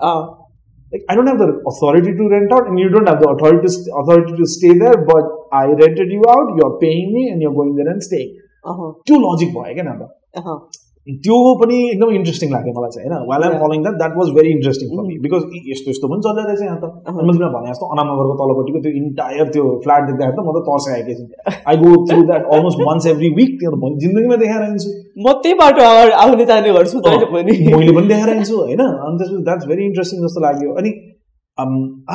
ah. 0.00 0.22
like 0.92 1.04
I 1.08 1.14
don't 1.14 1.28
have 1.32 1.38
the 1.38 1.50
authority 1.72 2.14
to 2.20 2.28
rent 2.28 2.52
out, 2.52 2.66
and 2.66 2.80
you 2.80 2.88
don't 2.88 3.06
have 3.06 3.20
the 3.20 3.28
authority 3.28 3.62
to 3.66 3.72
st- 3.74 3.94
authority 4.00 4.34
to 4.40 4.46
stay 4.54 4.72
there. 4.76 4.96
But 5.12 5.24
I 5.52 5.66
rented 5.66 6.10
you 6.10 6.24
out. 6.28 6.56
You're 6.58 6.78
paying 6.80 7.14
me, 7.14 7.28
and 7.30 7.40
you're 7.40 7.54
going 7.54 7.76
there 7.76 7.88
and 7.88 8.02
staying. 8.02 8.40
Uh-huh. 8.64 8.94
Two 9.06 9.20
logic 9.22 9.52
boy, 9.52 9.70
again, 9.70 9.86
uh-huh. 9.86 10.58
त्यो 11.06 11.34
पनि 11.58 11.76
एकदम 11.88 12.10
interesting 12.18 12.48
लाग्यो 12.52 12.72
मलाई 12.76 12.90
चाहिँ 12.94 13.08
होइन? 13.08 13.26
While 13.30 13.42
Yeah. 13.46 13.58
Following 13.62 13.82
that 13.82 13.96
that 14.00 14.14
was 14.20 14.30
very 14.36 14.50
interesting 14.56 14.88
for 14.92 15.02
me 15.08 15.14
because 15.26 15.42
यस्तो 15.72 15.90
यस्तो 15.90 16.06
पनि 16.12 16.20
चल्दै 16.26 16.44
रहेछ 16.46 16.62
यहाँ 16.66 16.78
त. 16.82 16.86
मैले 17.28 17.50
भने 17.56 17.68
जस्तो 17.70 17.90
अनामनगरको 17.96 18.34
तलपट्टिको 18.40 18.80
त्यो 18.86 18.92
इन्टायर 19.02 19.46
त्यो 19.56 19.64
फ्ल्याट 19.84 20.02
देख्दाखेरि 20.08 20.36
त 20.36 20.46
म 20.46 20.50
त 20.56 20.58
तर्साएको 20.68 21.00
एकैछिन 21.02 21.26
I 21.70 21.76
go 21.82 21.90
through 22.10 22.20
that 22.30 22.42
almost 22.56 22.80
once 22.88 23.06
every 23.12 23.28
week 23.38 23.52
त्यो 23.60 23.70
त 23.76 23.92
जिन्दगीमा 24.06 24.36
देखाएर 24.42 24.62
आइन्छु 24.68 24.90
म 25.24 25.36
त्यही 25.44 25.54
बाटो 25.62 25.82
आउ- 25.90 26.16
आउने 26.24 26.44
जाने 26.50 26.72
गर्छु 26.78 26.96
मैले 27.06 27.26
पनि। 27.34 27.54
मैले 27.76 27.92
पनि 27.98 28.06
देखाएर 28.12 28.30
आइन्छु 28.34 28.56
होइन? 28.62 28.82
अनि 29.06 29.14
त्यसपछि 29.20 29.42
द्याट्स 29.50 29.66
भेरी 29.70 29.82
इन्ट्रेस्टिङ 29.90 30.18
जस्तो 30.26 30.40
लाग्यो। 30.46 30.74
अनि 30.82 30.90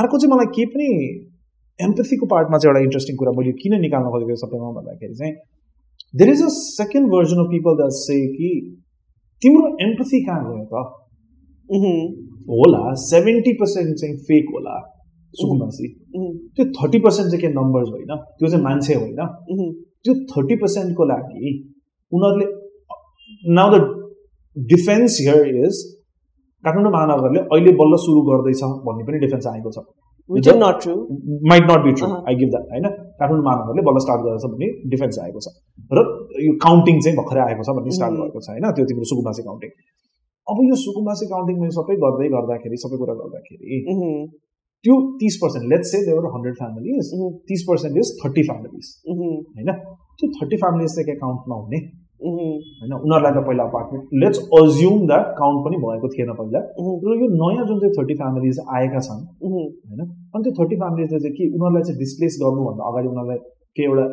अर्को 0.02 0.16
चाहिँ 0.22 0.32
मलाई 0.34 0.52
के 0.58 0.66
पनि 0.74 0.90
एम्पथीको 1.80 2.26
पार्टमा 2.34 2.58
चाहिँ 2.62 2.72
एउटा 2.72 2.84
इन्ट्रेस्टिङ 2.88 3.16
कुरा 3.22 3.32
मैले 3.38 3.52
किन 3.62 3.74
निकाल्न 3.86 4.12
खोजेको 4.14 4.36
सबैमा 4.44 4.70
भन्दाखेरि 4.78 5.16
चाहिँ 5.22 5.34
there 6.14 6.30
is 6.30 6.44
a 6.44 6.48
second 6.52 7.12
version 7.12 7.44
of 7.44 7.52
people 7.52 7.76
that 7.78 7.98
say 7.98 8.16
कि 8.38 8.50
तिम्रो 9.42 9.68
एम्पथी 9.82 10.24
कहाँ 10.26 10.42
गयो 10.48 10.66
त 10.72 10.74
होला 12.50 12.94
सेभेन्टी 13.02 13.54
पर्सेन्ट 13.60 13.96
चाहिँ 14.00 14.18
फेक 14.30 14.50
होला 14.54 14.76
सुकुम्बासी 15.34 15.88
त्यो 16.56 16.66
थर्टी 16.80 17.00
पर्सेन्ट 17.00 17.32
चाहिँ 17.32 17.42
के 17.42 17.54
नम्बर्स 17.54 17.90
होइन 17.90 18.12
त्यो 18.40 18.50
चाहिँ 18.50 18.64
मान्छे 18.64 18.94
होइन 18.94 19.72
त्यो 20.04 20.14
थर्टी 20.32 20.56
पर्सेन्टको 20.64 21.06
लागि 21.12 21.54
उनीहरूले 22.12 22.48
now 23.56 23.68
the 23.76 23.82
defence 24.58 25.18
here 25.22 25.66
is 25.66 25.82
Kathmandu 26.64 26.92
महानगरले 26.92 27.40
अहिले 27.56 27.72
बल्ल 27.78 27.98
सुरु 28.02 28.22
गर्दैछ 28.30 28.64
भन्ने 28.88 29.04
पनि 29.06 29.20
डिफेन्स 29.20 29.48
आएको 29.48 29.72
छ. 29.72 29.84
Might 30.30 31.64
not 31.72 31.84
be 31.86 31.92
true. 32.00 32.08
I 32.30 32.36
give 32.42 32.50
that 32.50 32.66
होइन 32.72 32.86
काठमाडौँ 33.22 33.46
महानगरले 33.48 33.86
बल्ल 33.88 34.04
स्टार्ट 34.06 34.22
गर्दैछ 34.26 34.46
भन्ने 34.52 34.68
डिफेन्स 34.92 35.20
आएको 35.24 35.40
छ। 35.46 35.48
र 35.96 36.00
यो 36.46 36.52
काउन्टिङ 36.68 36.96
चाहिँ 37.06 37.16
भर्खरै 37.20 37.42
आएको 37.48 37.64
छ 37.68 37.76
भन्ने 37.80 37.98
स्टार्ट. 37.98 38.14
भएको 38.22 38.40
छ 38.46 38.48
होइन 38.54 38.68
त्यो 38.78 38.86
तिम्रो 38.92 39.10
सुकुम्बासी 39.14 39.44
काउन्टिङ 39.50 39.72
अब 40.48 40.58
यो 40.68 40.76
सुकुम्बासी 40.84 41.26
काउन्टिङ 41.34 41.56
सबै 41.80 41.96
गर्दै 42.04 42.28
गर्दाखेरि 42.36 42.78
सबै 42.84 42.98
कुरा 43.02 43.16
गर्दाखेरि 43.22 43.82
त्यो 44.86 44.94
तिस 45.22 45.36
percent 45.42 45.66
let's 45.72 45.92
say 45.92 45.98
there are 46.06 46.30
hundred 46.36 46.56
families 46.60 47.10
तिस 47.50 47.62
पर्सेन्ट 47.68 47.98
इज 48.04 48.08
थर्टी 48.22 48.44
फ्यामिलीज 48.48 48.88
होइन? 49.08 49.70
त्यो 50.18 50.30
थर्टी 50.38 50.58
फ्यामिलीज 50.64 50.96
चाहिँ 50.96 51.06
के 51.10 51.16
काउन्ट 51.20 51.42
नहुने। 51.52 51.80
mhm, 51.80 52.01
होइन 52.22 52.92
उनीहरूलाई 52.96 53.34
त 53.34 53.44
पहिला 53.48 53.64
apartment 53.64 54.04
let's 54.24 54.40
assume 54.60 55.06
that 55.08 55.26
count 55.38 55.60
पनि 55.66 55.78
भएको 55.86 56.08
थिएन 56.16 56.34
पहिला। 56.40 56.60
र 57.06 57.16
यो 57.22 57.28
नयाँ 57.42 57.66
जुन 57.68 57.80
चाहिँ 57.80 57.94
थर्टी 57.98 58.14
फ्यामिलीज 58.22 58.60
आएका 58.78 59.00
छन् 59.08 59.24
होइन 59.46 60.02
अनि 60.02 60.44
त्यो 60.44 60.54
थर्टी 60.60 60.76
फ्यामिलीजले 60.76 61.20
चाहिँ 61.20 61.36
के 61.38 61.44
उनीहरूलाई 61.56 61.84
चाहिँ 61.88 62.00
डिस्प्लेस 62.00 62.38
गर्नुभन्दा 62.44 62.82
अगाडि 62.92 63.08
उनीहरूलाई 63.14 63.40
के 63.78 63.84
एउटा 63.84 64.06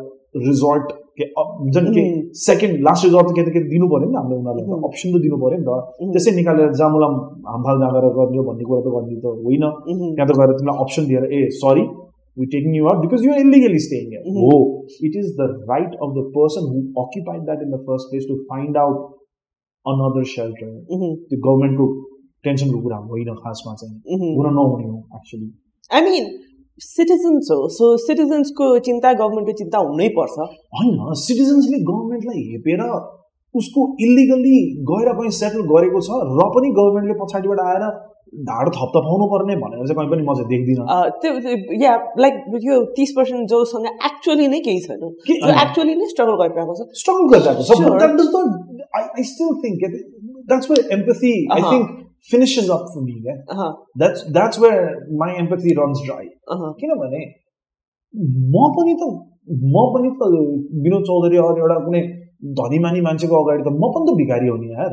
रिजोर्ट 0.48 0.88
के 1.18 1.24
अप- 1.40 1.54
हुन्छ 1.60 1.76
नि 1.84 1.90
के. 1.94 2.02
सेकेन्ड 2.40 2.74
लास्ट 2.86 3.04
रिजोर्ट 3.04 3.28
के 3.36 3.42
त 3.46 3.52
के 3.54 3.60
दिनु 3.68 3.86
पऱ्यो 3.92 4.06
नि 4.08 4.12
त 4.12 4.16
हामीले 4.18 4.36
उनीहरूलाई 4.40 4.88
अप्सन 4.88 5.08
त 5.14 5.22
दिनु 5.24 5.36
पऱ्यो 5.44 5.58
नि 5.58 5.64
त। 5.68 6.12
त्यसै 6.12 6.30
निकालेर 6.40 6.72
जामुलाम 6.80 7.14
हामफाल 7.52 7.76
गएर 7.94 8.06
गर्ने 8.18 8.40
भन्ने 8.48 8.64
कुरा 8.68 8.80
त 8.80 8.88
गर्ने 8.96 9.16
त 9.22 9.24
होइन। 9.46 9.64
त्यहाँ 10.16 10.28
त 10.28 10.32
गएर 10.40 10.50
तिमीलाई 10.58 10.78
अप्सन 10.84 11.02
दिएर 11.10 11.24
ए 11.32 11.40
सरी 11.60 11.84
we're 12.38 12.52
taking 12.54 12.74
you 12.78 12.88
out 12.88 13.00
because 13.02 13.22
you're 13.26 13.38
illegally 13.44 13.80
staying 13.84 14.10
here. 14.14 14.22
Mm-hmm. 14.22 14.44
Oh, 14.48 14.86
it 15.00 15.14
is 15.20 15.34
the 15.36 15.48
right 15.70 15.94
of 16.00 16.14
the 16.18 16.26
person 16.36 16.68
who 16.72 16.82
occupied 17.04 17.46
that 17.50 17.64
in 17.64 17.70
the 17.70 17.82
first 17.88 18.10
place 18.10 18.26
to 18.26 18.36
find 18.50 18.76
out 18.76 19.18
another 19.86 20.24
shelter. 20.24 20.70
Mm-hmm. 20.86 21.14
The 21.34 21.40
government 21.48 21.80
को 21.80 21.88
टेन्सनको 22.44 22.80
कुरा 22.82 22.96
होइन 23.12 23.34
खासमा 23.44 23.74
चाहिँ 23.78 24.18
हुन 24.34 24.46
नहुने 24.56 24.84
हो 24.88 24.98
actually 25.16 25.48
आई 25.90 26.02
मिन 26.08 26.26
citizens 26.80 27.48
हो 27.52 27.68
सो 27.76 27.86
सिटिजन्सको 28.02 28.68
चिन्ता 28.88 29.12
गभर्मेन्टको 29.20 29.54
चिन्ता 29.60 29.78
हुनैपर्छ 29.88 30.46
होइन 30.80 30.98
सिटिजन्सले 31.22 31.80
गभर्मेन्टलाई 31.88 32.42
हेपेर 32.50 32.84
उसको 33.54 33.86
इलिगल्ली 34.06 34.60
गएर 34.92 35.12
पनि 35.18 35.30
सेटल 35.40 35.66
गरेको 35.72 36.04
छ 36.08 36.20
र 36.38 36.46
पनि 36.56 36.70
गभर्मेन्टले 36.78 37.18
पछाडिबाट 37.24 37.64
आएर 37.66 37.88
ढाड 38.48 38.66
थपथपाउनु 38.76 39.26
पर्ने 39.32 39.54
भनेर 39.62 39.86
चाहिँ 39.86 39.96
कहीँ 39.98 40.10
पनि 40.12 40.22
म 40.28 40.34
चाहिँ 40.38 40.48
देख्दिनँ। 40.52 40.84
त्यो 41.22 41.30
या 41.84 41.92
लाइक 42.24 42.34
यो 42.64 42.74
तिस 42.96 43.10
पर्सेन्ट 43.16 43.48
जोसँग 43.52 43.86
एक्चुअली 44.08 44.46
नै 44.54 44.60
केही 44.66 44.80
छैन। 44.88 45.02
एक्चुअली 45.64 45.94
नै 46.00 46.06
स्ट्रगल 46.14 46.36
गरिरहेको 46.42 46.74
छ। 46.78 46.80
स्ट्रगल 47.02 47.24
गरिरहेको 47.34 47.62
छ। 48.28 48.42
I, 48.98 49.02
I 49.20 49.22
still 49.22 49.52
think 49.62 49.82
it, 49.86 49.96
that's 50.50 50.68
where 50.68 50.82
empathy 50.96 51.32
I 51.50 51.58
Uh-huh. 51.58 51.70
think 51.70 51.84
finishes 52.30 52.70
up 52.76 52.84
for 52.92 53.02
me 53.08 53.16
yeah? 53.26 53.40
अहँ, 53.54 53.66
that's 54.02 54.22
that's 54.36 54.58
where 54.62 54.86
my 55.22 55.28
empathy 55.42 55.74
runs 55.78 56.00
dry 56.06 56.24
अहँ, 56.54 56.70
किनभने 56.80 57.20
म 58.54 58.70
पनि 58.76 58.94
त 59.02 59.10
म 59.74 59.84
पनि 59.94 60.08
त 60.20 60.30
विनोद 60.86 61.04
चौधरी 61.10 61.36
अरू 61.42 61.60
एउटा 61.64 61.76
कुनै 61.84 62.02
धनीमानी 62.60 63.00
मान्छेको 63.08 63.42
अगाडि 63.44 63.62
त 63.68 63.74
म 63.76 63.92
पनि 63.96 64.04
त 64.08 64.16
भिखारी 64.22 64.48
हो 64.48 64.56
नि 64.62 64.68
यार। 64.72 64.92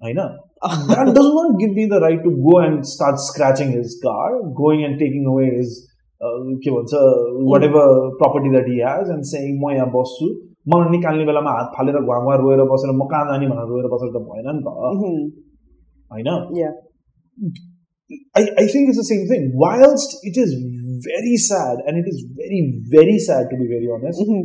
होइन? 0.00 0.20
that 0.91 1.11
does 1.17 1.29
not 1.37 1.59
give 1.59 1.73
me 1.79 1.85
the 1.93 1.99
right 2.05 2.21
to 2.23 2.31
go 2.47 2.55
and 2.59 2.87
start 2.93 3.19
scratching 3.19 3.71
his 3.71 3.99
car 4.05 4.29
going 4.61 4.83
and 4.87 4.99
taking 5.03 5.25
away 5.33 5.49
his 5.57 5.75
uh, 6.21 6.39
के 6.65 6.71
भन्छ 6.77 7.03
वाट 7.51 7.63
ever 7.69 7.93
property 8.23 8.51
that 8.55 8.67
he 8.73 8.79
has 8.87 9.13
end 9.15 9.29
सेङ 9.31 9.47
म 9.63 9.75
यहाँ 9.75 9.91
बस्छु 9.95 10.31
मलाई 10.73 10.95
निकाल्ने 10.97 11.25
बेलामा 11.31 11.55
हात 11.59 11.71
फालेर 11.77 12.01
घुवा 12.01 12.19
घुवा 12.23 12.35
रोएर 12.43 12.65
बसेर 12.73 12.97
म 13.03 13.07
कहाँ 13.13 13.29
जाने 13.31 13.53
भनेर 13.53 13.71
रोएर 13.73 13.87
बसेर 13.95 14.11
त 14.17 14.25
भएन 14.31 14.51
नि 14.57 14.65
त 14.67 14.75
mhm, 14.97 15.23
होइन 16.15 16.29
yeah, 16.61 16.75
I, 18.39 18.41
I 18.57 18.67
think 18.67 18.89
it's 18.89 18.97
the 18.97 19.03
same 19.03 19.27
thing. 19.27 19.51
Whilst 19.55 20.11
it 20.21 20.37
is 20.37 20.51
very 21.05 21.37
sad, 21.37 21.79
and 21.85 21.97
it 21.97 22.07
is 22.07 22.23
very, 22.41 22.59
very 22.89 23.17
sad 23.17 23.47
to 23.49 23.57
be 23.57 23.67
very 23.67 23.87
honest, 23.95 24.21
mhm, 24.21 24.43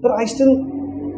but 0.00 0.12
I 0.12 0.24
still 0.24 0.54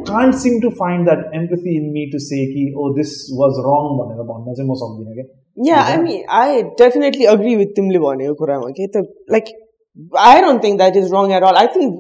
can't 0.10 0.36
seem 0.44 0.60
to 0.66 0.70
find 0.82 1.08
that 1.10 1.22
empathy 1.40 1.74
in 1.80 1.88
me 1.96 2.04
to 2.14 2.20
say 2.28 2.40
कि 2.54 2.64
oh 2.84 2.90
this 3.00 3.14
was 3.42 3.60
wrong 3.68 3.88
भनेर 4.02 4.24
भन्न 4.32 4.54
चाहिँ 4.60 4.70
म 4.72 4.78
सक्दिनँ 4.84 5.16
क्या 5.20 5.28
Yeah, 5.68 5.88
I 5.94 5.96
mean, 6.02 6.20
I 6.42 6.64
definitely 6.82 7.26
agree 7.32 7.56
with 7.62 7.72
तिमीले 7.78 8.00
भनेको 8.04 8.34
कुरामा 8.42 8.70
के? 8.78 8.86
त 8.94 9.02
like 9.32 9.50
I 10.28 10.42
don't 10.42 10.64
think 10.64 10.78
that 10.82 10.96
is 10.98 11.10
wrong 11.14 11.32
at 11.38 11.44
all 11.50 11.58
I 11.62 11.68
think 11.74 11.98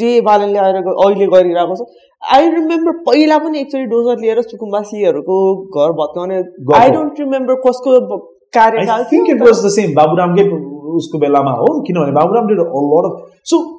जे 0.00 0.10
बालनले 0.28 0.58
आएर 0.64 0.76
अहिले 0.86 1.26
गरिरहेको 1.34 1.76
छ। 1.80 1.86
आई 2.38 2.50
रिमेम्बर 2.56 2.96
पहिला 3.06 3.38
पनि 3.44 3.60
एकचोटि 3.60 3.84
डोजर 3.94 4.18
लिएर 4.24 4.42
सुकुम्बासीहरूको 4.48 5.38
घर 5.82 5.92
भत्काउने। 6.02 6.42
आई 6.80 6.90
डोन्ट 6.98 7.20
रिमेम्बर 7.26 7.60
कसको 7.68 7.94
I 8.00 8.20
कार्यकाल 8.58 9.04
think 9.14 9.30
it 9.32 9.38
तर- 9.40 9.48
was 9.50 9.62
the 9.68 9.72
same. 9.78 9.94
बाबुरामकै 10.02 10.48
उसको 10.98 11.18
बेलामा 11.26 11.50
हो 11.62 11.66
किनभने 11.86 12.12
Baburam 12.20 12.46
did 12.50 12.60
a 12.66 12.86
lot 12.92 13.08
of 13.08 13.16
so 13.52 13.58
wa- 13.64 13.77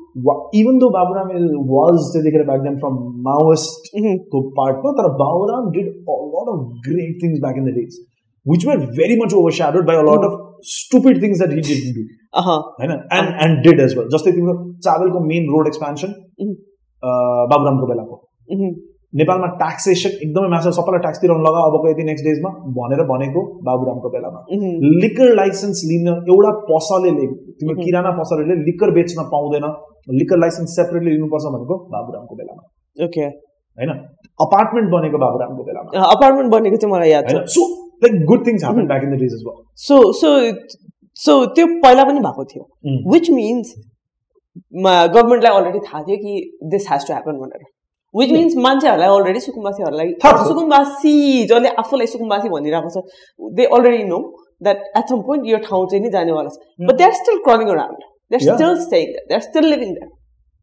even 0.53 0.77
though 0.81 0.91
is- 1.33 1.57
was 1.71 2.05
त्यतिखेर 2.13 2.45
back 2.47 2.61
then 2.65 2.77
from 2.83 2.95
Maoist 3.27 3.89
Mhm, 3.99 4.17
को 4.31 4.41
पार्टमा 4.51 4.91
तर 4.91 5.09
Baburam 5.13 5.71
did 5.71 5.89
a 6.13 6.17
lot 6.35 6.53
of 6.53 6.63
great 6.87 7.17
things 7.23 7.41
back 7.45 7.59
in 7.61 7.67
the 7.69 7.75
days 7.75 7.99
which 8.45 8.65
were 8.65 8.77
very 9.01 9.17
much 9.19 9.33
overshadowed 9.33 9.85
by 9.85 9.95
a 9.95 10.05
lot 10.09 10.25
of 10.29 10.37
stupid 10.63 11.21
things 11.23 11.41
that 11.43 11.55
he 11.55 11.61
didn't 11.61 11.93
do. 11.95 12.05
अहँ, 12.35 12.57
होइन 12.79 12.91
and 12.91 13.41
and 13.43 13.67
did 13.67 13.79
as 13.79 13.97
well 13.97 14.07
जस्तै 14.07 14.31
तिम्रो 14.31 14.73
चावलको 14.79 15.19
main 15.19 15.49
road 15.49 15.67
expansion 15.67 16.07
Mhm. 16.07 16.55
बाबुरामको 17.51 17.87
बेलाको 17.87 18.15
mhm, 18.53 18.73
नेपालमा 19.13 19.47
taxation 19.47 20.09
एकदमै 20.09 20.47
मासु 20.47 20.71
सबैलाई 20.71 20.99
ट्याक्स 20.99 21.19
तिराउनु 21.19 21.43
लगा 21.43 21.61
अबको 21.69 21.89
यति 21.91 22.03
नेक्स्ट 22.03 22.25
डेजमा 22.25 22.49
भनेर 22.49 23.03
भनेको 23.03 23.41
बाबुरामको 23.63 24.09
बेलामा 24.09 24.43
लिकर 25.03 25.33
लाइसेन्स 25.35 25.81
लिन 25.85 26.07
एउटा 26.07 26.51
पसलेले 26.71 27.25
तिम्रो. 27.27 27.75
किराना 27.75 28.11
पसलेले 28.11 28.55
लिकर 28.63 28.91
बेच्न 28.91 29.23
पाउँदैन 29.23 29.65
लिकर 30.19 30.37
लाइसेन्स 30.39 30.75
सेपरेटली 30.75 31.11
लिनुपर्छ 31.11 31.45
भनेको 31.55 31.75
बाबुरामको 31.93 32.35
बेलामा। 32.35 33.05
ओके 33.05 33.25
होइन? 33.25 33.91
अपार्टमेन्ट 34.39 34.87
बनेको 34.91 35.17
बाबुरामको 35.25 35.63
बेलामा। 35.63 36.05
अपार्टमेन्ट 36.07 36.51
बनेको 36.51 36.77
चाहिँ 36.77 36.93
मलाई 36.93 37.09
याद 37.09 37.29
छ। 37.29 37.33
So 37.55 37.61
like 38.03 38.25
good 38.25 38.45
things 38.47 38.63
happen. 38.63 38.87
Back 38.87 39.03
in 39.03 39.15
the 39.15 39.19
days 39.21 39.33
is 39.33 39.43
so 39.87 39.97
so 40.19 40.29
so 41.19 41.33
त्यो 41.55 41.65
पहिला 41.83 42.03
पनि 42.09 42.19
भएको 42.25 42.43
थियो। 42.51 42.63
विच 43.13 43.29
मिन्स 43.31 43.73
गभर्मेन्टलाई 44.75 45.53
अलरेडी 45.57 45.79
थाहा 45.87 46.01
थियो 46.03 46.17
कि 46.17 46.33
दिस 46.71 46.89
हेज 46.91 47.07
टु 47.07 47.13
ह्यापन 47.13 47.39
भनेर। 47.39 47.63
विच 48.13 48.31
मिन्स 48.31 48.55
मान्छेहरूलाई 48.65 49.09
अलरेडी 49.15 49.39
सुकुम्बासीहरूलाई। 49.39 50.13
सुकुम्बासी 50.49 51.15
जसले 51.47 51.69
आफूलाई 51.81 52.07
सुकुम्बासी 52.13 52.49
भनिरहेको 52.49 52.89
छ 52.93 52.97
they 53.57 53.65
already 53.77 54.03
know 54.05 54.19
that 54.63 54.79
at 54.97 55.05
some 55.09 55.21
point 55.27 55.45
यो 55.47 55.57
ठाउँ 55.67 55.87
चाहिँ 55.89 56.03
नि 56.03 56.09
जानेवाला 56.15 56.49
छ। 56.49 56.87
But 56.87 56.95
they 56.97 57.03
are 57.05 57.13
still 57.19 57.37
crawling 57.45 57.69
around 57.75 58.08
they 58.30 58.36
are 58.36 58.42
Yeah. 58.42 58.54
Still 58.54 58.78
staying 58.82 59.12
they 59.28 59.34
are 59.34 59.40
still 59.42 59.66
living 59.70 59.92
that 59.94 60.10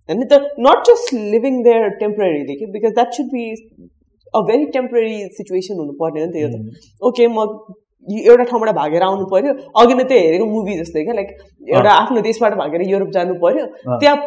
होइन 0.09 0.23
त 0.27 0.39
not 0.67 0.87
just 0.89 1.13
living 1.33 1.61
there 1.63 1.89
temporarily 1.99 2.55
कि 2.61 2.65
because 2.73 2.93
that 2.95 3.19
should 3.19 3.29
be 3.35 3.45
a 4.33 4.41
very 4.49 4.65
temporary 4.73 5.15
situation 5.37 5.79
हुनुपर्ने 5.79 6.21
हो 6.21 6.27
नि 6.27 6.33
त 6.33 6.43
यो 6.43 6.49
त 6.49 7.07
ओके 7.09 7.27
म 7.29 7.47
यो 8.07 8.21
एउटा 8.31 8.43
ठाउँबाट 8.51 8.69
भागेर 8.75 9.03
आउनु 9.07 9.25
पर्यो 9.31 9.53
अघि 9.81 9.93
नै 9.93 10.03
त्यो 10.11 10.19
हेरेको 10.19 10.45
मुभी 10.51 10.77
जस्तै 10.77 11.03
क्या 11.07 11.15
लाइक 11.17 11.33
एउटा 11.73 11.91
आफ्नो 11.95 12.21
देशबाट 12.27 12.53
भागेर 12.61 12.81
युरोप 12.91 13.09
जानु 13.17 13.35
पर्यो 13.43 13.65
अँ। 13.65 13.99
त्यहाँ 13.99 14.17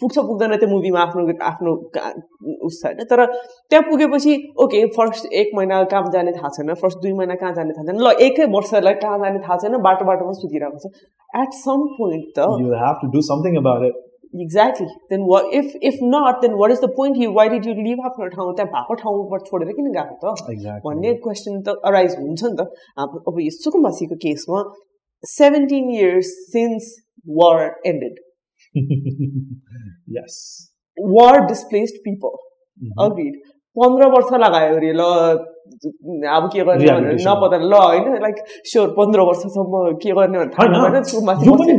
पुग्छ 0.00 0.16
पुग्दैन 0.18 0.56
त्यो 0.56 0.68
मुभीमा 0.68 1.00
आफ्नो 1.00 1.22
आफ्नो 1.48 1.72
उस 2.68 2.80
छ 2.82 2.86
होइन 2.86 3.08
तर 3.10 3.24
त्यहाँ 3.26 3.82
पुगेपछि 3.88 4.36
ओके 4.64 4.84
फर्स्ट 4.96 5.32
एक 5.40 5.50
महिना 5.56 5.82
कहाँ 5.92 6.12
जाने 6.14 6.32
थाहा 6.38 6.48
छैन 6.56 6.74
फर्स्ट 6.80 7.02
दुई 7.02 7.12
महिना 7.18 7.34
कहाँ 7.42 7.52
जाने 7.58 7.72
थाहा 7.74 7.84
छैन 7.90 8.00
ल 8.06 8.14
एकै 8.28 8.46
वर्षलाई 8.54 8.94
कहाँ 9.02 9.18
जाने 9.24 9.42
थाहा 9.48 9.58
छैन 9.64 9.76
बाटो 9.88 10.08
बाटोमा 10.12 10.32
सुतिरहेको 10.38 10.78
छ 10.86 11.42
एट 11.42 11.58
सम 11.58 11.84
पोइन्ट 11.98 12.32
त 12.38 12.48
You 12.62 12.80
have 12.80 12.98
to 13.04 13.12
do 13.12 13.22
something 13.28 13.60
about 13.60 13.86
it. 13.90 14.00
Exactly 14.42 14.86
then 15.12 15.24
if 15.56 15.72
if 15.88 15.96
not 16.02 16.36
then 16.42 16.52
what 16.60 16.70
is 16.70 16.78
the 16.82 16.88
point 16.98 17.18
you 17.22 17.32
why 17.32 17.48
did 17.54 17.66
you 17.66 17.72
live 17.78 17.98
आफ्नो 18.10 18.28
ठाउँ 18.34 18.54
त्यहाँ 18.58 18.70
भएको 18.74 18.94
ठाउँबाट 19.02 19.42
छोडेर 19.48 19.72
किन 19.78 19.90
गएको 19.96 20.14
त. 20.22 20.80
भन्ने 20.86 21.14
क्वेसन 21.26 21.60
त 21.66 21.74
अराइज 21.90 22.16
हुन्छ 22.20 22.42
नि 22.44 22.56
त 22.60 22.66
अब 22.98 23.40
यो 23.40 23.50
सुकुम्बासीको 23.56 24.16
केसमा 24.22 24.62
seventeen 25.24 25.90
years 25.96 26.30
since 26.52 26.92
war 27.40 27.58
ended. 27.86 28.14
War 30.98 31.36
displaced 31.46 31.96
people. 32.04 32.34
Agreed 33.06 33.34
पन्ध्र 33.76 34.06
वर्ष 34.12 34.28
लगायो 34.44 34.74
अरे 34.76 34.92
ल 34.92 35.02
अब 36.28 36.44
के 36.52 36.60
गर्ने 36.64 36.86
भनेर. 36.86 37.14
नपत्ता 37.26 37.58
ल 37.58 37.74
होइन 37.74 38.06
लाइक 38.22 38.36
स्योर 38.70 38.88
पन्ध्र 38.96 39.20
वर्षसम्म 39.28 39.72
के 40.02 40.10
गर्ने 40.18 40.38
भनेर। 40.38 40.50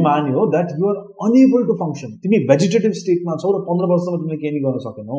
मान्यो 0.08 0.46
that 0.54 0.68
you're 0.80 0.96
unable 1.28 1.62
to 1.68 1.74
function 1.82 2.10
तिमी 2.24 2.38
भेजिटेटिभ 2.50 2.94
स्टेटमा 3.02 3.34
छौ 3.44 3.50
र 3.54 3.62
पन्ध्र 3.68 3.86
वर्षसम्म 3.91 4.16
तिमीले 4.22 4.38
केही 4.44 4.60
गर्न 4.66 4.78
सकेनौ 4.86 5.18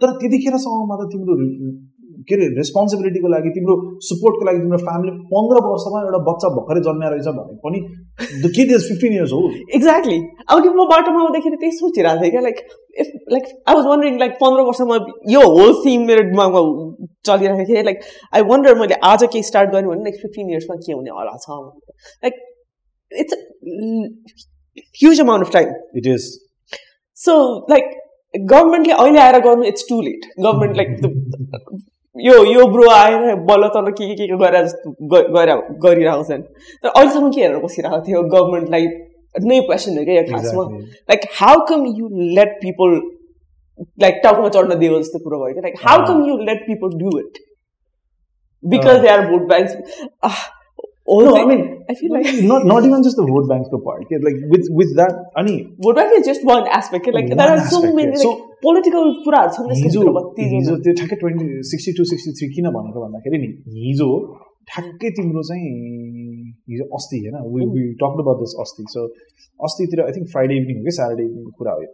तर 0.00 0.08
त्यतिखेरसम्ममा 0.22 0.94
त 1.00 1.02
तिम्रो 1.12 1.34
के 2.28 2.34
अरे 2.34 2.46
रेस्पोन्सिबिलिटीको 2.56 3.32
लागि 3.32 3.50
तिम्रो 3.54 3.76
सपोर्टको 4.06 4.46
लागि 4.48 4.60
तिम्रो 4.60 4.78
फ्यामिली 4.82 5.12
पन्ध्र 5.30 5.62
वर्षमा 5.66 6.02
एउटा 6.02 6.20
बच्चा 6.28 6.50
भर्खरै 6.56 6.82
जन्मिया 6.86 7.10
रहेछ 7.12 7.36
भने 7.38 7.56
पनि 7.64 7.80
the 8.42 8.52
kid 8.56 8.72
is 8.76 8.88
fifteen 8.88 9.18
years 9.18 9.32
हो 9.32 9.40
एक्ज्याक्टली 9.72 10.18
अब 10.46 10.62
कि 10.62 10.68
म 10.70 10.86
बाटोमा 10.92 11.22
आउँदाखेरि 11.22 11.56
त्यही 11.56 11.76
सोचिरहेको 11.76 12.22
थिएँ 12.22 12.30
क्या 12.30 12.42
like 12.42 12.62
if 12.98 13.12
like 13.32 13.50
I 13.68 13.74
was 13.74 13.86
wondering 13.86 14.18
like 14.18 14.38
पन्ध्र 14.40 14.66
वर्षमा 14.68 14.98
यो 15.30 15.44
होल 15.50 15.74
थिम 15.80 16.06
मेरो 16.08 16.28
दिमागमा 16.30 16.62
चलिरहेको 17.26 17.68
थिएँ 17.68 17.84
लाइक 17.84 18.08
आई 18.32 18.48
वन्डर 18.48 18.78
मैले 18.80 19.00
आज 19.10 19.26
केही 19.26 19.42
स्टार्ट 19.44 19.70
गरेँ 19.72 19.88
भने 19.88 20.04
नेक्स्ट 20.04 20.22
फिफ्टिन 20.22 20.50
इयर्समा 20.50 20.76
के 20.78 20.92
हुने 20.92 21.18
होला 21.18 21.36
छ 21.42 21.60
like 22.22 22.40
it's 23.12 24.46
huge 25.02 25.20
amount 25.20 25.46
of 25.46 25.52
time 25.52 25.74
it 25.96 26.06
is 26.14 26.30
so 27.18 27.34
like 27.70 27.92
गभर्मेन्टले 28.34 28.94
अहिले 28.94 29.20
आएर 29.20 29.38
गर्नु 29.40 29.64
it's 29.64 29.84
too 29.88 30.00
late 30.02 30.30
government 30.38 30.76
like 30.76 30.96
यो 32.16 32.34
यो 32.46 32.66
ब्रो 32.72 32.88
आएर 32.90 33.34
बल्ल 33.46 33.68
तल 33.74 33.90
के 33.92 34.06
के 34.06 34.14
के 34.14 34.26
के 34.26 34.36
गरेर 34.38 34.64
जस्तो 34.64 34.90
गरिरहेको 35.84 36.24
छन्। 36.24 36.42
तर 36.82 36.88
अहिलेसम्म 36.88 37.30
के 37.32 37.40
हेरेर 37.40 37.58
बसिरहेको 37.64 38.00
थियो 38.06 38.22
गभर्मेन्टलाई 38.34 38.86
नै 39.42 39.60
क्वेसन 39.60 39.98
हो 39.98 40.04
क्या 40.04 40.14
यो 40.14 40.22
खासमा? 40.30 40.62
Like 41.10 41.26
how 41.40 41.64
come 41.68 41.86
you 41.98 42.08
let 42.36 42.52
people 42.60 43.00
like 44.02 44.20
टाउकोमा 44.24 44.48
चढ्न 44.56 44.78
दियो 44.78 45.00
जस्तो 45.00 45.18
कुरो 45.24 45.44
भयो 45.44 45.52
क्या? 45.52 45.62
Like 45.62 45.76
how 45.86 46.06
come 46.06 46.24
you 46.28 46.36
let 46.50 46.60
people 46.66 46.98
do 46.98 47.18
it 47.18 47.38
because 48.64 49.00
they 49.00 49.08
are 49.08 49.26
vote 49.30 49.48
banks 49.48 49.72
No, 51.06 51.36
I 51.36 51.44
mean, 51.44 51.84
I 51.86 51.94
feel 51.94 52.12
like 52.12 52.26
not 52.42 52.64
not 52.64 52.82
even 52.82 53.02
just 53.02 53.16
the 53.16 53.24
vote 53.24 53.46
banks 53.46 53.68
part. 53.68 54.08
Like 54.24 54.40
with 54.48 54.68
with 54.72 54.96
that, 54.96 55.12
अनि 55.36 55.76
vote 55.78 55.96
bank 55.96 56.12
is 56.14 56.24
just 56.24 56.44
one 56.44 56.66
aspect. 56.68 57.06
Like 57.08 57.28
One 57.28 57.36
there 57.36 57.50
are 57.50 57.66
so 57.66 57.82
many 57.92 58.16
like 58.16 58.40
political 58.62 59.12
कुराहरू 59.24 59.50
छन् 59.56 59.68
हिजो 59.82 60.76
त्यो 60.80 60.94
ठ्याक्कै 61.00 61.16
twenty 61.22 61.48
sixty 61.70 61.92
two 61.98 62.04
sixty 62.12 62.32
three 62.38 62.48
किन 62.54 62.70
भनेको 62.76 63.04
भन्दाखेरि 63.04 63.38
नि 63.42 63.50
हिजो 63.80 64.08
ठ्याक्कै 64.68 65.10
तिम्रो 65.18 65.42
चाहिँ 65.50 65.68
हिजो 66.72 66.84
अस्ति 66.98 67.20
होइन 67.24 67.36
we 67.56 67.68
we 67.74 67.84
talk 68.02 68.24
about 68.24 68.40
this 68.44 68.56
अस्ति 68.64 68.84
सो 68.94 69.06
अस्तितिर 69.68 70.04
आई 70.06 70.16
थिङ्क 70.16 70.32
फ्राइडे 70.36 70.58
इभिनिङ 70.62 70.80
हो 70.80 70.84
कि 70.88 70.96
स्याटरडे 71.00 71.26
इभिनिङको 71.28 71.52
कुरा 71.60 71.76
हो 71.76 71.84
यो 71.84 71.92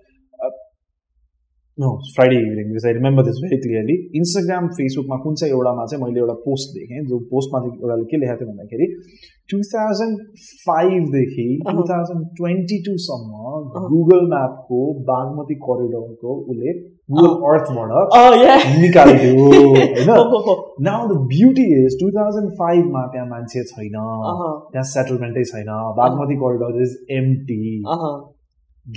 no 1.81 1.91
Friday 2.15 2.39
evening 2.45 2.71
because 2.71 2.87
I 2.87 2.93
remember 2.95 3.27
this 3.27 3.37
very 3.43 3.59
clearly 3.61 3.95
Instagram 4.21 4.67
फेसबुकमा 4.79 5.17
कुन 5.25 5.35
चाहिँ 5.43 5.53
एउटामा 5.55 5.85
चाहिँ 5.91 6.03
मैले 6.05 6.21
एउटा 6.23 6.35
पोस्ट 6.47 6.79
देखेँ 6.79 7.05
जो 7.11 7.19
पोस्टमा 7.31 7.61
चाहिँ 7.61 7.77
एउटाले 7.83 8.09
के 8.11 8.21
लेखेको 8.23 8.39
थियो 8.41 8.49
भन्दाखेरि 8.51 8.89
टु 9.53 9.61
थाउजन्ड 9.69 10.43
फाइभदेखि 10.65 11.47
टु 11.69 11.85
थाउजन्ड 11.91 12.27
ट्वेन्टी 12.41 12.79
टूसम्म 12.89 13.31
गुगल 13.93 14.27
म्यापको 14.33 14.81
बागमती 15.09 15.57
करिडोरको 15.63 16.35
उसले 16.43 16.75
गुगल 17.15 17.33
अर्थबाट. 17.53 17.91
निकाल्थ्यो 18.83 19.47
होइन? 19.47 20.11
Now 20.89 21.09
the 21.13 21.17
beauty 21.33 21.65
is 21.79 21.97
two 22.03 22.11
thousand 22.19 22.53
फाइभमा 22.61 23.07
त्यहाँ 23.15 23.27
मान्छे 23.31 23.65
छैन. 23.71 23.97
त्यहाँ 24.73 24.85
सेटलमेन्टै 24.93 25.45
छैन 25.53 25.73
Bagmati 25.97 26.37
corridor 26.45 26.83
is 26.83 26.95
empty. 27.19 27.63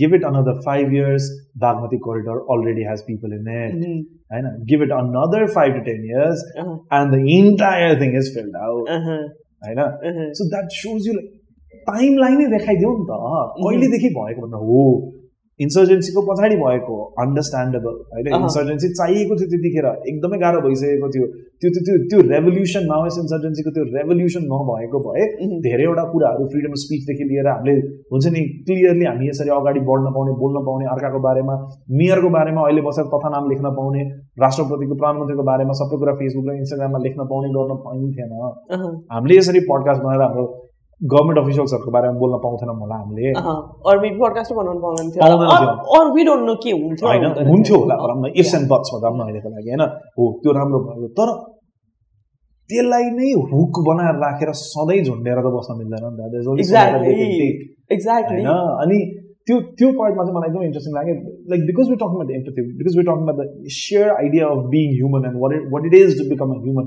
give 0.01 0.14
it 0.16 0.24
another 0.29 0.53
five 0.64 0.91
years 0.95 1.26
bagmati 1.64 1.99
corridor 2.07 2.35
already 2.55 2.83
has 2.89 3.03
people 3.11 3.35
in 3.37 3.47
it 3.59 3.76
Mhm. 3.76 4.01
होइन 4.33 4.49
give 4.72 4.83
it 4.87 4.91
another 4.97 5.41
five 5.55 5.70
to 5.76 5.83
ten 5.87 6.03
years 6.12 6.43
Uh-huh. 6.62 6.74
and 6.99 7.14
the 7.16 7.20
entire 7.37 7.95
thing 8.03 8.16
is 8.22 8.29
filled 8.35 8.59
out 8.68 8.91
Uh-huh. 8.97 9.20
होइन 9.68 9.81
Uh-huh. 9.87 10.26
so 10.41 10.49
that 10.57 10.76
shows 10.81 11.09
you 11.11 11.14
like 11.20 11.31
टाइमलाई 11.89 12.37
नै 12.41 12.47
देखाइदियो 12.57 12.91
नि 12.99 13.07
त 13.09 13.16
कहिलेदेखि 13.62 14.09
भएको 14.18 14.45
भन्दा 14.47 14.61
हो 14.68 14.83
इन्सर्जेन्सीको 15.60 16.22
पछाडि 16.28 16.56
भएको 16.58 16.95
अन्डरस्ट्यान्डेबल 17.24 17.95
होइन। 18.14 18.28
इन्सर्जेन्सी 18.36 18.88
चाहिएको 18.99 19.36
थियो 19.39 19.49
त्यतिखेर 19.51 19.88
एकदमै 20.12 20.38
गाह्रो 20.43 20.62
भइसकेको 20.66 21.10
थियो 21.14 21.26
त्यो 21.62 21.70
त्यो 21.74 21.82
त्यो 21.88 21.97
त्यो 22.12 22.20
रेभोल्युसन 22.30 22.88
माओस 22.91 23.18
इन्सर्जेन्सीको 23.24 23.72
त्यो 23.76 23.84
रेभोल्युसन 23.97 24.43
नभएको 24.54 24.99
भए. 25.06 25.24
धेरैवटा 25.68 26.04
कुराहरू 26.14 26.47
फ्रिडम 26.54 26.74
अफ 26.74 26.84
स्पिचदेखि 26.84 27.30
लिएर 27.30 27.47
हामीले 27.47 27.76
हुन्छ 28.12 28.26
नि 28.36 28.41
क्लियरली 28.66 29.06
हामी 29.06 29.30
यसरी 29.30 29.54
अगाडि 29.60 29.86
बढ्न 29.91 30.16
पाउने 30.18 30.34
बोल्न 30.41 30.66
पाउने 30.66 30.89
अर्काको 30.95 31.20
बारेमा 31.28 31.56
मेयरको 32.01 32.30
बारेमा 32.38 32.66
अहिले 32.66 32.82
बसेर 32.89 33.06
तथा 33.14 33.34
नाम 33.36 33.49
लेख्न 33.54 33.76
पाउने 33.80 34.04
राष्ट्रपतिको 34.39 34.99
प्रधानमन्त्रीको 34.99 35.47
बारेमा 35.51 35.80
सबै 35.82 36.01
कुरा 36.04 36.14
फेसबुक 36.20 36.49
र 36.49 36.58
इन्स्टाग्राममा 36.58 37.06
लेख्न 37.08 37.30
पाउने 37.32 37.56
गर्न 37.58 37.80
पाइन्थेन. 37.86 38.32
हामीले 39.14 39.38
यसरी 39.38 39.60
पडकास्ट 39.72 40.01
बनाएर 40.04 40.22
हाम्रो 40.28 40.45
गभर्मेन्ट 41.02 41.38
अफिसियल्सहरूको 41.44 41.91
बारेमा 41.91 42.16
बोल्न 42.22 42.36
पाउँथेनौँ 42.44 42.76
होला 42.82 42.96
हामीले। 42.96 43.26
होइन 47.08 47.26
हुन्थ्यो 47.52 47.76
होला 47.82 47.96
भनौँ 48.04 48.18
न 48.24 48.26
इफ्स 48.39 48.54
एन्ड 48.56 48.68
बट्स 48.72 48.89
भनौँ 48.94 49.16
न 49.18 49.20
अहिलेको 49.26 49.50
लागि 49.56 49.70
होइन? 49.70 49.84
हो 50.18 50.24
त्यो 50.44 50.52
राम्रो 50.60 50.80
भयो। 50.86 51.08
तर 51.18 51.30
त्यसलाई 52.70 53.06
नै 53.18 53.30
हुक 53.52 53.74
बनाएर 53.88 54.16
राखेर 54.24 54.50
सधैँ 54.60 55.02
झुन्डेर 55.04 55.38
त 55.44 55.48
बस्न 55.56 55.72
मिल्दैन 55.80 56.04
नि 56.08 56.18
त। 56.22 56.26
एक्ज्याक्टली 57.94 58.44
अनि 58.84 59.00
त्यो 59.48 59.56
त्यो 59.80 59.88
पार्टमा 60.00 60.24
चाहिँ 60.26 60.36
मलाई 60.36 60.50
एकदमै 60.50 60.66
इन्ट्रेस्टिङ 60.68 60.94
लाग्यो 60.98 61.14
like 61.54 61.62
because 61.70 61.89
we 61.91 61.96
talking 62.02 62.14
about 62.18 62.30
empathy 62.36 62.64
because 62.82 62.94
we 63.00 63.04
talking 63.08 63.24
about 63.24 63.39
the 63.39 63.74
share 63.78 64.10
idea 64.14 64.52
of 64.56 64.62
being 64.74 64.94
human 65.00 65.26
and 65.30 65.39
what 65.44 65.56
it 65.58 65.66
what 65.74 65.88
it 65.89 65.96
is 66.00 66.14
to 66.20 66.28
become 66.30 66.54
a 66.56 66.60
human. 66.66 66.86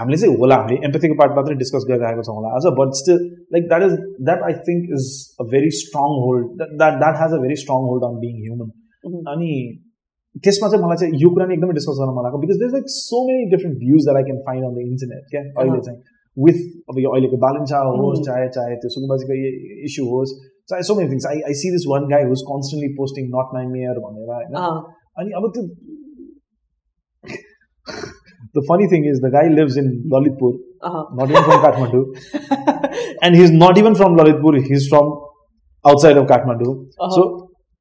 हामीले 0.00 0.18
चाहिँ 0.22 0.36
होला 0.42 0.56
हामीले 0.62 0.78
एम्पथीको 0.88 1.18
पार्ट 1.22 1.36
मात्रै 1.38 1.56
डिस्कस 1.62 1.86
गरिरहेको 1.90 2.22
छौँ 2.28 2.36
होला 2.36 2.52
आज 2.58 2.68
but 2.80 2.98
still 3.00 3.18
like 3.56 3.68
that 3.72 3.82
is 3.88 3.96
that 4.30 4.46
I 4.48 4.54
think 4.68 4.94
is 4.98 5.08
a 5.40 5.48
very 5.54 5.70
strong 5.80 6.16
hold 6.26 6.62
that 6.62 6.98
that 7.02 7.20
has 7.22 7.34
a 7.38 7.42
very 7.44 7.56
strong 7.64 7.88
hold 7.90 8.08
on 8.10 8.16
being 8.24 8.38
human. 8.46 8.70
अनि 9.34 9.50
त्यसमा 10.44 10.68
चाहिँ 10.72 10.84
मलाई 10.84 11.02
चाहिँ 11.02 11.20
यो 11.22 11.30
कुरा 11.36 11.46
नै 11.50 11.54
एकदमै 11.58 11.74
डिस्कस 11.80 12.00
गर्न 12.00 12.16
मन 12.16 12.24
लागेको 12.28 12.42
because 12.46 12.58
there 12.62 12.72
like 12.78 12.86
so 12.96 13.22
many 13.28 13.50
different 13.54 13.78
views 13.84 14.08
that 14.08 14.16
I 14.22 14.28
can 14.30 14.38
find 14.48 14.66
on 14.68 14.74
the 14.76 14.88
internet 14.92 15.30
क्या 15.34 15.42
अहिले 15.44 15.72
Uh-huh. 15.72 15.84
चाहिँ 15.86 15.98
विथ 16.36 16.60
अब 16.90 16.98
यो 17.04 17.10
अहिलेको 17.14 17.38
बालिन्चा 17.44 17.78
होस् 17.86 18.18
Mhm. 18.18 18.26
चाहे 18.28 18.48
चाहे 18.56 18.76
त्यो 18.82 18.90
सुकुम्बाजीको 18.94 19.34
इस्यु 19.88 20.04
होस् 20.12 20.30
चाहे 20.71 20.83
so 20.89 20.95
many 20.99 21.09
things 21.11 21.25
I 21.31 21.41
I 21.49 21.57
see 21.63 21.71
this 21.75 21.85
one 21.93 22.07
गाई 22.13 22.29
हुज 22.31 22.41
कन्सटेन्टली 22.51 22.89
पोस्टिङ 23.01 23.27
नट 23.35 23.53
माई 23.57 23.65
मेयर 23.75 23.99
भनेर 24.07 24.31
होइन 24.37 24.57
Uh-huh. 24.61 24.79
अनि 25.21 25.37
अब 25.41 25.51
त्यो 25.57 25.63
the 28.55 28.63
funny 28.69 28.87
thing 28.95 29.05
is 29.11 29.19
the 29.25 29.31
guy 29.37 29.53
lives 29.59 29.77
in 29.83 29.91
Lalitpur 30.15 30.55
Uh-huh. 30.87 30.99
not 31.19 31.31
even 31.33 31.45
from 31.45 31.61
Kathmandu. 31.61 31.99
and 33.27 33.37
he's 33.37 33.53
not 33.61 33.77
even 33.81 33.95
from 34.01 34.17
Lalitpur, 34.17 34.51
he's 34.65 34.83
from 34.91 35.07
outside 35.85 36.19
of 36.21 36.27
Kathmandu. 36.31 36.67
Uh-huh. 36.73 37.07
So, 37.15 37.23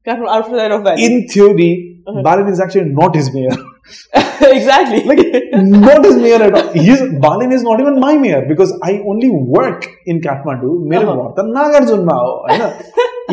Kind 0.07 0.23
of 0.23 0.31
outside 0.37 0.75
of 0.77 0.87
Valley. 0.87 1.05
in 1.09 1.19
theory, 1.35 1.67
Uh-huh. 2.13 2.23
Balin 2.29 2.49
is 2.53 2.63
actually 2.67 2.95
not 3.01 3.19
his 3.21 3.29
mayor. 3.35 3.59
exactly. 4.42 5.04
Like, 5.04 5.20
not 5.54 6.06
his 6.06 6.16
mayor 6.16 6.42
at 6.44 6.54
all. 6.54 6.72
His, 6.72 7.02
Balin 7.20 7.52
is 7.52 7.64
not 7.64 7.80
even 7.80 8.00
my 8.00 8.18
mayor 8.18 8.46
because 8.48 8.78
I 8.84 9.00
only 9.06 9.30
work 9.30 9.90
in 10.06 10.22
Kathmandu. 10.22 10.72
मेरो 10.92 11.14
घर 11.14 11.32
त 11.38 11.46
नागार्जुनमा 11.50 12.16
हो 12.16 12.32
होइन 12.46 12.62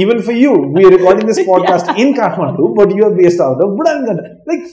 even 0.03 0.20
for 0.26 0.36
you 0.36 0.55
we 0.76 0.88
recording 0.96 1.26
this 1.26 1.38
podcast 1.49 1.99
in 2.01 2.12
Kathmandu 2.14 2.74
but 2.76 2.96
you're 2.99 3.14
based 3.20 3.40
out 3.42 3.62
of 3.62 3.76
बुढाङ्गन 3.78 4.22
like 4.51 4.66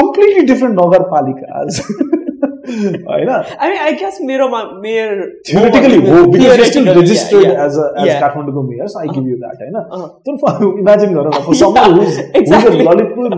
completely 0.00 0.46
different 0.52 0.80
नगरपालिकाज 0.80 1.80
होइन 2.68 3.28
I 3.30 3.68
mean 3.68 3.78
I 3.78 3.92
guess 4.02 4.18
मेरोमा 4.30 4.62
mayor 4.82 5.22
theoretically 5.48 6.00
हो 6.06 6.24
because 6.30 6.58
you 6.58 6.64
still 6.64 6.88
registered 7.00 7.50
as 7.66 7.78
a 7.78 7.88
as 8.04 8.20
काठमाडौँको 8.20 8.62
mayor 8.70 8.92
so 8.94 9.00
I 9.00 9.08
give 9.14 9.28
you 9.30 9.36
that 9.44 9.62
हैन 9.62 9.76
तर 10.28 10.64
imagine 10.68 11.14
गर 11.14 11.28
न 11.28 11.44
for 11.46 11.60
someone 11.62 11.98
who 11.98 12.02
is 12.02 12.52
who 12.52 12.58
is 12.58 12.66
a 12.66 12.76
Lalitpur 12.90 13.34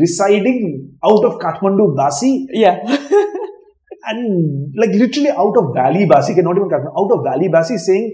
residing 0.00 0.60
out 1.04 1.24
of 1.24 1.38
Kathmandu 1.44 1.94
Basi 2.00 2.32
Yeah. 2.52 2.78
and 4.10 4.74
like 4.76 4.90
literally 4.90 5.30
out 5.30 5.56
of 5.62 5.74
Valley 5.74 6.06
Basi, 6.06 6.32
okay, 6.32 6.42
not 6.42 6.56
even 6.56 6.68
Kathmandu, 6.68 6.94
out 7.02 7.12
of 7.18 7.24
Valley 7.24 7.48
Basi 7.48 7.78
saying. 7.78 8.06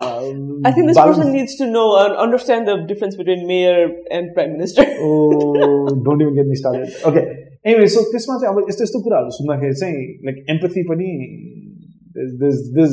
Um, 0.00 0.62
I 0.64 0.72
think 0.72 0.88
this 0.88 0.96
Bal- 0.96 1.08
person 1.08 1.32
needs 1.32 1.54
to 1.56 1.66
know 1.66 1.86
and 2.04 2.16
understand 2.16 2.66
the 2.66 2.76
difference 2.88 3.14
between 3.16 3.46
mayor 3.46 3.88
and 4.10 4.34
prime 4.34 4.52
minister. 4.52 4.84
Oh, 4.98 5.86
don't 6.04 6.20
even 6.20 6.34
get 6.34 6.46
me 6.46 6.56
started. 6.56 6.92
Okay. 7.10 7.24
Anyway, 7.64 7.86
so 7.86 8.00
त्यसमा 8.12 8.38
चाहिँ 8.42 8.54
अब 8.54 8.68
यस्तो 8.68 8.82
यस्तो 8.84 9.00
कुराहरू 9.02 9.30
सुन्दाखेरि 9.34 9.74
चाहिँ 9.80 9.98
like 10.28 10.46
empathy 10.54 10.82
पनि 10.88 11.10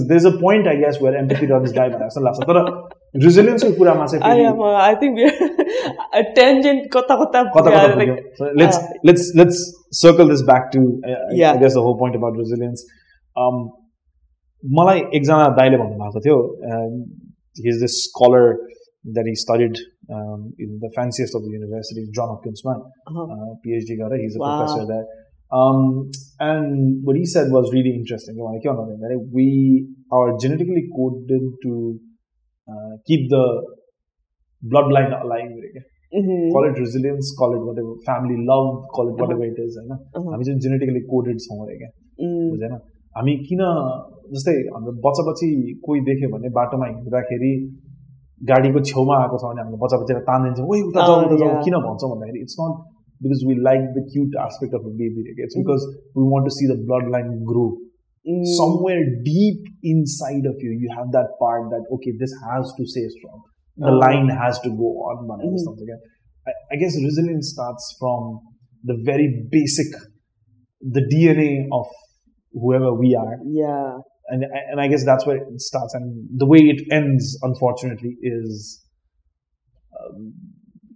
there's 0.10 0.26
a 0.26 0.38
point 0.42 0.68
I 0.68 0.76
guess 0.82 1.02
where 1.02 1.16
empathy 1.22 1.48
runs 1.54 1.74
dry 1.78 1.88
भनेर 1.94 2.08
जस्तो 2.12 2.22
लाग्छ 2.26 2.46
तर 2.50 2.60
resilience 3.26 3.64
को 3.64 3.72
कुरामा 3.78 4.06
चाहिँ 4.06 4.24
I 4.24 4.34
फेरि 4.34 4.46
am. 4.52 4.60
Uh, 4.70 4.74
I 4.86 4.96
think 5.04 5.20
we're 5.20 5.34
a 6.20 6.24
tangent. 6.40 6.88
Kota 6.96 7.18
kota. 7.22 7.44
कता 7.58 7.72
yeah, 7.76 7.86
कता 7.88 7.98
like, 8.02 8.10
पुग्यो? 8.10 8.38
So 8.40 8.50
let's 8.62 8.78
uh, 8.78 8.98
let's 9.10 9.28
let's 9.42 9.62
circle 10.02 10.32
this 10.34 10.44
back 10.54 10.72
to 10.78 10.82
uh, 10.86 11.12
I- 11.12 11.38
Yeah. 11.42 11.54
I 11.54 11.62
guess 11.66 11.78
the 11.80 11.84
whole 11.88 11.98
point 12.04 12.18
about 12.22 12.42
resilience. 12.44 12.84
Um, 13.36 13.62
मलाई 14.64 15.00
एकजना 15.18 15.48
दाइले 15.58 15.78
भन्नुभएको 15.84 16.22
थियो 16.24 16.38
his 17.68 17.80
this 17.84 17.94
scholar 18.06 18.48
that 19.18 19.28
he 19.28 19.36
studied 19.44 19.78
in 20.66 20.74
the 20.82 20.90
फ्यान्सिएस्ट 20.96 21.36
of 21.38 21.42
the 21.46 21.54
university 21.54 22.04
जन 22.18 22.32
हपकिन्समा 22.34 22.74
uh-huh. 23.12 23.48
PhD 23.64 23.96
गरेर 24.02 24.22
his 24.26 24.36
a 24.36 24.42
Wow. 24.44 24.50
Professor 24.58 24.86
that 24.92 25.16
and 26.50 27.08
what 27.08 27.20
he 27.20 27.26
said 27.36 27.54
was 27.58 27.72
really 27.76 27.94
interesting 28.00 28.42
उहाँले 28.44 28.60
के 28.66 28.70
भन्नु 28.70 28.84
भन्दाखेरि 28.90 29.18
we 29.38 29.48
are 30.20 30.28
genetically 30.46 30.84
coded 30.98 31.48
to 31.66 31.74
uh, 31.74 32.13
keep 33.09 33.27
the 33.35 33.43
bloodline 34.63 35.13
alive 35.23 35.51
अरे 35.59 35.71
क्या 35.75 35.83
Mhm. 36.13 36.43
call 36.55 36.65
it 36.67 36.77
resilience, 36.81 37.29
call 37.39 37.53
it 37.55 37.63
whatever, 37.69 37.93
family 38.09 38.35
love, 38.51 38.67
call 38.97 39.09
it 39.13 39.17
whatever 39.23 39.47
it 39.53 39.57
is, 39.63 39.73
होइन 39.79 39.95
Uh-huh. 39.95 40.33
हामी 40.35 40.45
चाहिँ 40.49 40.61
genetically 40.67 41.01
coded 41.13 41.39
छौँ 41.47 41.57
अरे 41.65 41.77
क्या. 41.81 41.89
बुझेन 42.51 42.77
हामी 43.17 43.33
किन 43.49 43.63
जस्तै 44.37 44.55
हाम्रो 44.75 44.93
बच्चा 45.07 45.25
बच्ची 45.31 45.49
कोही 45.87 46.01
देख्यो 46.11 46.29
भने 46.35 46.49
बाटोमा 46.59 46.87
हिँड्दाखेरि 46.93 47.51
गाडीको 48.41 48.81
छेउमा 48.91 49.15
आएको 49.23 49.37
छ 49.43 49.51
भने 49.51 49.61
हामीले 49.65 49.81
बच्चा 49.85 49.97
बच्चीलाई 50.03 50.25
तानिदिन्छौँ 50.31 50.67
ओइ 50.75 50.81
उता 50.91 51.07
जाउँ 51.09 51.25
उता 51.27 51.37
जाउँ. 51.43 51.59
किन 51.67 51.75
भन्छौँ 51.89 52.11
भन्दाखेरि 52.15 52.41
it's 52.47 52.57
not 52.61 52.75
because 53.21 53.43
we 53.49 53.55
like 53.69 53.83
the 53.97 54.07
cute 54.13 54.39
aspect 54.47 54.75
of 54.81 54.87
a 54.91 54.95
baby 55.03 55.27
it's 55.47 55.59
because 55.61 55.83
we 56.19 56.25
want 56.33 56.49
to 56.51 56.55
see 56.59 56.71
the 56.73 56.79
blood 56.89 57.11
line 57.17 57.29
grow 57.51 57.67
Mm. 58.27 58.47
somewhere 58.57 59.05
deep 59.23 59.61
inside 59.83 60.47
of 60.49 60.57
you, 60.59 60.73
you 60.81 60.89
have 60.97 61.13
that 61.13 61.29
part 61.39 61.69
that, 61.69 61.85
okay, 61.93 62.13
this 62.19 62.33
has 62.49 62.73
to 62.79 62.87
stay 62.87 63.07
strong. 63.19 63.43
The 63.77 63.91
line 63.91 64.29
has 64.29 64.59
to 64.61 64.71
go 64.71 64.89
on, 65.05 65.27
man, 65.29 65.45
mm. 65.45 65.59
something 65.59 65.87
I, 66.47 66.53
I 66.73 66.77
guess 66.77 66.97
resilience 67.03 67.51
starts 67.53 67.97
from 67.99 68.41
the 68.83 68.97
very 69.05 69.47
basic, 69.51 69.93
the 70.81 71.01
DNA 71.01 71.67
of 71.73 71.87
whoever 72.53 72.95
we 72.95 73.15
are. 73.15 73.37
Yeah. 73.45 73.99
And, 74.29 74.45
and 74.71 74.81
I 74.81 74.89
guess 74.89 75.05
that's 75.05 75.27
where 75.27 75.37
it 75.37 75.61
starts. 75.61 75.93
And 75.95 76.29
the 76.35 76.47
way 76.47 76.61
it 76.61 76.87
ends, 76.91 77.39
unfortunately, 77.43 78.17
is 78.23 78.83
um, 80.01 80.33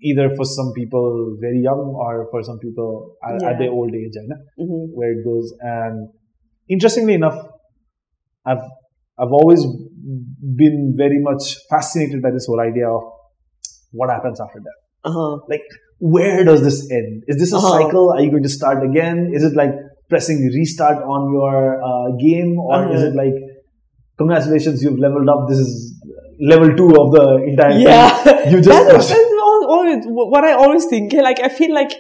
either 0.03 0.31
for 0.35 0.45
some 0.45 0.73
people 0.75 1.37
very 1.41 1.61
young 1.61 1.95
or 1.99 2.27
for 2.31 2.43
some 2.43 2.59
people 2.59 3.17
at, 3.23 3.43
yeah. 3.43 3.51
at 3.51 3.59
their 3.59 3.71
old 3.71 3.95
age, 3.95 4.13
right? 4.17 4.39
mm-hmm. 4.59 4.95
where 4.95 5.13
it 5.13 5.25
goes. 5.25 5.53
And 5.61 6.09
interestingly 6.69 7.15
enough, 7.15 7.39
I've 8.47 8.65
I've 9.19 9.33
always 9.33 9.65
been 10.57 10.95
very 10.97 11.19
much 11.21 11.57
fascinated 11.71 12.23
by 12.23 12.31
this 12.31 12.47
whole 12.47 12.61
idea 12.61 12.89
of 12.89 13.03
what 13.93 14.11
happens 14.11 14.41
after 14.41 14.59
death. 14.61 14.81
Uh-huh. 15.05 15.39
Like, 15.49 15.63
where 15.99 16.45
does 16.45 16.63
this 16.63 16.91
end? 16.91 17.25
Is 17.27 17.39
this 17.39 17.53
a 17.53 17.57
Uh-huh. 17.57 17.73
cycle? 17.79 18.11
Are 18.13 18.21
you 18.23 18.31
going 18.31 18.43
to 18.45 18.49
start 18.49 18.85
again? 18.85 19.31
Is 19.35 19.43
it 19.45 19.55
like 19.57 19.71
pressing 20.09 20.39
restart 20.55 21.03
on 21.03 21.33
your 21.33 21.83
uh, 21.83 22.17
game, 22.17 22.59
or 22.59 22.93
is 22.95 23.03
Uh-huh. 23.03 23.11
it 23.11 23.15
like, 23.15 23.35
congratulations, 24.19 24.83
you've 24.83 24.99
leveled 24.99 25.29
up. 25.29 25.49
This 25.49 25.59
is 25.59 25.95
level 26.41 26.75
two 26.77 26.89
of 27.03 27.13
the 27.13 27.27
entire 27.51 27.79
Yeah. 27.79 28.09
thing. 28.25 28.53
You 28.53 28.61
just 28.69 28.69
that's, 28.69 29.09
that's 29.09 29.11
al- 29.11 29.28
always 29.75 30.07
what 30.35 30.45
I 30.51 30.53
always 30.65 30.87
think. 30.93 31.13
Like 31.27 31.41
I 31.49 31.51
feel 31.59 31.75
like 31.81 31.95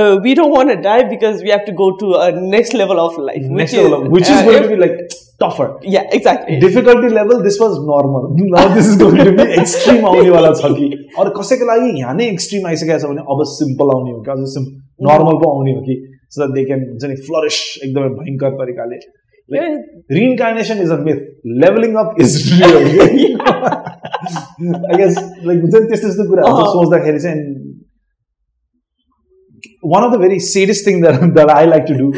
uh, 0.00 0.18
we 0.22 0.34
don't 0.40 0.54
want 0.56 0.70
to 0.70 0.76
die 0.86 1.02
because 1.10 1.42
we 1.42 1.50
have 1.54 1.64
to 1.66 1.74
go 1.82 1.86
to 2.02 2.14
a 2.26 2.30
next 2.54 2.74
level 2.82 3.00
of 3.04 3.18
life, 3.28 3.44
next 3.60 3.72
which 3.72 3.82
level, 3.82 4.04
is 4.04 4.10
which 4.16 4.30
is 4.34 4.38
uh, 4.40 4.44
going 4.48 4.58
if- 4.62 4.68
to 4.68 4.74
be 4.74 4.80
like 4.84 4.96
tougher. 5.42 5.68
yeah, 5.94 6.04
exactly. 6.18 6.56
Difficulty 6.60 7.08
level 7.14 7.42
this 7.48 7.56
was 7.60 7.72
normal 7.90 8.26
now 8.56 8.74
this 8.74 8.90
is 8.92 8.98
going 9.02 9.24
to 9.24 9.30
be 9.38 9.46
extreme 9.60 10.06
आउनेवाला 10.12 10.52
छ 10.60 10.70
कि 10.80 10.90
अरू 11.22 11.30
कसैको 11.38 11.66
लागि 11.70 11.88
यहाँ 12.00 12.14
नै 12.20 12.28
extreme 12.34 12.66
आइसकेको 12.72 12.98
छ 13.04 13.10
भने 13.12 13.24
अब 13.34 13.42
सिम्पल 13.54 13.94
आउने 13.96 14.12
हो 14.18 14.20
कि 14.28 14.30
अझ 14.36 14.48
सिम 14.54 14.68
नर्मल 15.08 15.40
पो 15.44 15.50
आउने 15.56 15.74
हो 15.78 15.82
कि 15.88 15.96
सो 16.36 16.40
द्याट 16.42 16.54
दे 16.58 16.64
क्यान 16.70 16.84
हुन्छ 16.92 17.10
नि 17.12 17.16
फ्लरिस 17.28 17.58
एकदमै 17.88 18.12
भयङ्कर 18.20 18.56
तरिकाले 18.62 19.00
Like, 19.48 19.60
yeah. 19.60 19.76
Reincarnation 20.08 20.78
is 20.78 20.90
a 20.90 20.98
myth. 20.98 21.22
Leveling 21.44 21.96
up 21.96 22.18
is 22.18 22.50
real. 22.60 23.40
I 24.90 24.96
guess 24.96 25.16
like 25.42 25.60
this 25.62 26.02
is 26.02 26.16
the 26.16 26.24
good 26.28 26.38
uh-huh. 26.38 26.80
one 29.80 30.04
of 30.04 30.12
the 30.12 30.18
very 30.18 30.38
saddest 30.38 30.84
thing 30.84 31.02
that, 31.02 31.20
that 31.34 31.50
I 31.50 31.64
like 31.66 31.86
to 31.86 31.96
do 31.96 32.12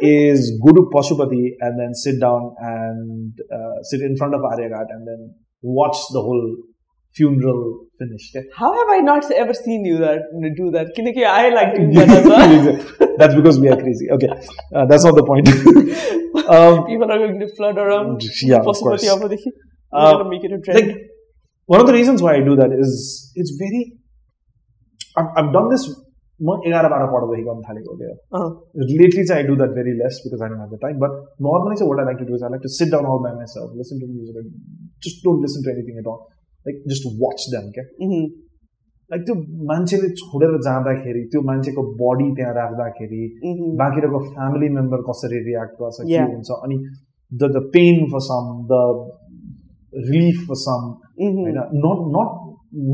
is 0.00 0.58
go 0.64 0.72
to 0.72 0.90
Pashupati 0.94 1.56
and 1.60 1.78
then 1.78 1.94
sit 1.94 2.20
down 2.20 2.54
and 2.58 3.38
uh, 3.52 3.82
sit 3.82 4.00
in 4.00 4.16
front 4.16 4.34
of 4.34 4.40
Aryaghat 4.40 4.86
and 4.88 5.06
then 5.06 5.34
watch 5.62 5.96
the 6.12 6.22
whole 6.22 6.56
funeral 7.12 7.86
finish. 7.98 8.32
How 8.56 8.72
have 8.72 8.86
I 8.88 9.00
not 9.00 9.30
ever 9.30 9.52
seen 9.52 9.84
you 9.84 9.98
that 9.98 10.22
do 10.56 10.70
that? 10.70 10.88
I 11.26 11.50
like 11.50 11.74
to 11.74 11.86
do 11.86 11.92
that 11.92 12.08
as 12.08 12.98
well. 12.98 13.16
that's 13.18 13.34
because 13.34 13.60
we 13.60 13.68
are 13.68 13.76
crazy. 13.76 14.10
Okay, 14.10 14.28
uh, 14.74 14.86
that's 14.86 15.04
not 15.04 15.16
the 15.16 15.24
point. 15.24 15.48
Um, 16.54 16.84
People 16.86 17.10
are 17.12 17.18
going 17.18 17.38
to 17.38 17.48
flood 17.56 17.78
around. 17.78 18.22
Yeah, 18.42 18.58
of 18.58 18.76
course. 18.82 19.02
Uh, 19.92 20.24
make 20.24 20.44
it 20.44 20.52
a 20.52 20.60
trend. 20.60 20.86
Like, 20.88 20.96
one 21.66 21.80
of 21.80 21.86
the 21.86 21.92
reasons 21.92 22.22
why 22.22 22.34
I 22.36 22.40
do 22.50 22.56
that 22.56 22.70
is 22.72 23.32
it's 23.36 23.52
very. 23.58 23.82
I've, 25.16 25.30
I've 25.36 25.52
done 25.52 25.68
this. 25.70 25.84
Uh-huh. 28.32 28.50
Lately, 28.74 29.22
I 29.30 29.42
do 29.42 29.56
that 29.56 29.72
very 29.74 29.92
less 30.02 30.20
because 30.24 30.40
I 30.40 30.48
don't 30.48 30.58
have 30.58 30.70
the 30.70 30.78
time. 30.78 30.98
But 30.98 31.10
normally, 31.38 31.76
so 31.76 31.84
what 31.84 32.00
I 32.00 32.04
like 32.04 32.18
to 32.18 32.24
do 32.24 32.34
is 32.34 32.42
I 32.42 32.48
like 32.48 32.62
to 32.62 32.68
sit 32.68 32.90
down 32.90 33.04
all 33.04 33.20
by 33.22 33.32
myself, 33.34 33.70
listen 33.76 34.00
to 34.00 34.06
music, 34.06 34.36
just 35.02 35.22
don't 35.22 35.42
listen 35.42 35.62
to 35.64 35.70
anything 35.70 36.00
at 36.00 36.06
all. 36.08 36.28
Like, 36.64 36.76
just 36.88 37.04
watch 37.20 37.42
them, 37.52 37.68
okay? 37.68 37.86
Mm-hmm. 38.00 38.26
Like 39.10 39.22
त्यो 39.26 39.34
मान्छेले 39.68 40.08
छोडेर 40.18 40.52
जाँदाखेरि 40.66 41.22
त्यो 41.32 41.42
मान्छेको 41.50 41.82
बडी 42.00 42.28
त्यहाँ 42.36 42.54
राख्दाखेरि. 42.56 43.22
बाँकी 43.80 44.00
family 44.30 44.68
member 44.74 45.02
कसरी 45.08 45.38
रियाक्ट 45.46 45.74
गर्छ 45.82 45.98
के. 46.02 46.22
हुन्छ 46.32 46.58
अनि 46.62 46.76
the 47.32 47.50
the 47.56 47.62
pain 47.74 48.06
for 48.12 48.24
some 48.26 48.48
the 48.70 48.80
relief 50.08 50.40
for 50.48 50.58
some. 50.62 50.88
होइन 51.20 51.60
not 51.84 52.00
not 52.16 52.30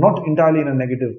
not 0.02 0.26
entirely 0.28 0.60
in 0.60 0.68
a 0.68 0.76
negative 0.76 1.16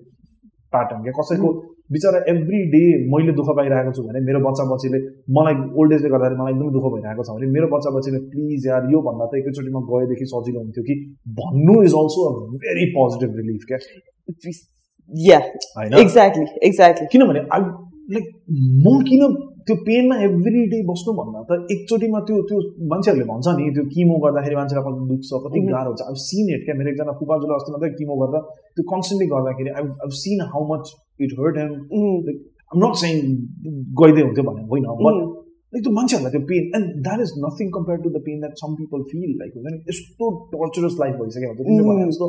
pattern 0.76 1.04
क्या 1.04 1.12
कसैको 1.18 1.52
बिचरा 1.96 2.20
एभ्री 2.30 2.58
डे 2.72 2.80
मैले 3.12 3.34
दुःख 3.36 3.50
पाइरहेको 3.58 3.92
छु 3.98 4.04
भने 4.08 4.22
मेरो 4.30 4.40
बच्चा 4.46 4.64
बच्चीले 4.72 5.00
मलाई 5.36 5.60
ओल्ड 5.82 5.94
एजले 5.98 6.10
गर्दाखेरि 6.14 6.40
मलाई 6.40 6.54
एकदमै 6.54 6.72
दुःख 6.78 6.88
भइरहेको 6.96 7.26
छ 7.28 7.36
भने 7.36 7.52
मेरो 7.52 7.68
बच्चा 7.74 7.94
बच्चीले 7.98 8.20
प्लिज 8.32 8.66
यार 8.68 8.90
यो 8.94 9.02
भन्दा 9.06 9.28
त 9.28 9.40
एकैचोटिमा 9.42 9.82
गएदेखि 9.92 10.28
सजिलो 10.32 10.64
हुन्थ्यो 10.64 10.84
कि 10.90 10.98
भन्नु 11.38 11.76
is 11.84 11.96
also 12.02 12.26
a 12.32 12.58
very 12.66 12.90
positive 12.98 13.38
relief 13.42 13.70
क्या 13.70 13.80
होइन 15.78 15.94
exactly, 16.04 16.46
exactly. 16.70 17.08
किनभने 17.12 17.40
आई 17.58 17.62
लाइक 18.16 18.26
म 18.86 18.98
किन 19.08 19.24
त्यो 19.68 19.76
पेनमा 19.88 20.16
एभ्री 20.26 20.60
डे 20.74 20.78
बस्नु 20.90 21.14
भन्दा 21.16 21.40
त 21.48 21.58
एकचोटिमा 21.76 22.20
त्यो 22.28 22.36
त्यो 22.50 22.58
मान्छेहरूले 22.92 23.26
भन्छ 23.32 23.56
नि 23.58 23.70
त्यो 23.78 23.84
किमो 23.96 24.20
गर्दाखेरि 24.26 24.56
मान्छेलाई 24.60 24.84
कति 24.86 25.08
दुख्छ 25.10 25.30
कति 25.46 25.60
Mhm. 25.62 25.72
गाह्रो 25.72 25.90
हुन्छ 25.92 26.02
अब 26.12 26.16
सिन 26.28 26.54
इट 26.56 26.62
क्या 26.68 26.76
मेरो 26.82 26.90
एकजना 26.92 27.16
फुपाजुले 27.20 27.56
अस्ति 27.58 27.72
मात्रै 27.74 27.90
किमो 27.98 28.16
गर्दा 28.22 28.40
त्यो 28.76 28.84
कन्सटेन्टली 28.92 29.28
गर्दाखेरि 29.34 29.70
I 29.78 29.84
I 30.06 30.22
seen 30.22 30.46
how 30.54 30.64
much 30.72 30.94
it 31.28 31.32
hurt 31.40 31.58
him 31.64 31.74
Mhm. 32.00 32.38
I'm 32.72 32.78
not 32.84 32.96
saying 33.04 33.20
गइदिए 34.00 34.24
हुन्थ्यो 34.28 34.44
भने 34.50 34.64
होइन 34.72 34.88
but 35.04 35.20
Mhm. 35.67 35.67
लाइक 35.75 35.83
त्यो 35.85 35.93
मान्छेहरूलाई 35.97 36.33
त्यो 36.33 36.41
pen 36.49 36.65
and 36.79 36.89
that 37.05 37.21
is 37.27 37.31
nothing 37.43 37.69
compare 37.75 38.01
to 38.07 38.11
the 38.17 38.21
pen 38.25 38.41
that 38.41 38.59
some 38.63 38.73
people 38.81 39.05
feel 39.13 39.29
like 39.43 39.53
हुन्छ 39.59 39.71
नि 39.75 39.79
यस्तो 39.93 40.27
टर्चरस 40.55 40.97
लाइफ 41.03 41.15
भइसकेको 41.21 41.53
हुन्छ 41.53 41.69
तिमीले 41.69 41.87
भने 41.91 42.03
Mhm. 42.03 42.11
जस्तो 42.11 42.29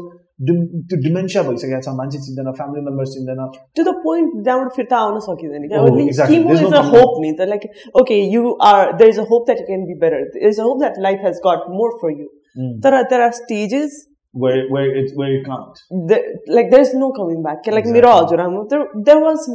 डिम- 0.50 0.80
त्यो 0.92 1.00
डिमेन्सिया 1.08 1.44
भइसकेको 1.48 1.82
छ 1.88 1.96
मान्छे 1.98 2.22
चिन्दैन 2.28 2.52
family 2.60 2.84
members 2.86 3.12
चिन्दैन 3.16 3.42
to 3.80 3.86
the 3.90 3.96
point 4.06 4.38
जहाँबाट 4.48 4.72
फिर्ता 4.78 5.02
आउन 5.08 5.20
सकिँदैन 5.28 5.68
क्या 5.74 5.82
Oh, 5.82 5.90
At 5.92 5.98
least 6.00 6.14
exactly. 6.14 6.40
chemo 6.40 6.54
There's 6.54 6.64
is 6.70 6.74
no 6.76 6.80
a 6.80 6.86
coming 6.86 6.96
hope 7.02 7.20
नि 7.26 7.34
त 7.42 7.50
like 7.52 7.68
okay 8.04 8.22
you 8.38 8.56
are 8.72 8.88
there 9.04 9.12
is 9.16 9.22
a 9.26 9.28
hope 9.34 9.52
that 9.52 9.62
you 9.64 9.68
can 9.74 9.86
be 9.92 10.00
better 10.06 10.24
there 10.38 10.54
is 10.56 10.64
a 10.64 10.70
hope 10.70 10.82
that 10.88 10.98
life 11.10 11.28
has 11.30 11.44
got 11.50 11.70
more 11.82 11.92
for 12.06 12.16
you 12.16 12.32
Mm. 12.64 12.74
तर 12.88 12.98
there 13.14 13.22
are 13.28 13.32
stages 13.44 14.00
where 14.44 14.64
where 14.76 14.90
it 15.04 15.12
where 15.22 15.32
it 15.38 15.44
can't. 15.52 15.80
there, 16.12 16.24
like 16.58 16.70
there 16.74 16.84
is 16.88 16.92
no 17.06 17.10
coming 17.22 17.42
back 17.48 17.70
like 17.78 17.88
मेरो 17.96 18.12
Exactly. 18.12 18.26
हजुरआमा 18.26 18.64
there 18.74 18.86
there 19.10 19.22
was 19.24 19.48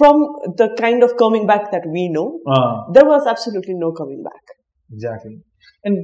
from 0.00 0.20
the 0.60 0.66
kind 0.80 1.06
of 1.06 1.14
coming 1.22 1.46
back 1.52 1.64
that 1.72 1.86
we 1.94 2.02
know, 2.16 2.26
uh, 2.56 2.66
there 2.96 3.06
was 3.08 3.30
absolutely 3.32 3.74
no 3.84 3.90
coming 4.02 4.20
back. 4.28 4.52
Exactly 4.90 5.34
end 5.88 5.98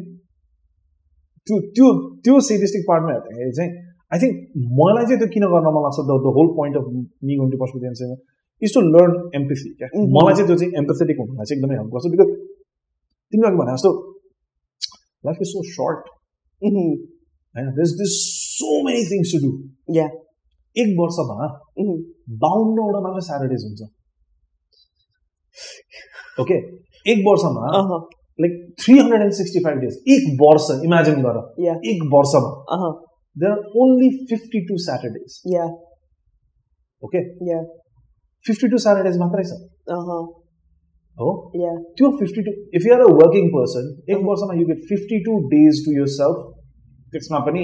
त्यो 1.46 1.58
त्यो 1.76 1.86
त्यो 2.26 2.40
sadistic 2.48 2.82
पार्टमा 2.88 3.12
हेर्दाखेरि 3.12 3.52
चाहिँ 3.58 3.70
I 4.12 4.18
think 4.22 4.66
मलाई 4.80 5.06
चाहिँ 5.10 5.18
त्यो 5.22 5.28
किन 5.34 5.44
गर्न 5.54 5.70
मन 5.76 5.82
लाग्छ 5.86 6.04
the 6.10 6.16
the 6.26 6.32
whole 6.38 6.50
point 6.58 6.76
of 6.80 6.86
me 7.28 7.36
going 7.40 7.50
to 7.54 7.58
Pashupati 7.62 8.08
is 8.62 8.74
to 8.74 8.80
learn 8.94 9.12
empathy 9.40 9.72
क्या 9.80 9.88
Mhm. 9.94 10.06
मलाई 10.16 10.34
चाहिँ 10.38 10.46
त्यो 10.50 10.56
चाहिँ 10.62 10.72
एम्पथेटिक 10.82 11.20
हुनुलाई 11.22 11.48
चाहिँ 11.50 11.58
एकदमै 11.58 11.76
हेल्प 11.80 11.90
गर्छ 11.96 12.12
बिकज 12.14 12.30
तिमीले 13.32 13.48
अघि 13.50 13.58
भने 13.62 13.74
जस्तो 13.78 13.92
life 15.24 15.42
is 15.46 15.52
so 15.54 15.62
shirt 15.74 16.08
Mhm. 16.62 16.88
होइन 17.54 17.70
this 17.78 17.92
this 18.00 18.16
so 18.58 18.70
many 18.88 19.04
things 19.12 19.34
to 19.34 19.40
do 19.46 19.52
Yeah. 19.98 20.10
एक 20.75 20.89
वर्षमा. 20.99 21.47
बाहुन्नवटा 22.43 22.99
मात्र 23.01 23.21
स्याटरडेज 23.25 23.63
हुन्छ 23.65 23.81
ओके 26.41 26.55
एक 27.05 27.19
वर्षमा. 27.27 27.63
Like 28.39 28.53
three 28.81 28.93
hundred 28.99 29.21
and 29.21 29.33
sixty 29.39 29.59
five 29.63 29.77
days 29.79 29.95
एक 30.13 30.23
वर्ष 30.39 30.67
इमेजिन 30.85 31.17
गर. 31.25 31.35
एक 31.91 31.99
वर्षमा. 32.13 32.51
There 33.35 33.51
are 33.51 33.59
only 33.81 34.09
fifty 34.29 34.59
two 34.67 34.77
Saturdays. 34.85 35.35
Okay. 37.03 37.19
Fifty 38.43 38.67
two 38.67 38.77
Saturdays 38.85 39.15
मात्रै 39.19 39.43
छ. 39.43 39.51
हो. 41.17 41.29
त्यो 41.97 42.07
fifty 42.19 42.41
two 42.43 42.51
if 42.77 42.85
you're 42.87 43.01
a 43.01 43.09
working 43.17 43.49
person 43.55 43.85
एक 44.11 44.19
वर्षमा 44.27 44.53
you 44.59 44.65
get 44.67 44.79
fifty 44.89 45.17
two 45.25 45.33
days 45.49 45.85
to 45.85 45.91
yourself 46.13 46.37
त्यसमा 47.13 47.39
पनि 47.47 47.63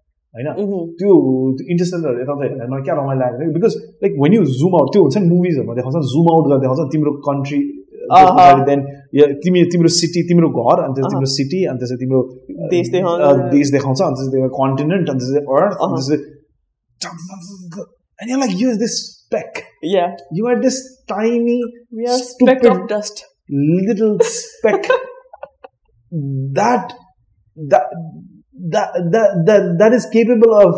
होइन 0.34 0.48
Mhm. 0.62 0.80
त्यो 1.00 1.12
इन्टरस्टेलर 1.72 2.20
यताउता 2.22 2.44
हेर्दा 2.46 2.66
मलाई 2.72 2.82
क्या 2.86 2.94
रमाइलो 3.00 3.20
लाग्यो 3.20 3.52
because 3.56 3.74
like 4.04 4.12
when 4.22 4.32
you 4.36 4.42
zoom 4.60 4.74
out 4.80 4.88
त्यो 4.96 5.02
हुन्छ 5.06 5.16
नि 5.22 5.28
मुभिजहरूमा 5.34 5.74
देखाउँछ 5.78 5.96
जुम 6.12 6.26
आउट 6.34 6.44
गरेर 6.50 6.60
देखाउँछ 6.64 6.92
तिम्रो 6.94 7.12
कन्ट्री 7.28 7.60
अहँ। 8.16 8.64
देन 8.66 8.80
तिमी 9.44 9.62
तिम्रो 9.72 9.88
सिटी 9.98 10.20
तिम्रो 10.28 10.48
घर 10.62 10.82
अनि 10.82 10.92
त्यसपछि 10.96 11.06
अहँ। 11.06 11.12
तिम्रो 11.14 11.30
सिटी 11.36 11.60
अनि 11.70 11.78
त्यसपछि 11.78 11.98
तिम्रो 12.02 12.20
अ, 12.22 12.68
देश 12.74 12.90
देखाउँछ। 12.96 13.20
अ, 13.20 13.50
देश 13.54 13.70
देखाउँछ 13.76 14.02
अनि 14.08 14.14
त्यसपछि 14.20 14.50
कन्टिनेन्ट 14.58 15.10
अनि 15.10 15.18
त्यसपछि 15.20 15.42
अर्थ 15.56 15.72
अहँ। 15.86 15.90
अनि 15.90 16.02
त्यसपछि 16.06 17.94
and 18.18 18.30
you're 18.30 18.40
like 18.42 18.52
you 18.58 18.68
is 18.72 18.78
this 18.82 18.94
speck 19.06 19.58
Yeah. 19.94 20.12
you 20.36 20.46
are 20.50 20.54
this 20.60 20.76
tiny 21.10 21.56
We 21.98 22.06
are 22.12 22.20
speck 22.20 22.62
stupid 22.62 22.70
of 22.70 22.78
dust. 22.92 23.18
little 23.88 24.14
speck 24.28 24.86
that 26.60 26.94
that 27.58 27.92
that 28.69 29.93
is 29.93 30.05
capable 30.13 30.51
of 30.57 30.75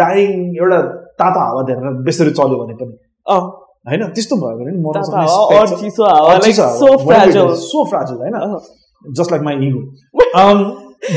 dying 0.00 0.28
एउटा 0.56 0.80
तातो 1.20 1.38
हावा 1.40 1.62
धेरै 1.68 1.92
बेसरी 2.04 2.32
चल्यो 2.40 2.56
भने 2.62 2.74
पनि। 2.80 2.94
होइन? 3.88 4.02
त्यस्तो 4.14 4.36
भयो 4.36 4.54
भने 4.58 4.70
सो 7.62 7.84
फ्राजल 7.90 8.16
होइन? 8.16 8.36
Just 9.04 9.30
like 9.32 9.42
my 9.44 9.54
ego 9.66 9.80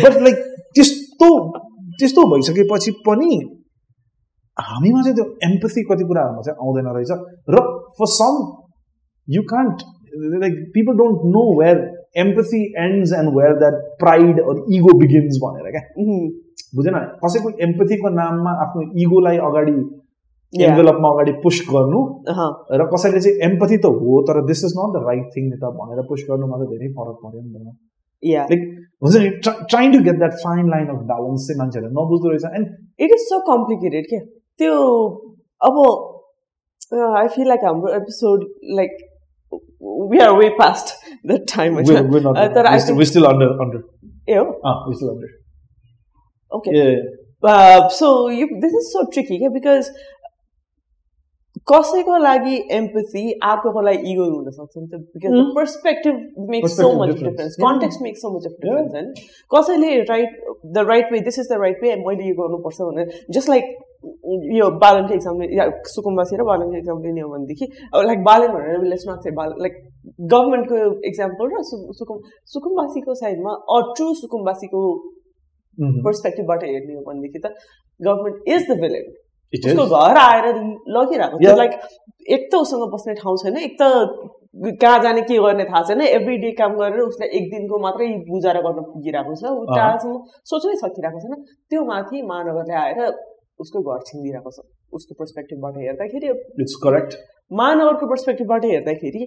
but 0.04 0.14
like 0.24 0.38
त्यस्तो 0.76 1.30
त्यस्तो 2.00 2.22
भइसकेपछि 2.32 2.92
पनि 3.06 3.30
हामीमा 4.58 5.00
चाहिँ 5.02 5.16
त्यो 5.16 5.26
एम्पथी 5.46 5.82
कति 5.90 6.04
कुराहरूमा 6.04 6.42
चाहिँ 6.42 6.58
आउँदैन 6.62 6.88
रहेछ। 6.96 7.12
र 7.50 7.56
for 8.00 8.08
some 8.14 8.34
you 9.28 9.42
can't 9.52 9.78
like 10.42 10.54
people 10.74 10.94
don't 10.98 11.18
know 11.34 11.44
where 11.60 11.78
empathy 12.24 12.61
ends 12.84 13.13
and 13.20 13.30
where 13.38 13.53
that 13.59 13.76
pride 14.01 14.39
or 14.41 14.55
ego 14.78 14.97
begins 14.99 15.39
भनेर 15.43 15.72
क्या. 15.72 15.84
बुझेन 16.76 16.95
कसैको 17.24 17.49
एम्पथीको 17.68 18.09
नाममा 18.15 18.51
आफ्नो 18.65 18.82
इगोलाई 19.03 19.38
अगाडि. 19.49 19.78
एन्भेलपमा 20.53 21.09
अगाडि 21.13 21.32
पुस 21.43 21.57
गर्नु. 21.70 21.99
र 22.80 22.86
कसैले 22.93 23.20
चाहिँ 23.20 23.38
एम्पथी 23.49 23.78
त 23.78 23.93
हो 23.99 24.22
तर 24.30 24.41
this 24.47 24.63
is 24.65 24.74
not 24.80 24.89
the 24.95 25.03
right 25.07 25.28
thing 25.36 25.45
नि 25.51 25.57
त 25.63 25.72
भनेर 25.80 25.99
पुस 26.09 26.26
गर्नुमा 26.30 26.57
त 26.57 26.70
धेरै 26.74 26.89
फरक 26.97 27.18
पऱ्यो 27.24 27.41
नि 27.41 27.49
त. 27.53 27.78
लाइक 28.24 28.61
हुन्छ 29.03 29.15
नि 29.24 29.30
trying 29.72 29.91
to 29.93 29.99
get 30.05 30.18
that 30.18 30.38
fine 30.43 30.70
line 30.70 30.88
of 30.93 31.01
balance 31.09 31.47
चाहिँ 31.47 31.57
मान्छेहरूले 31.59 31.93
नबुझ्दो 31.97 32.30
रहेछ 32.30 32.45
and 32.59 32.68
It 33.05 33.11
is 33.15 33.24
so 33.30 33.38
complicated 33.47 34.05
क्या 34.11 34.20
त्यो 34.59 34.76
अब 35.61 35.76
आई 37.18 37.28
फिल 37.36 37.47
लाइक 37.47 37.65
हाम्रो 37.65 37.91
episode 37.95 38.45
like 38.80 38.95
we 40.11 40.18
are 40.26 40.33
way 40.39 40.49
past 40.59 40.95
the 41.30 41.39
time 41.57 41.74
होइन 41.74 42.30
Uh, 42.35 42.49
तर 42.55 42.66
I 42.72 42.78
think- 42.87 43.05
still 43.11 43.24
under 43.33 43.59
under 43.64 44.33
ए 44.33 44.37
हो 44.39 44.93
still 44.93 45.09
under 45.09 45.37
okay 46.53 46.78
A 46.80 46.95
uh, 47.43 47.78
so 48.01 48.09
you 48.39 48.49
this 48.64 48.74
is 48.80 48.91
so 48.97 49.05
tricky 49.14 49.39
क्या 49.45 49.53
because 49.61 49.93
कसैको 51.70 52.16
लागि 52.18 52.55
एम्पथी 52.74 53.22
अर्कोको 53.49 53.80
लागि 53.87 54.12
इगो 54.12 54.24
हुन 54.30 54.51
सक्छ 54.51 54.76
नि 54.76 54.87
त 54.93 55.01
because 55.01 55.30
the 55.30 55.41
Mm. 55.41 55.51
Perspective 55.57 56.14
makes 56.53 56.76
so 56.76 56.83
Perspective 56.83 57.01
much 57.01 57.09
difference. 57.11 57.28
Difference 57.30 57.57
Yeah. 57.57 57.66
Context 57.66 58.03
makes 58.03 58.22
so 58.22 58.30
much 58.37 58.47
of 58.47 58.55
difference 58.62 58.95
होइन 58.95 59.12
कसैले 59.55 59.91
right 60.12 60.39
the 60.76 60.85
right 60.91 61.12
way 61.12 61.20
this 61.28 61.39
is 61.39 61.49
the 61.53 61.59
right 61.62 61.83
way 61.83 61.95
मैले 62.07 62.28
यो 62.28 62.35
गर्नुपर्छ 62.39 62.80
भनेर 62.89 63.12
जस्ट 63.37 63.49
लाइक 63.49 63.76
यो 64.58 64.70
बालनको 64.82 65.14
एक्जामले 65.14 65.45
या 65.58 65.66
सुकुम्बासी 65.91 66.36
र 66.38 66.43
बालनको 66.50 66.78
एक्जाम 66.78 67.04
लिने 67.04 67.22
हो 67.22 67.30
भनेदेखि 67.30 67.66
अब 67.93 68.02
लाइक 68.08 68.24
बालन 68.24 68.52
भनेर 68.56 68.84
लेट्स 68.93 69.06
नट 69.10 69.20
से 69.24 69.32
बाल 69.39 69.54
लाइक 69.66 69.78
गभर्मेन्टको 70.34 70.78
एक्जाम्पल 71.10 71.54
र 71.54 71.64
सुकुम 72.00 72.18
सुकुम्बासीको 72.54 73.16
साइडमा 73.22 73.54
अ 73.76 73.80
ट्रु 73.98 74.14
सुकुम्बासीको 74.22 74.82
पर्सपेक्टिभबाट 75.78 76.64
हेर्ने 76.64 76.93
हो 76.93 77.02
भनेदेखि 77.10 77.39
त 77.39 77.54
गभर्मेन्ट 78.00 78.50
इज 78.56 78.72
द 78.72 78.80
भिलेन 78.82 79.14
उसको 79.54 79.84
घर 79.98 80.18
आएर 80.22 80.45
लगिरहेको 80.95 81.38
Yeah. 81.43 81.58
लाइक 81.58 81.74
एक 82.36 82.50
त 82.52 82.56
उसँग 82.56 82.89
बस्ने 82.93 83.14
ठाउँ 83.20 83.38
छैन 83.43 83.58
एक 83.68 83.78
त 83.82 83.84
कहाँ 84.82 85.00
जाने 85.04 85.22
के 85.22 85.38
गर्ने 85.38 85.64
थाहा 85.66 85.82
छैन। 85.88 86.02
एभ्री 86.02 86.38
डे 86.38 86.52
काम 86.60 86.76
गरेर 86.78 87.00
उसलाई 87.02 87.30
एक 87.39 87.50
दिनको 87.52 87.80
मात्रै 87.80 88.08
गुजारा 88.30 88.62
गर्न 88.62 88.82
पुगिरहेको 88.91 89.36
छ। 89.36 89.43
ऊ। 89.45 89.66
टाढासम्म 89.70 90.16
सोच्नै 90.52 90.76
सकिरहेको 90.82 91.20
छैन। 91.24 91.43
त्यो 91.70 91.84
माथि 91.86 92.22
महानगरले 92.30 92.76
आएर 92.84 93.00
उसको 93.60 93.82
घर 93.82 93.99
छिनिदिरहेको 94.08 94.51
छ। 94.51 94.66
उसको 94.93 95.16
पर्सपेक्टिभबाट 95.20 95.78
हेर्दाखेरि 95.80 96.28
इट्स 96.62 96.76
करेक्ट 96.84 97.12
महानगरको 97.51 98.10
पर्सपेक्टिभबाट 98.10 98.66
हेर्दाखेरि 98.66 99.22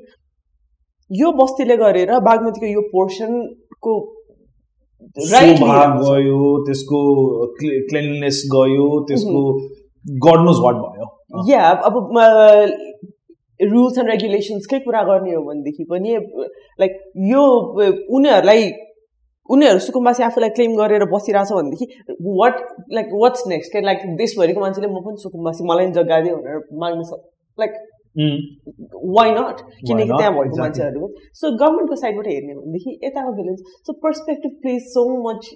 यो 1.11 1.29
बस्तीले 1.39 1.77
गरेर 1.77 2.11
बागमतीको 2.27 2.73
यो 2.73 2.83
पोर्सनको 2.91 3.95
गयो 5.19 6.41
त्यसको 6.67 7.01
क्लिननेस 7.61 8.43
गयो 8.53 8.89
त्यसको 9.09 9.43
नोज 10.45 10.59
वाट 10.65 10.77
भयो। 10.83 11.07
या 11.49 11.63
अब 11.89 11.95
रुल्स 13.61 13.99
एन्ड 13.99 14.11
रेगुलेसन्सकै 14.11 14.79
कुरा 14.85 15.03
गर्ने 15.09 15.35
हो 15.35 15.43
भनेदेखि 15.45 15.85
पनि 15.91 16.15
लाइक 16.81 16.93
यो 17.31 17.43
उनीहरूलाई 18.19 18.71
उनीहरू 19.55 19.79
सुकुम्बासी 19.87 20.23
आफूलाई 20.23 20.51
क्लेम 20.57 20.75
गरेर 20.77 21.05
बसिरहेछ 21.13 21.53
भनेदेखि 21.53 21.87
वाट 22.41 22.59
लाइक 22.93 23.09
वाट्स 23.23 23.47
नेक्स्ट 23.49 23.73
के 23.73 23.81
लाइक 23.87 24.05
देशभरिको 24.17 24.61
मान्छेले 24.61 24.89
म 24.89 25.01
पनि 25.07 25.23
सुकुम्बासी 25.23 25.65
मलाई 25.71 25.87
पनि 25.87 25.95
जग्गा 26.01 26.21
दियो 26.21 26.37
भनेर 26.37 26.61
माग्नु 26.83 27.05
सक्छ 27.11 27.25
लाइक 27.59 27.73
वाइ 29.17 29.31
नट 29.31 29.59
किनकि? 29.87 30.07
त्यहाँ 30.09 30.33
भएको. 30.35 30.57
मान्छेहरू 30.61 31.09
सो 31.41 31.51
गभर्मेन्टको 31.57 31.97
साइडबाट 31.97 32.27
हेर्ने 32.27 32.55
भनेदेखि 32.55 32.99
यताको 33.05 33.33
villains 33.33 33.61
so 33.87 33.93
perspective 34.05 34.57
plays 34.63 34.81
so 34.95 35.05
much 35.27 35.51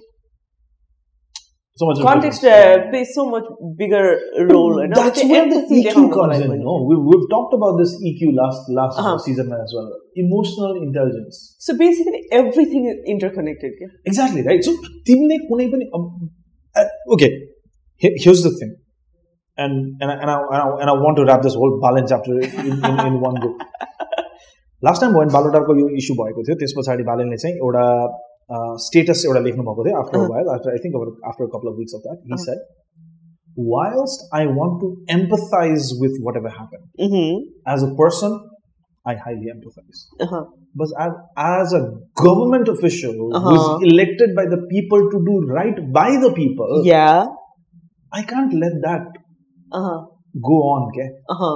so 1.80 1.86
much 1.88 2.00
context 2.06 2.42
pledge 2.90 3.06
so 3.14 3.24
much 3.34 3.44
bigger 3.80 4.06
role 4.48 4.72
होइन 4.78 4.94
That's 4.96 5.20
त्यो 5.20 5.28
where 5.30 5.44
the 5.52 5.58
empathy 5.58 5.78
EQ 5.78 5.86
देखाउनको 5.86 6.16
comes 6.16 6.32
लागि 6.32 6.44
in. 6.46 6.50
पनि। 6.50 6.64
No, 6.64 6.74
we've, 6.88 7.04
we've 7.10 7.28
talked 7.34 7.54
about 7.58 7.78
this 7.82 7.94
EQ 8.10 8.32
last 8.40 8.68
last 8.80 9.00
Uh-huh. 9.02 9.14
season 9.26 9.54
as 9.58 9.72
well. 9.78 9.88
Emotional 10.24 10.76
intelligence. 10.82 11.38
So 11.68 11.76
basically, 11.84 12.20
everything 12.40 12.90
is 12.92 12.98
interconnected. 13.14 13.80
Yeah? 13.84 13.94
Exactly 14.12 14.44
right. 14.50 14.68
So 14.68 14.76
तिमीले 15.10 15.40
कुनै 15.48 15.68
पनि 15.76 15.88
um, 16.00 16.06
uh, 16.74 16.86
okay. 17.16 17.30
Here, 18.02 18.14
here's 18.24 18.42
the 18.44 18.50
thing, 18.58 18.70
and 19.58 20.02
and 20.02 20.10
I, 20.10 20.14
and 20.14 20.30
I, 20.34 20.36
and 20.52 20.60
I 20.60 20.68
and 20.84 20.90
I 20.90 20.94
want 21.06 21.18
to 21.20 21.24
wrap 21.30 21.42
this 21.46 21.56
whole 21.62 21.74
balance 21.82 22.12
chapter 22.12 22.36
in, 22.38 22.70
in, 22.90 23.00
in 23.08 23.18
one 23.28 23.40
go. 23.46 23.50
Last 24.82 25.00
time 25.02 25.12
भयो 25.14 25.32
बालोटारको 25.32 25.74
यो 25.78 25.88
issue 26.02 26.14
भएको 26.20 26.42
थियो 26.44 26.54
त्यस 26.60 26.72
पछाडि 26.76 27.02
बालनले 27.08 27.36
चाहिँ 27.42 27.56
एउटा 27.64 27.82
status 28.84 29.24
एउटा 29.26 29.40
लेख्नु 29.48 29.62
भएको 29.70 29.84
थियो 29.88 29.98
after 30.02 30.18
Uh-huh. 30.18 30.30
While 30.34 30.48
after 30.54 30.70
I 30.70 30.78
think 30.84 30.96
after 31.32 31.46
couple 31.56 31.72
of 31.72 31.76
weeks 31.80 31.94
of 31.98 32.06
that 32.06 32.30
he 32.32 32.44
said 32.44 32.68
whilst 33.56 34.20
I 34.36 34.46
want 34.56 34.74
to 34.82 34.88
empathize 35.14 35.86
with 36.02 36.14
whatever 36.26 36.50
happened 36.58 36.84
Mm-hmm. 37.06 37.38
as 37.72 37.82
a 37.86 37.88
person, 38.00 38.36
I 39.04 39.14
highly 39.24 39.50
empathize. 39.54 40.00
Uh-huh. 40.26 40.40
But 40.82 40.92
as, 41.04 41.12
as 41.46 41.74
a 41.78 41.80
government 42.22 42.68
official 42.74 43.18
Uh-huh. 43.38 43.42
who's 43.48 43.90
elected 43.90 44.34
by 44.38 44.44
the 44.54 44.60
people 44.70 45.04
to 45.14 45.20
do 45.30 45.34
right 45.58 45.82
by 45.98 46.06
the 46.24 46.30
people, 46.38 46.76
Yeah. 46.90 47.26
I 48.12 48.22
can't 48.32 48.54
let 48.64 48.78
that 48.86 49.18
Uh-huh. 49.72 49.98
go 50.50 50.60
on. 50.70 50.88
के 50.98 51.08
Uh-huh. 51.36 51.52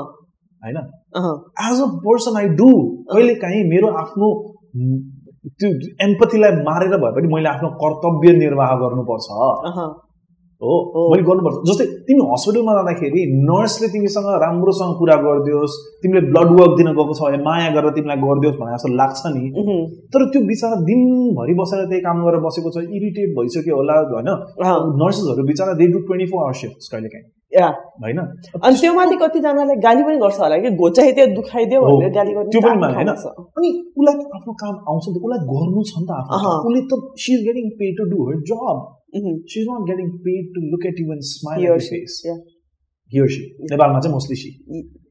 होइन 0.62 0.82
Uh-huh. 1.22 1.34
As 1.70 1.80
a 1.86 1.90
person 2.08 2.36
I 2.42 2.48
do 2.62 2.70
कहिले 3.14 3.34
काहीँ 3.46 3.64
मेरो 3.74 3.94
आफ्नो 4.04 4.32
म, 4.76 5.00
त्यो 5.45 5.69
एम्पथीलाई 6.05 6.51
मारेर 6.63 6.95
भए 6.97 7.11
पनि 7.15 7.27
मैले 7.33 7.49
आफ्नो 7.49 7.69
कर्तव्य 7.83 8.33
निर्वाह 8.37 8.75
गर्नुपर्छ. 8.75 9.27
हो। 10.61 10.75
मैले 11.11 11.23
गर्नुपर्छ। 11.23 11.57
जस्तै 11.67 11.85
तिमी 12.07 12.21
हस्पिटलमा 12.31 12.73
जाँदाखेरि 12.77 13.21
नर्सले 13.49 13.87
तिमीसँग 13.93 14.27
राम्रोसँग 14.43 14.91
कुरा 14.99 15.15
गरिदियोस् 15.25 15.75
तिमीले 16.03 16.21
ब्लड 16.29 16.49
वर्क 16.59 16.73
दिन 16.79 16.89
गएको 16.99 17.13
छ 17.15 17.21
भने 17.25 17.39
माया 17.47 17.69
गरेर 17.75 17.91
तिमीलाई 17.97 18.19
गरिदियोस् 18.25 18.59
भने 18.59 18.71
जस्तो 18.75 18.93
लाग्छ 18.99 19.21
नि. 19.35 19.43
तर 20.11 20.21
त्यो 20.35 20.41
बिचरा 20.51 20.75
दिनभरि 20.89 21.53
बसेर 21.63 21.79
त्यही 21.89 22.01
काम 22.07 22.17
गरेर 22.27 22.41
बसेको 22.47 22.69
छ 22.75 22.77
इरिटेट 22.99 23.29
भइसक्यो 23.39 23.75
होला 23.79 23.95
होइन. 24.13 24.29
नर्सेसहरू 25.01 25.43
बिचरा 25.51 25.73
they 25.79 25.87
do 25.95 25.99
twenty 26.07 26.27
four 26.31 26.39
hour 26.43 26.55
shift 26.61 26.91
कहिले 26.91 27.09
काहीँ. 27.15 27.27
होइन? 28.03 28.19
अनि 28.61 28.75
त्यो 28.81 28.91
माथि 28.93 29.15
कतिजनाले 29.23 29.75
गाली 29.85 30.01
पनि 30.05 30.17
गर्छ 30.23 30.37
होला 30.43 30.57
कि 30.63 30.69
घोचाइदियो 30.75 31.25
दुखाइदियो 31.39 31.79
भनेर 31.81 32.11
गाली 32.19 32.31
गर्ने 32.35 32.51
त्यो 32.53 32.61
पनि 32.67 32.93
होइन। 32.99 33.09
अनि 33.09 33.69
उसलाई 33.97 34.15
आफ्नो 34.37 34.53
काम 34.61 34.75
आउँछ 34.91 35.05
उसलाई 35.17 35.39
गर्नु 35.51 35.81
छ 35.89 35.93
नि 35.97 36.05
त 36.05 36.11
आफ्नो। 36.19 36.51
उसले 36.67 36.81
त 36.91 36.93
she 37.23 37.29
is 37.35 37.41
getting 37.47 37.65
pay 37.79 37.85
to 37.97 38.03
do 38.11 38.17
her 38.27 38.35
job 38.49 38.61
Mhm. 39.13 39.35
She 39.51 39.59
is 39.61 39.67
not 39.69 39.83
getting 39.89 40.09
pay 40.25 40.33
to 40.55 40.61
look 40.71 40.85
at 40.87 40.99
you 41.01 41.11
and 41.13 41.27
smile 41.29 41.61
He 41.61 41.69
or 41.69 41.75
at 41.75 41.85
she, 41.85 41.99
face 41.99 42.21
yeah. 42.27 42.39
Here 43.11 43.27
she 43.35 43.43
नेपालमा 43.69 43.99
चाहिँ 43.99 44.13
मोस्टली 44.13 44.35
सी 44.39 44.49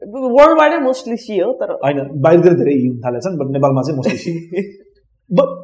वर्ल्डवाइडै 0.08 0.76
मोस्टली 0.82 1.16
सी 1.22 1.38
हो 1.38 1.52
तर 1.62 1.72
होइन 1.86 1.96
बाहिरतिर 2.26 2.54
धेरै 2.60 2.74
यी 2.74 2.84
हुन 2.88 2.98
थालेछन् 3.06 3.38
but 3.40 3.48
नेपालमा 3.56 3.82
चाहिँ 3.88 3.96
mostly 3.96 4.18
she 4.24 4.66
but 5.30 5.56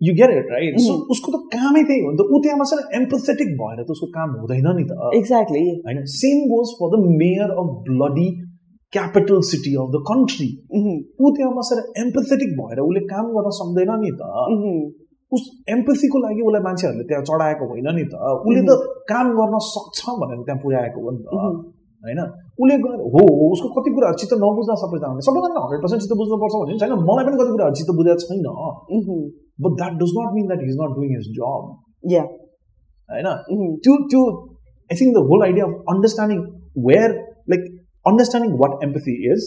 you 0.00 0.12
get 0.20 0.30
it 0.36 0.52
right 0.52 0.78
so. 0.82 0.92
उसको 1.14 1.32
त 1.32 1.40
कामै 1.54 1.82
त्यही 1.88 2.04
हो. 2.04 2.10
नि 2.12 2.16
त 2.20 2.26
ऊ 2.30 2.38
त्यहाँ 2.44 2.58
बसेर 2.60 2.84
एम्पथेटिक 3.00 3.50
भएर 3.62 3.82
त 3.82 3.96
उसको 3.96 4.06
काम 4.14 4.36
हुँदैन 4.36 4.70
नि 4.78 4.84
त 4.92 5.10
एक्ज्याक्टली 5.18 5.64
होइन 5.88 6.00
same 6.14 6.46
goes 6.52 6.72
for 6.78 6.94
the 6.94 7.02
mayor 7.24 7.58
of 7.64 7.74
bloody 7.90 8.28
capital 8.92 9.42
city 9.48 9.74
of 9.80 9.90
the 9.96 10.04
country 10.06 10.48
ऊ 10.78 11.34
त्यहाँ 11.34 11.52
बसेर 11.58 11.82
एम्पथेटिक 12.04 12.56
भएर 12.60 12.80
उसले 12.86 13.02
काम 13.12 13.28
गर्न 13.34 13.56
सक्दैन 13.58 13.92
नि 14.00 14.16
त 14.22 14.30
उस 15.32 15.42
एम्पथीको 15.74 16.16
लागि 16.22 16.40
उसलाई 16.42 16.62
मान्छेहरूले 16.66 17.04
त्यहाँ 17.08 17.24
चढाएको 17.28 17.64
होइन 17.72 17.88
नि 17.96 18.04
त। 18.12 18.14
उसले 18.46 18.62
त 18.68 18.72
काम 19.10 19.26
गर्न 19.38 19.54
सक्छ 19.66 19.98
भनेर 20.20 20.40
त्यहाँ 20.46 20.60
पुर्याएको 20.62 20.98
हो 21.04 21.10
नि 21.10 21.20
त। 21.22 21.28
होइन? 22.04 22.20
उसले 22.60 22.74
हो 23.14 23.22
हो 23.38 23.44
उसको 23.54 23.68
कति 23.76 23.90
कुराहरू 23.96 24.16
चित्त 24.20 24.32
नबुझ्दा 24.42 24.74
सबैजनाले 24.82 25.22
सबैजना 25.26 25.60
हन्ड्रेड 25.64 25.80
पर्सेन्ट 25.84 26.00
चित्त 26.02 26.14
बुझ्नुपर्छ 26.20 26.54
पनि 26.60 26.78
छैन। 26.82 26.92
मलाई 27.08 27.24
पनि 27.28 27.36
कति 27.40 27.52
कुराहरू 27.56 27.74
चित्त 27.80 27.90
बुझेको 27.98 28.22
छैन। 28.24 28.46
But 29.64 29.72
that 29.80 29.92
does 30.00 30.12
not 30.16 30.30
mean 30.36 30.44
that 30.50 30.62
is 30.68 30.76
not 30.80 30.90
doing 30.98 31.10
his 31.16 31.26
job 31.38 31.64
yeah 32.14 32.22
होइन? 33.10 33.28
त्यो 33.84 33.92
त्यो 34.12 34.22
I 34.90 34.94
think 35.00 35.10
the 35.16 35.22
whole 35.30 35.40
idea 35.48 35.64
of 35.66 35.92
understanding 35.94 36.40
where 36.86 37.10
like 37.52 37.62
understanding 38.06 38.50
what 38.62 38.72
empathy 38.84 39.14
is 39.32 39.40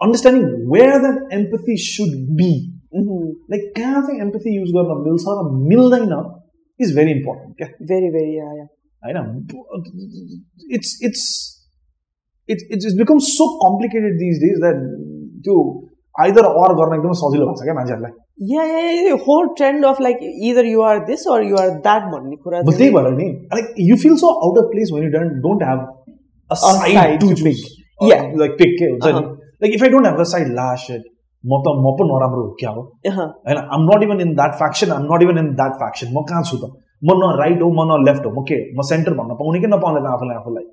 understanding 0.00 0.44
where 0.74 0.96
that 1.04 1.18
empathy 1.38 1.74
should 1.84 2.12
be 2.40 2.50
like 3.53 3.71
कहाँ 3.77 4.01
चाहिँ 4.01 4.19
empathy 4.21 4.55
use 4.55 4.71
गर्न 4.77 5.01
मिल्छ 5.05 5.35
र 5.39 5.45
मिल्दैन 5.71 6.15
is 6.79 6.95
very 6.97 7.11
important 7.11 7.57
क्या 7.57 7.67
भेरी 7.91 8.09
भेरी 8.17 8.37
या 8.37 8.49
या 8.57 8.67
होइन 9.03 9.17
it's 10.77 10.97
it's 11.07 11.23
it's 12.49 12.65
it's 12.71 12.85
it's 12.85 12.97
become 12.97 13.19
so 13.29 13.47
complicated 13.63 14.19
this 14.19 14.41
days 14.43 14.59
that 14.61 14.83
त्यो 15.47 15.57
आइदर 16.15 16.45
अर 16.63 16.73
गर्न 16.79 16.95
एकदमै 16.95 17.19
सजिलो 17.21 17.45
भएको 17.45 17.59
छ 17.59 17.69
क्या 17.69 17.75
मान्छेहरूलाई 17.79 18.19
या 18.51 18.63
या 18.69 19.15
whole 19.27 19.47
trend 19.57 19.85
of 19.85 20.01
like 20.01 20.17
either 20.49 20.65
you 20.65 20.81
are 20.89 20.99
this 21.05 21.27
or 21.35 21.43
you 21.49 21.61
are 21.63 21.69
that 21.87 22.09
भन्ने 22.13 22.35
कुरा 22.43 22.61
बट 22.69 22.77
त्यही 22.77 22.95
भएर 22.97 23.13
नि 23.17 23.29
like 23.53 23.73
you 23.87 23.97
feel 24.03 24.15
so 24.23 24.33
out 24.47 24.57
of 24.63 24.69
place 24.73 24.91
when 24.93 25.03
you 25.03 25.09
don't 25.17 25.39
don't 25.45 25.63
have 25.63 25.87
a 26.49 26.55
side 26.63 26.93
side 26.93 27.19
to 27.19 27.29
to 27.29 27.39
choose 27.43 27.63
Yeah. 28.01 28.23
Like 28.39 28.51
pick 28.59 28.71
के 28.79 28.85
हुन्छ 28.85 29.05
नि 29.05 29.11
Uh-huh. 29.11 29.27
Like 29.63 29.73
if 29.73 29.83
I 29.83 29.89
don't 29.89 30.05
have 30.07 30.19
a 30.19 30.23
side 30.29 30.47
last 30.55 30.91
म 31.44 31.62
त 31.64 31.72
म 31.78 31.94
पो 31.98 32.04
नराम्रो 32.10 32.42
हो 32.42 32.50
क्या 32.60 32.70
हो. 32.76 32.82
होइन 33.06 33.58
आम 33.74 33.82
not 33.88 34.02
even 34.02 34.20
in 34.20 34.34
that 34.34 34.54
faction 34.60 34.90
um 34.92 35.04
not 35.10 35.22
even 35.22 35.38
in 35.38 35.50
that 35.58 35.74
faction 35.82 36.12
म 36.16 36.22
कहाँ 36.30 36.42
छु 36.50 36.56
त 36.62 36.70
म 37.02 37.14
न 37.18 37.30
राइट 37.38 37.60
हो 37.62 37.68
म 37.70 37.84
न 37.90 37.98
लेफ्ट 38.06 38.24
हो 38.26 38.32
म 38.32 38.44
के 38.48 38.56
म 38.78 38.86
सेन्टर 38.88 39.14
भन्न 39.18 39.34
पाउने 39.40 39.60
कि 39.60 39.68
नपाउने 39.74 40.00
त 40.00 40.12
आफूलाई 40.14 40.36
आफूलाई. 40.36 40.64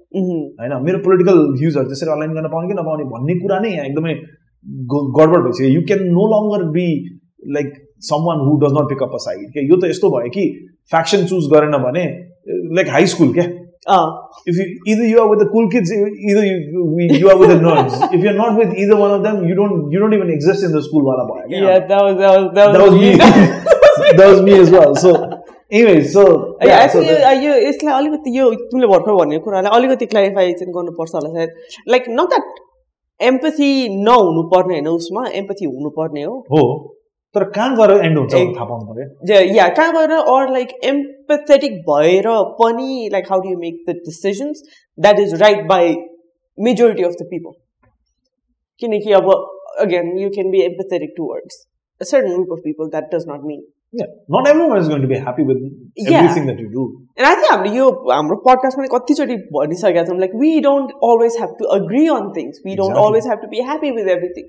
होइन 0.61 0.73
मेरो 0.85 0.99
पोलिटिकल 1.05 1.41
भ्युजहरू 1.59 1.87
त्यसरी 1.91 2.11
अलाइन 2.15 2.31
गर्न 2.37 2.49
पाउने 2.53 2.67
कि 2.69 2.77
नपाउने 2.79 3.05
भन्ने 3.11 3.35
कुरा 3.41 3.59
नै 3.65 3.73
एकदमै 3.83 4.15
गडबड 5.17 5.43
भइसक्यो 5.47 5.69
you 5.73 5.81
can 5.89 6.01
no 6.15 6.23
longer 6.31 6.63
be 6.77 6.87
like 7.57 7.69
someone 8.29 8.41
who 8.47 8.55
does 8.63 8.73
not 8.77 8.89
pick 8.93 9.03
up 9.07 9.13
a 9.13 9.21
side 9.25 9.51
क्या 9.53 9.63
यो 9.67 9.77
त 9.81 9.91
यस्तो 9.93 10.09
भयो 10.15 10.33
कि 10.37 10.47
फ्याक्सन 10.91 11.29
चुज 11.33 11.51
गरेन 11.53 11.77
भने 11.85 12.05
लाइक 12.79 12.89
हाई 12.95 13.05
स्कुल 13.13 13.33
क्या 13.37 13.45
Uh, 13.87 14.11
if 14.47 14.57
you 14.57 14.65
either 14.91 15.05
you 15.05 15.19
are 15.21 15.27
with 15.29 15.39
the 15.39 15.47
cool 15.49 15.69
kids, 15.69 15.91
either 15.91 16.43
you 16.45 16.85
you 17.21 17.29
are 17.29 17.37
with 17.37 17.49
the 17.49 17.57
nerds. 17.65 17.97
if 18.13 18.23
you're 18.23 18.33
not 18.33 18.57
with 18.57 18.73
either 18.83 18.95
one 19.01 19.11
of 19.11 19.21
them, 19.23 19.43
you 19.49 19.55
don't 19.59 19.91
you 19.91 19.99
don't 19.99 20.13
even 20.13 20.29
exist 20.35 20.63
in 20.63 20.71
the 20.71 20.81
school 20.81 21.05
wala 21.05 21.25
boy. 21.27 21.41
yeah, 21.49 21.79
that 21.91 22.01
was 22.05 22.17
that 22.17 22.39
was 22.39 22.47
that 22.55 22.67
was, 22.67 22.77
that 22.77 22.83
was 22.87 22.95
me. 23.03 23.11
that 24.17 24.27
was 24.31 24.41
me 24.41 24.57
as 24.63 24.71
well. 24.71 24.95
So 24.95 25.11
anyway, 25.71 26.03
so 26.15 26.23
Yeah, 26.61 26.67
yeah, 26.67 26.83
I 26.83 26.87
so 26.95 27.03
the- 27.09 27.43
यो 27.43 27.53
यसलाई 27.67 27.93
अलिकति 27.99 28.37
यो 28.37 28.49
तिमीले 28.73 28.87
भर्खर 28.95 29.13
भन्ने 29.21 29.39
कुरालाई 29.45 29.77
अलिकति 29.79 30.05
clarify 30.15 30.53
चाहिँ 30.63 30.73
गर्नुपर्छ 30.79 31.15
होला 31.15 31.29
सायद 31.37 31.55
लाइक 31.95 32.09
नट 32.19 32.29
द्याट 32.35 32.59
एम्पथी 33.19 33.71
नहुनु 34.09 34.43
पर्ने 34.55 34.73
होइन 34.73 34.87
उसमा 34.97 35.27
एम्पथी 35.43 35.65
हुनुपर्ने 35.77 36.23
हो 36.23 36.35
हो 36.51 36.63
तर 37.34 37.44
कहाँ 37.56 37.74
गएर 37.76 37.90
एन्ड 38.04 38.18
हुन्छ 38.18 38.34
एक- 38.34 38.44
भनेर 38.44 38.54
थाहा 38.56 38.64
पाउनु 38.68 38.92
पर्यो 38.92 39.26
जे- 39.26 39.56
या 39.56 39.68
कहाँ 39.78 39.92
गएर 39.96 40.12
अर 40.34 40.52
लाइक 40.52 40.72
एम्पथेटिक 40.92 41.80
भएर 41.90 42.28
पनि 42.60 43.08
like 43.12 43.26
how 43.30 43.40
do 43.40 43.50
you 43.50 43.58
make 43.58 43.82
the 43.88 43.96
decisions 44.06 44.62
that 44.98 45.18
is 45.20 45.34
right 45.42 45.66
by 45.68 45.94
majority 46.58 47.02
of 47.02 47.12
the 47.22 47.26
people 47.30 47.52
किनकि 48.82 49.12
अब 49.20 49.30
again 49.80 50.16
you 50.18 50.30
can 50.36 50.50
B 50.50 50.62
empathetic 50.70 51.14
towards 51.16 51.66
a 52.00 52.06
certain 52.08 52.34
group 52.34 52.52
of 52.54 52.60
people 52.66 52.88
that 52.92 53.08
does 53.12 53.24
not 53.30 53.42
mean 53.48 53.58
Yeah, 53.94 54.06
not 54.34 54.46
everyone 54.50 54.78
is 54.82 54.86
going 54.90 55.02
to 55.02 55.08
be 55.10 55.16
happy 55.24 55.44
with 55.48 55.58
Yeah. 55.62 56.12
everything 56.18 56.44
that 56.50 56.60
you 56.62 56.68
do. 56.74 56.84
And 57.18 57.26
I 57.28 57.32
think 57.40 57.50
हामीले 57.52 57.76
यो 57.78 57.88
हाम्रो 58.10 58.36
podcast 58.44 58.78
पनि 58.78 58.88
कतिचोटि 58.92 59.36
भनिसकेका 59.56 60.04
छौँ 60.10 60.16
like 60.20 60.36
we 60.42 60.52
don't 60.66 60.92
always 61.08 61.36
have 61.40 61.50
to 61.58 61.66
agree 61.76 62.04
on 62.14 62.30
things 62.36 62.62
we 62.66 62.76
don't 62.76 62.92
Exactly. 62.92 63.06
Always 63.06 63.26
have 63.30 63.42
to 63.42 63.50
be 63.54 63.60
happy 63.70 63.90
with 63.98 64.08
everything 64.14 64.46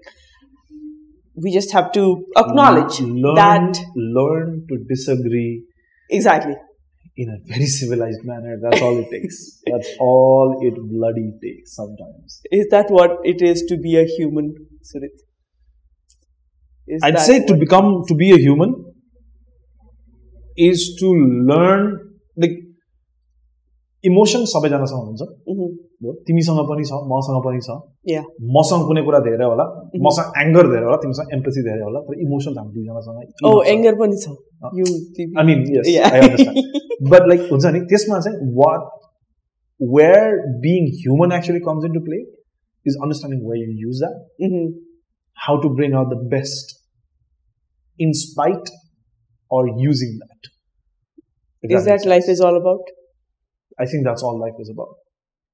we 1.36 1.52
just 1.52 1.72
have 1.72 1.92
to 1.92 2.24
acknowledge 2.36 3.00
learn, 3.00 3.34
that 3.34 3.78
learn 3.94 4.66
to 4.68 4.78
disagree 4.88 5.64
exactly. 6.10 6.54
in 7.16 7.28
a 7.28 7.38
very 7.46 7.66
civilized 7.66 8.24
manner. 8.24 8.56
That's 8.62 8.80
all 8.80 8.98
it 8.98 9.10
takes. 9.10 9.60
That's 9.66 9.90
all 10.00 10.58
it 10.62 10.74
bloody 10.90 11.32
takes 11.42 11.74
sometimes. 11.74 12.40
Is 12.50 12.68
that 12.70 12.90
what 12.90 13.18
it 13.24 13.42
is 13.42 13.62
to 13.68 13.76
be 13.76 13.96
a 13.96 14.04
human 14.04 14.54
Surit? 14.82 15.16
Is 16.88 17.02
i'd 17.02 17.18
say 17.18 17.44
to 17.44 17.54
become 17.56 18.04
to 18.08 18.14
be 18.14 18.30
a 18.30 18.36
human 18.36 18.72
is 20.56 20.96
to 21.00 21.08
learn 21.50 21.80
the 22.36 22.48
emotion 24.10 24.44
sabai 24.52 24.70
jana 24.74 24.86
तिमीसँग 26.02 26.58
पनि 26.68 26.84
छ 26.84 26.92
मसँग 27.10 27.38
पनि 27.44 27.60
छ। 27.66 27.70
मसँग 28.56 28.82
कुनै 28.88 29.02
कुरा 29.02 29.18
धेरै 29.26 29.46
होला 29.46 29.64
मसँग 30.06 30.26
एङ्गर 30.42 30.66
धेरै 30.72 30.84
होला 30.84 30.96
तिमीसँग 31.04 31.32
एम्पेसी 31.34 31.62
धेरै 31.68 31.82
होला 31.82 32.00
तर 32.08 32.18
इमोसन 32.24 32.58
हामी 32.58 32.72
दुईजनासँग 32.74 33.16
एङ्गर 33.74 33.94
पनि 34.00 34.16
छ। 34.24 34.26
बट 37.12 37.28
लाइक 37.28 37.40
हुन्छ 37.50 37.64
नि 37.76 37.80
त्यसमा 37.92 38.18
चाहिँ 38.26 38.50
what 38.58 38.82
where 39.80 40.36
being 40.66 40.90
human 40.98 41.32
actually 41.38 41.60
comes 41.68 41.84
in 41.84 41.92
to 41.94 42.04
play 42.04 42.20
is 42.86 42.98
understanding 43.02 43.40
way 43.48 43.58
you 43.60 43.70
use 43.86 44.04
that 44.04 44.60
how 45.38 45.62
to 45.62 45.72
bring 45.80 45.96
out 46.02 46.14
the 46.14 46.28
best 46.36 46.76
in 48.00 48.12
spite 48.20 48.70
or 49.50 49.72
using 49.86 50.14
that 50.20 50.52
is 51.64 51.82
that 51.84 52.06
life 52.14 52.30
is 52.36 52.46
all 52.50 52.62
about 52.62 52.94
I 53.80 53.92
think 53.94 54.02
that's 54.04 54.30
all 54.30 54.40
life 54.40 54.54
is 54.60 54.70
about 54.70 55.04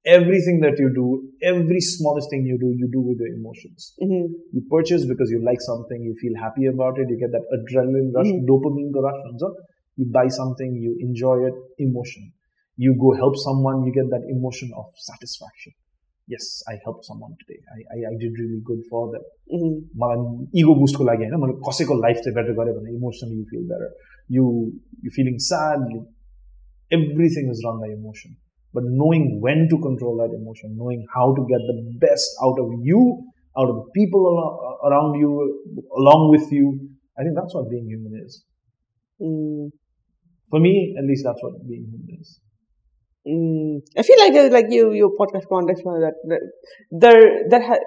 Everything 0.04 0.60
that 0.62 0.78
you 0.78 0.88
do, 0.94 1.06
every 1.42 1.80
smallest 1.80 2.30
thing 2.30 2.46
you 2.46 2.58
do, 2.58 2.68
you 2.76 2.88
do 2.88 3.00
with 3.00 3.18
your 3.18 3.30
emotions. 3.34 3.88
Mhm. 4.04 4.28
You 4.52 4.62
purchase 4.70 5.04
because 5.06 5.32
you 5.32 5.40
like 5.42 5.60
something, 5.60 6.06
you 6.06 6.14
feel 6.14 6.36
happy 6.36 6.66
about 6.66 6.98
it, 6.98 7.10
you 7.10 7.18
get 7.18 7.32
that 7.32 7.48
adrenaline 7.56 8.12
rush, 8.12 8.30
Mhm. 8.30 8.46
dopamine 8.46 8.92
ko 8.92 9.00
rush. 9.00 9.20
हुन्छ. 9.26 9.50
You 9.98 10.06
buy 10.10 10.28
something, 10.28 10.78
you 10.86 10.94
enjoy 11.08 11.36
it, 11.48 11.58
emotion. 11.88 12.24
You 12.78 12.94
go 12.94 13.12
help 13.16 13.34
someone, 13.34 13.84
you 13.84 13.92
get 13.92 14.08
that 14.10 14.24
emotion 14.36 14.72
of 14.76 14.86
satisfaction. 14.96 15.72
Yes, 16.30 16.46
I 16.70 16.74
helped 16.74 17.04
someone 17.04 17.34
today. 17.34 17.58
I, 17.76 17.98
I, 17.98 18.12
I 18.12 18.16
did 18.16 18.32
really 18.40 18.60
good 18.70 18.82
for 18.90 19.12
them. 19.14 19.22
Mhm. 19.54 19.72
मलाई 19.96 20.46
ego 20.60 20.74
बुस्टको 20.74 21.04
लागि 21.04 21.24
होइन 21.24 21.40
मैले 21.40 21.52
कसैको 21.52 21.94
life 21.94 22.16
चाहिँ 22.16 22.34
better 22.34 22.52
गरेँ 22.52 22.74
भने 22.74 22.94
emotionally 22.94 23.38
you 23.38 23.44
feel 23.44 23.62
better 23.62 23.96
you 24.30 24.44
you 25.04 25.10
feeling 25.10 25.36
sad 25.38 25.78
you 25.92 26.00
everything 26.92 27.50
is 27.50 27.62
run 27.66 27.80
by 27.80 27.90
emotion 27.90 28.36
but 28.73 28.83
knowing 28.85 29.39
when 29.41 29.67
to 29.69 29.77
control 29.79 30.17
that 30.17 30.35
emotion, 30.35 30.75
knowing 30.77 31.05
how 31.13 31.33
to 31.35 31.45
get 31.47 31.59
the 31.59 31.77
best 31.99 32.27
out 32.43 32.57
of 32.59 32.71
you, 32.81 33.23
out 33.57 33.69
of 33.69 33.75
the 33.75 33.91
people 33.93 34.23
uh, 34.25 34.87
around 34.87 35.19
you, 35.19 35.29
along 35.95 36.31
with 36.31 36.51
you. 36.51 36.89
I 37.17 37.23
think 37.23 37.35
that's 37.35 37.53
what 37.53 37.69
being 37.69 37.85
human 37.85 38.19
is. 38.25 38.43
Mm. 39.21 39.71
For 40.49 40.59
me, 40.59 40.95
at 40.97 41.05
least, 41.05 41.23
that's 41.23 41.41
what 41.41 41.53
being 41.67 41.85
human 41.85 42.19
is. 42.19 42.39
Mm. 43.27 43.81
I 43.97 44.01
feel 44.01 44.19
like 44.19 44.33
there's 44.33 44.51
like 44.51 44.65
you, 44.69 44.91
your 44.91 45.11
podcast 45.15 45.47
context 45.47 45.83
that, 45.83 46.15
that 46.27 46.41
there 46.91 47.49
that 47.49 47.63
ha- 47.63 47.79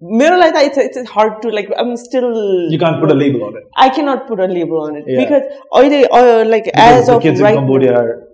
mirror 0.00 0.38
like 0.38 0.54
that 0.54 0.64
it's, 0.64 0.78
it's 0.78 1.10
hard 1.10 1.42
to 1.42 1.48
like 1.48 1.68
i'm 1.76 1.96
still 1.96 2.70
you 2.70 2.78
can't 2.78 3.00
put 3.00 3.10
a 3.10 3.14
label 3.14 3.44
on 3.44 3.56
it 3.56 3.64
i 3.76 3.88
cannot 3.88 4.26
put 4.26 4.38
a 4.38 4.46
label 4.46 4.80
on 4.80 4.96
it 4.96 5.04
yeah. 5.06 5.22
because 5.22 5.42
or 5.72 5.88
they 5.88 6.06
or 6.06 6.44
like 6.44 6.64
because 6.64 7.00
as 7.00 7.06
the 7.06 7.16
of 7.16 7.22
kids 7.22 7.40
right, 7.40 7.54
in 7.54 7.60
cambodia 7.60 7.94
are 7.94 8.27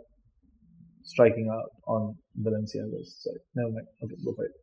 striking 1.15 1.49
out 1.57 1.71
on 1.87 2.03
Balenciagas. 2.45 3.09
Sorry, 3.25 3.41
never 3.55 3.71
mind. 3.77 3.87
Okay, 4.05 4.17
go 4.25 4.33
for 4.39 4.45
it. 4.51 4.55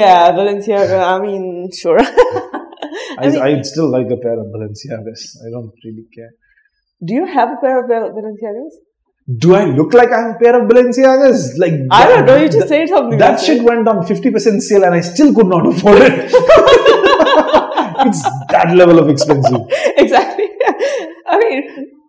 yeah 0.00 0.30
Balenciaga 0.36 0.98
I 1.12 1.16
mean 1.24 1.44
sure 1.82 1.98
I, 3.22 3.26
I 3.46 3.62
still 3.70 3.88
like 3.90 4.10
a 4.16 4.18
pair 4.24 4.36
of 4.42 4.46
Balenciagas. 4.54 5.22
I 5.46 5.50
don't 5.54 5.72
really 5.84 6.06
care. 6.16 6.30
do 7.06 7.12
you 7.20 7.26
have 7.36 7.50
a 7.56 7.58
pair 7.64 7.76
of 7.82 7.88
Bal- 7.90 8.12
Balenciagas 8.18 8.74
Do 9.42 9.48
I 9.60 9.64
look 9.78 9.92
like 10.00 10.10
I 10.16 10.20
have 10.24 10.32
a 10.36 10.38
pair 10.44 10.54
of 10.60 10.68
Balenciagas? 10.70 11.40
Like 11.64 11.74
I 11.90 12.02
don't 12.10 12.26
know 12.28 12.36
you 12.42 12.48
just 12.58 12.68
say 12.74 12.80
something 12.86 13.18
That 13.24 13.40
shit 13.40 13.60
went 13.70 13.86
on 13.92 13.98
50% 14.06 14.60
sale 14.68 14.84
and 14.84 14.94
I 15.00 15.02
still 15.12 15.34
could 15.34 15.46
not 15.54 15.66
afford 15.72 15.98
it. 16.02 16.14
it's 18.06 18.22
that 18.54 18.68
level 18.80 18.98
of 19.02 19.08
expensive. 19.08 19.60
exactly. 20.04 20.48
I 21.32 21.38
mean, 21.42 21.62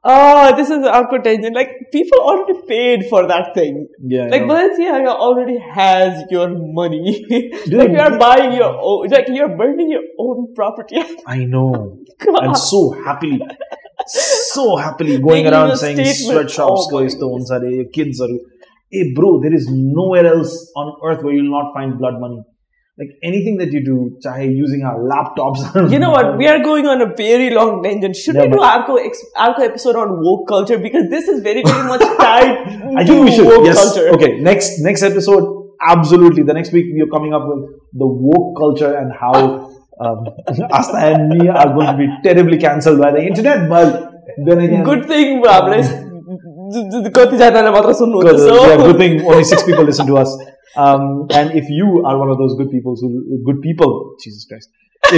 oh, 0.03 0.55
this 0.55 0.69
is 0.69 0.85
tangent. 1.23 1.55
Like, 1.55 1.91
people 1.91 2.19
already 2.19 2.59
paid 2.67 3.05
for 3.09 3.27
that 3.27 3.53
thing. 3.53 3.87
Yeah. 3.99 4.27
Like. 4.27 4.43
Balenciaga 4.43 5.07
already 5.07 5.57
has 5.57 6.23
your 6.29 6.49
money. 6.49 7.25
Dude, 7.65 7.73
like, 7.73 7.89
you 7.89 7.99
are 7.99 8.17
buying 8.17 8.53
your 8.53 8.77
own, 8.79 9.07
like, 9.07 9.27
you're 9.29 9.55
burning 9.55 9.89
your 9.91 10.03
own 10.19 10.53
property. 10.53 10.97
I 11.27 11.45
know. 11.45 11.99
God. 12.19 12.45
And 12.45 12.57
so 12.57 12.91
happily, 12.91 13.41
so 14.07 14.75
happily 14.75 15.19
going 15.19 15.43
Making 15.43 15.53
around 15.53 15.77
saying 15.77 16.13
sweatshops, 16.13 16.87
Oh 16.91 17.07
stones, 17.07 17.51
are 17.51 17.65
eh, 17.65 17.83
kids 17.91 18.21
are. 18.21 18.29
Hey, 18.89 19.11
bro, 19.13 19.41
there 19.41 19.53
is 19.53 19.67
nowhere 19.69 20.25
else 20.27 20.71
on 20.75 20.99
earth 21.03 21.23
where 21.23 21.33
you'll 21.33 21.49
not 21.49 21.73
find 21.73 21.97
blood 21.97 22.19
money 22.19 22.43
like 22.97 23.09
anything 23.23 23.57
that 23.57 23.71
you 23.71 23.83
do, 23.83 24.17
chahe 24.23 24.55
using 24.55 24.83
our 24.83 24.99
laptops. 25.11 25.91
you 25.91 25.97
know 25.97 26.11
what? 26.11 26.37
We 26.37 26.47
are 26.47 26.59
going 26.59 26.85
on 26.85 27.01
a 27.01 27.07
very 27.15 27.49
long 27.49 27.81
tangent. 27.81 28.15
Should 28.15 28.35
yeah, 28.35 28.43
we 28.43 28.49
do 28.49 28.61
Arco 28.61 28.97
Arco 29.35 29.63
episode 29.63 29.95
on 29.95 30.21
woke 30.21 30.47
culture 30.47 30.77
because 30.77 31.09
this 31.09 31.27
is 31.27 31.41
very 31.41 31.63
very 31.63 31.87
much 31.87 32.01
tied. 32.21 32.51
I 32.97 33.03
think 33.03 33.25
we 33.25 33.31
should. 33.35 33.47
Woke 33.47 33.65
yes. 33.65 33.81
Culture. 33.83 34.09
Okay. 34.09 34.39
Next 34.39 34.79
next 34.79 35.01
episode, 35.01 35.71
absolutely. 35.81 36.43
The 36.43 36.53
next 36.53 36.71
week 36.71 36.93
we 36.93 37.01
are 37.01 37.11
coming 37.17 37.33
up 37.33 37.47
with 37.47 37.69
the 37.93 38.07
woke 38.07 38.57
culture 38.57 38.95
and 38.95 39.11
how. 39.11 39.71
Um, 39.99 40.25
Asta 40.71 40.97
and 40.97 41.29
me 41.29 41.47
are 41.47 41.71
going 41.73 41.85
to 41.85 41.95
be 41.95 42.07
terribly 42.23 42.57
cancelled 42.57 42.99
by 42.99 43.11
the 43.11 43.21
internet, 43.21 43.69
but 43.69 44.11
then 44.43 44.59
again, 44.59 44.83
good 44.83 45.05
thing, 45.05 45.41
Bablis. 45.41 45.87
Um, 45.87 46.12
कतिजनाले 47.18 47.70
मात्र 47.76 47.92
सुन्नुहुन्छ 48.00 48.30
Good, 48.30 48.40
so 48.48 48.54
yeah, 48.68 48.82
good 48.86 48.98
thing 49.02 49.14
only 49.32 49.44
six 49.52 49.62
people 49.68 49.84
listen 49.90 50.06
to 50.12 50.16
us. 50.22 50.32
Um, 50.84 51.04
and 51.38 51.54
if 51.60 51.68
you 51.76 51.86
are 52.08 52.16
one 52.22 52.30
of 52.34 52.38
those 52.42 52.54
good 52.60 52.70
people 52.74 52.94
who 53.02 53.08
good 53.48 53.60
people, 53.68 53.94
Jesus 54.24 54.44
Christ, 54.50 54.68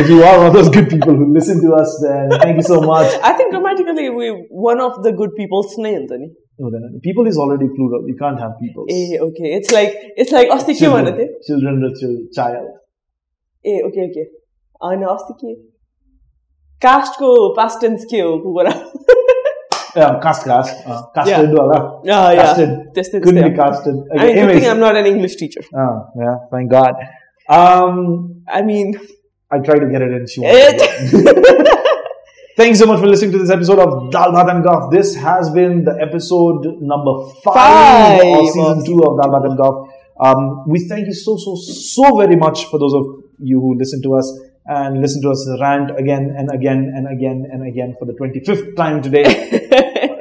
if 0.00 0.08
you 0.12 0.18
are 0.28 0.34
one 0.40 0.46
of 0.50 0.54
those 0.58 0.70
good 0.76 0.88
people 0.92 1.14
who 1.20 1.26
listen 1.38 1.60
to 1.64 1.70
us, 1.80 1.94
then 2.04 2.30
thank 2.44 2.60
you 2.60 2.66
so 2.68 2.78
much. 2.90 3.16
I 3.30 3.32
think 3.40 3.50
grammatically 3.56 4.06
we 4.18 4.28
one 4.68 4.80
of 4.86 5.00
the 5.08 5.12
good 5.22 5.34
people's 5.40 5.74
names 5.88 6.14
नि 6.22 6.28
No, 6.62 6.70
then 6.74 6.82
people 7.08 7.28
is 7.32 7.36
already 7.42 7.66
plural. 7.76 8.02
You 8.12 8.16
can't 8.22 8.40
have 8.44 8.54
people. 8.62 8.88
A 8.94 9.18
okay 9.26 9.52
it's 9.56 9.72
like 9.72 10.14
it's 10.24 10.32
like 10.38 10.50
अस्ति 10.58 10.74
के 10.80 10.88
भनेको 10.94 11.16
थिएँ 11.18 11.28
children, 11.48 11.78
the 11.86 11.90
chil- 12.00 12.22
child. 12.38 12.66
A 13.64 13.76
okay 13.90 14.06
okay 14.08 14.24
होइन 14.88 15.02
अस्ति 15.14 15.34
के 15.44 15.54
कास्टको 16.82 17.30
past 17.56 17.80
tense 17.86 18.04
के 18.10 18.20
हो 18.26 18.36
कुकुरा 18.44 18.74
Yeah, 19.95 20.19
cast 20.21 20.43
class, 20.43 20.69
uh, 20.85 21.03
casted, 21.15 21.49
yeah. 21.49 21.55
wala. 21.55 21.99
Uh, 21.99 22.01
yeah. 22.03 22.35
casted. 22.35 22.93
Tested 22.93 23.21
ah, 23.21 23.25
Couldn't 23.25 23.51
be 23.51 23.57
casted. 23.57 23.95
Okay. 23.95 24.19
I 24.19 24.25
mean, 24.25 24.37
Anyways. 24.37 24.67
I'm 24.67 24.79
not 24.79 24.95
an 24.95 25.05
English 25.05 25.35
teacher. 25.37 25.61
Oh, 25.73 26.07
yeah, 26.19 26.35
thank 26.51 26.69
God. 26.69 26.95
Um, 27.47 28.43
I 28.47 28.61
mean, 28.61 28.99
I 29.51 29.59
tried 29.59 29.79
to 29.79 29.89
get 29.89 30.01
it 30.01 30.11
in. 30.11 30.27
She. 30.27 30.41
Thanks 32.57 32.79
so 32.79 32.85
much 32.85 33.01
for 33.01 33.07
listening 33.07 33.33
to 33.33 33.37
this 33.37 33.49
episode 33.49 33.79
of 33.79 34.11
Dal 34.11 34.31
Bhat 34.31 34.49
and 34.49 34.91
This 34.91 35.13
has 35.15 35.49
been 35.49 35.83
the 35.83 35.97
episode 36.01 36.63
number 36.79 37.29
five, 37.43 38.21
five 38.21 38.21
of 38.21 38.47
season 38.47 38.85
two 38.85 39.03
of 39.03 39.19
Dal 39.19 39.29
Bhat 39.29 39.45
and 39.49 39.59
Um, 40.17 40.63
we 40.65 40.87
thank 40.87 41.05
you 41.07 41.13
so, 41.13 41.35
so, 41.35 41.55
so 41.57 42.17
very 42.17 42.37
much 42.37 42.63
for 42.67 42.79
those 42.79 42.93
of 42.93 43.05
you 43.39 43.59
who 43.59 43.77
listen 43.77 44.01
to 44.03 44.15
us 44.15 44.31
and 44.67 45.01
listen 45.01 45.21
to 45.21 45.29
us 45.29 45.47
rant 45.61 45.97
again 45.97 46.33
and 46.37 46.49
again 46.51 46.91
and 46.95 47.07
again 47.07 47.47
and 47.51 47.67
again 47.67 47.95
for 47.99 48.05
the 48.05 48.13
25th 48.13 48.75
time 48.75 49.01
today, 49.01 49.25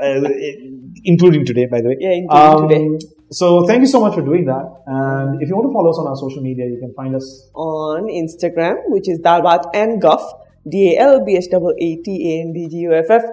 uh, 0.02 0.28
including 1.04 1.46
today, 1.46 1.66
by 1.66 1.80
the 1.80 1.88
way. 1.88 1.96
Yeah, 1.98 2.12
including 2.12 2.56
um, 2.56 2.98
today. 2.98 3.06
So 3.30 3.66
thank 3.66 3.80
you 3.80 3.86
so 3.86 4.00
much 4.00 4.14
for 4.14 4.22
doing 4.22 4.44
that. 4.46 4.82
And 4.86 5.42
if 5.42 5.48
you 5.48 5.56
want 5.56 5.68
to 5.68 5.72
follow 5.72 5.90
us 5.90 5.98
on 5.98 6.06
our 6.06 6.16
social 6.16 6.42
media, 6.42 6.66
you 6.66 6.78
can 6.78 6.92
find 6.94 7.16
us 7.16 7.48
on 7.54 8.04
Instagram, 8.04 8.76
which 8.88 9.08
is 9.08 9.18
Dalbhaat 9.20 9.70
and 9.74 10.00
Guff, 10.00 10.22
D 10.68 10.94
A 10.94 11.00
L 11.00 11.24
B 11.24 11.36
H 11.36 11.46
A 11.52 11.56
A 11.56 11.96
T 11.96 12.38
A 12.38 12.42
N 12.42 12.52
D 12.52 12.68
G 12.68 12.76
U 12.88 12.94
F 12.94 13.10
F. 13.10 13.24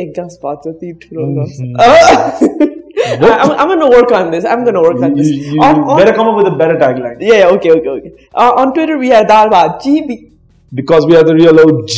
एक 0.00 0.12
गस 0.18 0.38
बात 0.42 0.62
होती 0.66 0.92
थी 1.00 1.16
mm-hmm. 1.16 2.68
I'm, 3.04 3.50
I'm, 3.50 3.68
gonna 3.68 3.90
work 3.90 4.10
on 4.12 4.30
this. 4.30 4.44
I'm 4.46 4.64
gonna 4.64 4.80
work 4.80 5.02
on 5.02 5.14
this. 5.14 5.28
You, 5.28 5.54
you 5.54 5.60
on, 5.60 5.80
on, 5.80 5.98
better 5.98 6.14
come 6.14 6.28
up 6.28 6.36
with 6.36 6.46
a 6.46 6.56
better 6.56 6.76
tagline. 6.76 7.18
Yeah, 7.20 7.48
okay, 7.56 7.72
okay, 7.72 7.88
okay. 7.88 8.28
Uh, 8.34 8.52
on 8.56 8.72
Twitter, 8.72 8.96
we 8.96 9.12
are 9.12 9.22
Dalbat 9.24 9.82
G 9.82 10.00
B 10.06 10.31
because 10.74 11.06
we 11.06 11.16
are 11.16 11.22
the 11.22 11.34
real 11.34 11.58
OG. 11.60 11.88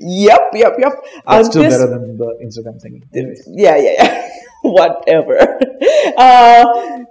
Yep, 0.00 0.50
yep, 0.54 0.74
yep. 0.78 0.92
That's 1.26 1.48
still 1.48 1.62
better 1.62 1.86
than 1.86 2.16
the 2.16 2.38
Instagram 2.44 2.80
thing. 2.80 3.02
Anyways. 3.14 3.44
Yeah, 3.46 3.76
yeah, 3.76 3.94
yeah. 3.98 4.28
Whatever. 4.62 5.58
Uh, 6.16 6.64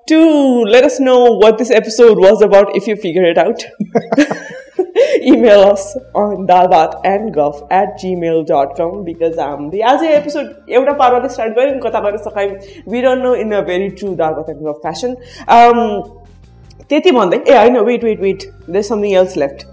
to 0.07 0.19
let 0.63 0.84
us 0.84 0.99
know 0.99 1.34
what 1.34 1.57
this 1.57 1.69
episode 1.69 2.17
was 2.17 2.41
about 2.41 2.76
if 2.76 2.88
you 2.88 2.95
figure 2.95 3.24
it 3.24 3.38
out. 3.38 3.63
Email 5.22 5.61
us 5.61 5.95
on 6.15 6.47
dalbhaatandguff 6.47 7.67
at 7.72 7.99
gmail.com 7.99 9.03
because 9.03 9.38
um, 9.38 9.69
the 9.69 9.84
आज 9.84 10.03
episode 10.03 10.47
एउटा 10.69 10.93
पाराले 11.01 11.30
start 11.30 11.53
गऱ्यौँ 11.57 11.80
कता 11.82 11.99
गरेर 11.99 12.17
सकायौँ 12.28 12.55
we 12.91 13.01
don't 13.01 13.24
know 13.24 13.36
in 13.43 13.51
a 13.55 13.61
very 13.67 13.89
true 13.99 14.15
dal bhat 14.22 14.49
and 14.49 14.63
golf 14.63 14.80
fashion 14.86 15.15
त्यति 16.89 17.11
भन्दै 17.19 17.38
ए 17.47 17.57
होइन 17.57 17.78
wait 17.89 18.03
wait 18.03 18.22
wait 18.22 18.43
there 18.69 18.84
something 18.84 19.15
else 19.17 19.38
left 19.38 19.65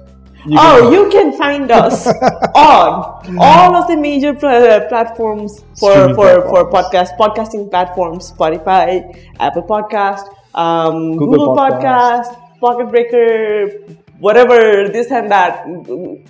oh, 0.57 0.91
you 0.91 1.09
can 1.11 1.33
find 1.37 1.71
us 1.71 2.07
on 2.55 3.37
all 3.39 3.77
of 3.77 3.89
the 3.89 3.97
major 3.97 4.35
pl- 4.35 4.49
uh, 4.49 4.89
platforms 4.89 5.61
for 5.79 5.93
Streaming 5.93 6.15
for 6.15 6.43
for 6.49 6.71
podcast 6.71 7.17
podcasting 7.19 7.71
platforms: 7.71 8.33
Spotify, 8.33 9.03
Apple 9.41 9.63
Podcast, 9.63 10.25
um, 10.55 11.17
Google 11.17 11.53
Google, 11.53 11.57
Podcast. 11.57 12.25
Podcast, 12.25 12.61
Pocket 12.61 12.89
Breaker, 12.91 13.71
whatever 14.19 14.89
this 14.89 15.11
and 15.11 15.31
that. 15.31 15.65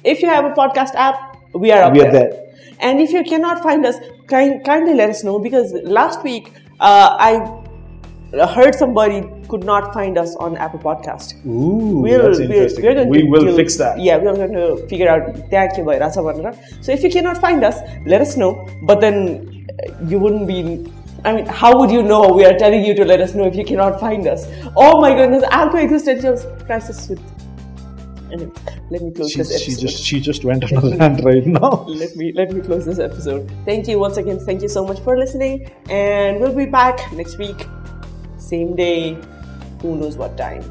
If 0.04 0.22
you 0.22 0.28
have 0.28 0.44
a 0.44 0.50
podcast 0.54 0.94
app, 0.94 1.36
we 1.54 1.70
are 1.70 1.82
up 1.84 1.92
We 1.92 2.00
are 2.02 2.10
there. 2.10 2.30
there. 2.30 2.44
And 2.80 3.00
if 3.00 3.10
you 3.12 3.24
cannot 3.24 3.62
find 3.62 3.84
us, 3.84 3.96
kind, 4.28 4.64
kindly 4.64 4.94
let 4.94 5.10
us 5.10 5.24
know 5.24 5.38
because 5.40 5.72
last 5.84 6.22
week 6.22 6.52
uh, 6.80 7.16
I 7.18 7.57
heard 8.32 8.74
somebody 8.74 9.22
could 9.48 9.64
not 9.64 9.94
find 9.94 10.18
us 10.18 10.36
on 10.36 10.56
Apple 10.56 10.78
Podcast. 10.78 11.34
Ooh, 11.46 12.00
we'll, 12.00 12.22
that's 12.22 12.38
interesting. 12.40 12.84
We're, 12.84 13.06
we're 13.06 13.22
we 13.22 13.22
will 13.22 13.56
fix 13.56 13.76
that. 13.76 13.98
Yeah, 13.98 14.18
we're 14.18 14.34
going 14.34 14.52
to 14.52 14.86
figure 14.88 15.08
out. 15.08 15.34
So 16.84 16.92
if 16.92 17.02
you 17.02 17.10
cannot 17.10 17.38
find 17.38 17.64
us, 17.64 17.80
let 18.06 18.20
us 18.20 18.36
know. 18.36 18.68
But 18.82 19.00
then 19.00 19.66
uh, 19.70 20.04
you 20.06 20.18
wouldn't 20.18 20.46
be. 20.46 20.92
I 21.24 21.32
mean, 21.32 21.46
how 21.46 21.78
would 21.78 21.90
you 21.90 22.02
know? 22.02 22.32
We 22.32 22.44
are 22.44 22.56
telling 22.58 22.84
you 22.84 22.94
to 22.94 23.04
let 23.04 23.20
us 23.20 23.34
know 23.34 23.44
if 23.46 23.56
you 23.56 23.64
cannot 23.64 23.98
find 23.98 24.26
us. 24.26 24.46
Oh 24.76 25.00
my 25.00 25.14
goodness, 25.14 25.42
alcohol 25.44 25.84
existential 25.84 26.36
crisis 26.66 27.08
with. 27.08 27.20
Anyway, 28.30 28.52
let 28.90 29.00
me 29.00 29.10
close 29.10 29.30
she, 29.30 29.38
this 29.38 29.50
episode. 29.50 29.64
She 29.64 29.80
just 29.80 30.04
she 30.04 30.20
just 30.20 30.44
went 30.44 30.70
on 30.70 30.92
a 30.92 30.96
rant 30.98 31.24
right 31.24 31.46
now. 31.46 31.86
Let 31.88 32.14
me 32.14 32.30
let 32.34 32.52
me 32.52 32.60
close 32.60 32.84
this 32.84 32.98
episode. 32.98 33.50
Thank 33.64 33.88
you 33.88 33.98
once 33.98 34.18
again. 34.18 34.38
Thank 34.38 34.60
you 34.60 34.68
so 34.68 34.84
much 34.84 35.00
for 35.00 35.16
listening, 35.16 35.72
and 35.88 36.38
we'll 36.38 36.54
be 36.54 36.66
back 36.66 37.10
next 37.12 37.38
week 37.38 37.66
same 38.48 38.74
day. 38.74 39.16
Who 39.82 39.96
knows 39.96 40.16
what 40.16 40.36
time? 40.36 40.64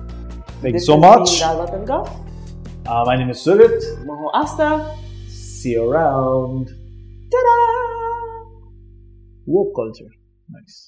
Thank 0.61 0.73
you 0.73 0.79
so 0.79 0.97
much. 0.97 1.39
been 1.39 1.47
Dalbhaat 1.47 1.73
and 1.77 1.85
Guff. 1.87 2.09
Uh, 2.87 3.03
my 3.05 3.15
name 3.15 3.29
is 3.29 3.37
Surit. 3.37 3.77
Maho 4.09 4.33
Asta. 4.33 4.97
See 5.29 5.77
you 5.77 5.85
around. 5.85 6.67
Ta-da! 7.29 7.57
Woke 9.45 9.75
culture. 9.75 10.09
Nice. 10.49 10.86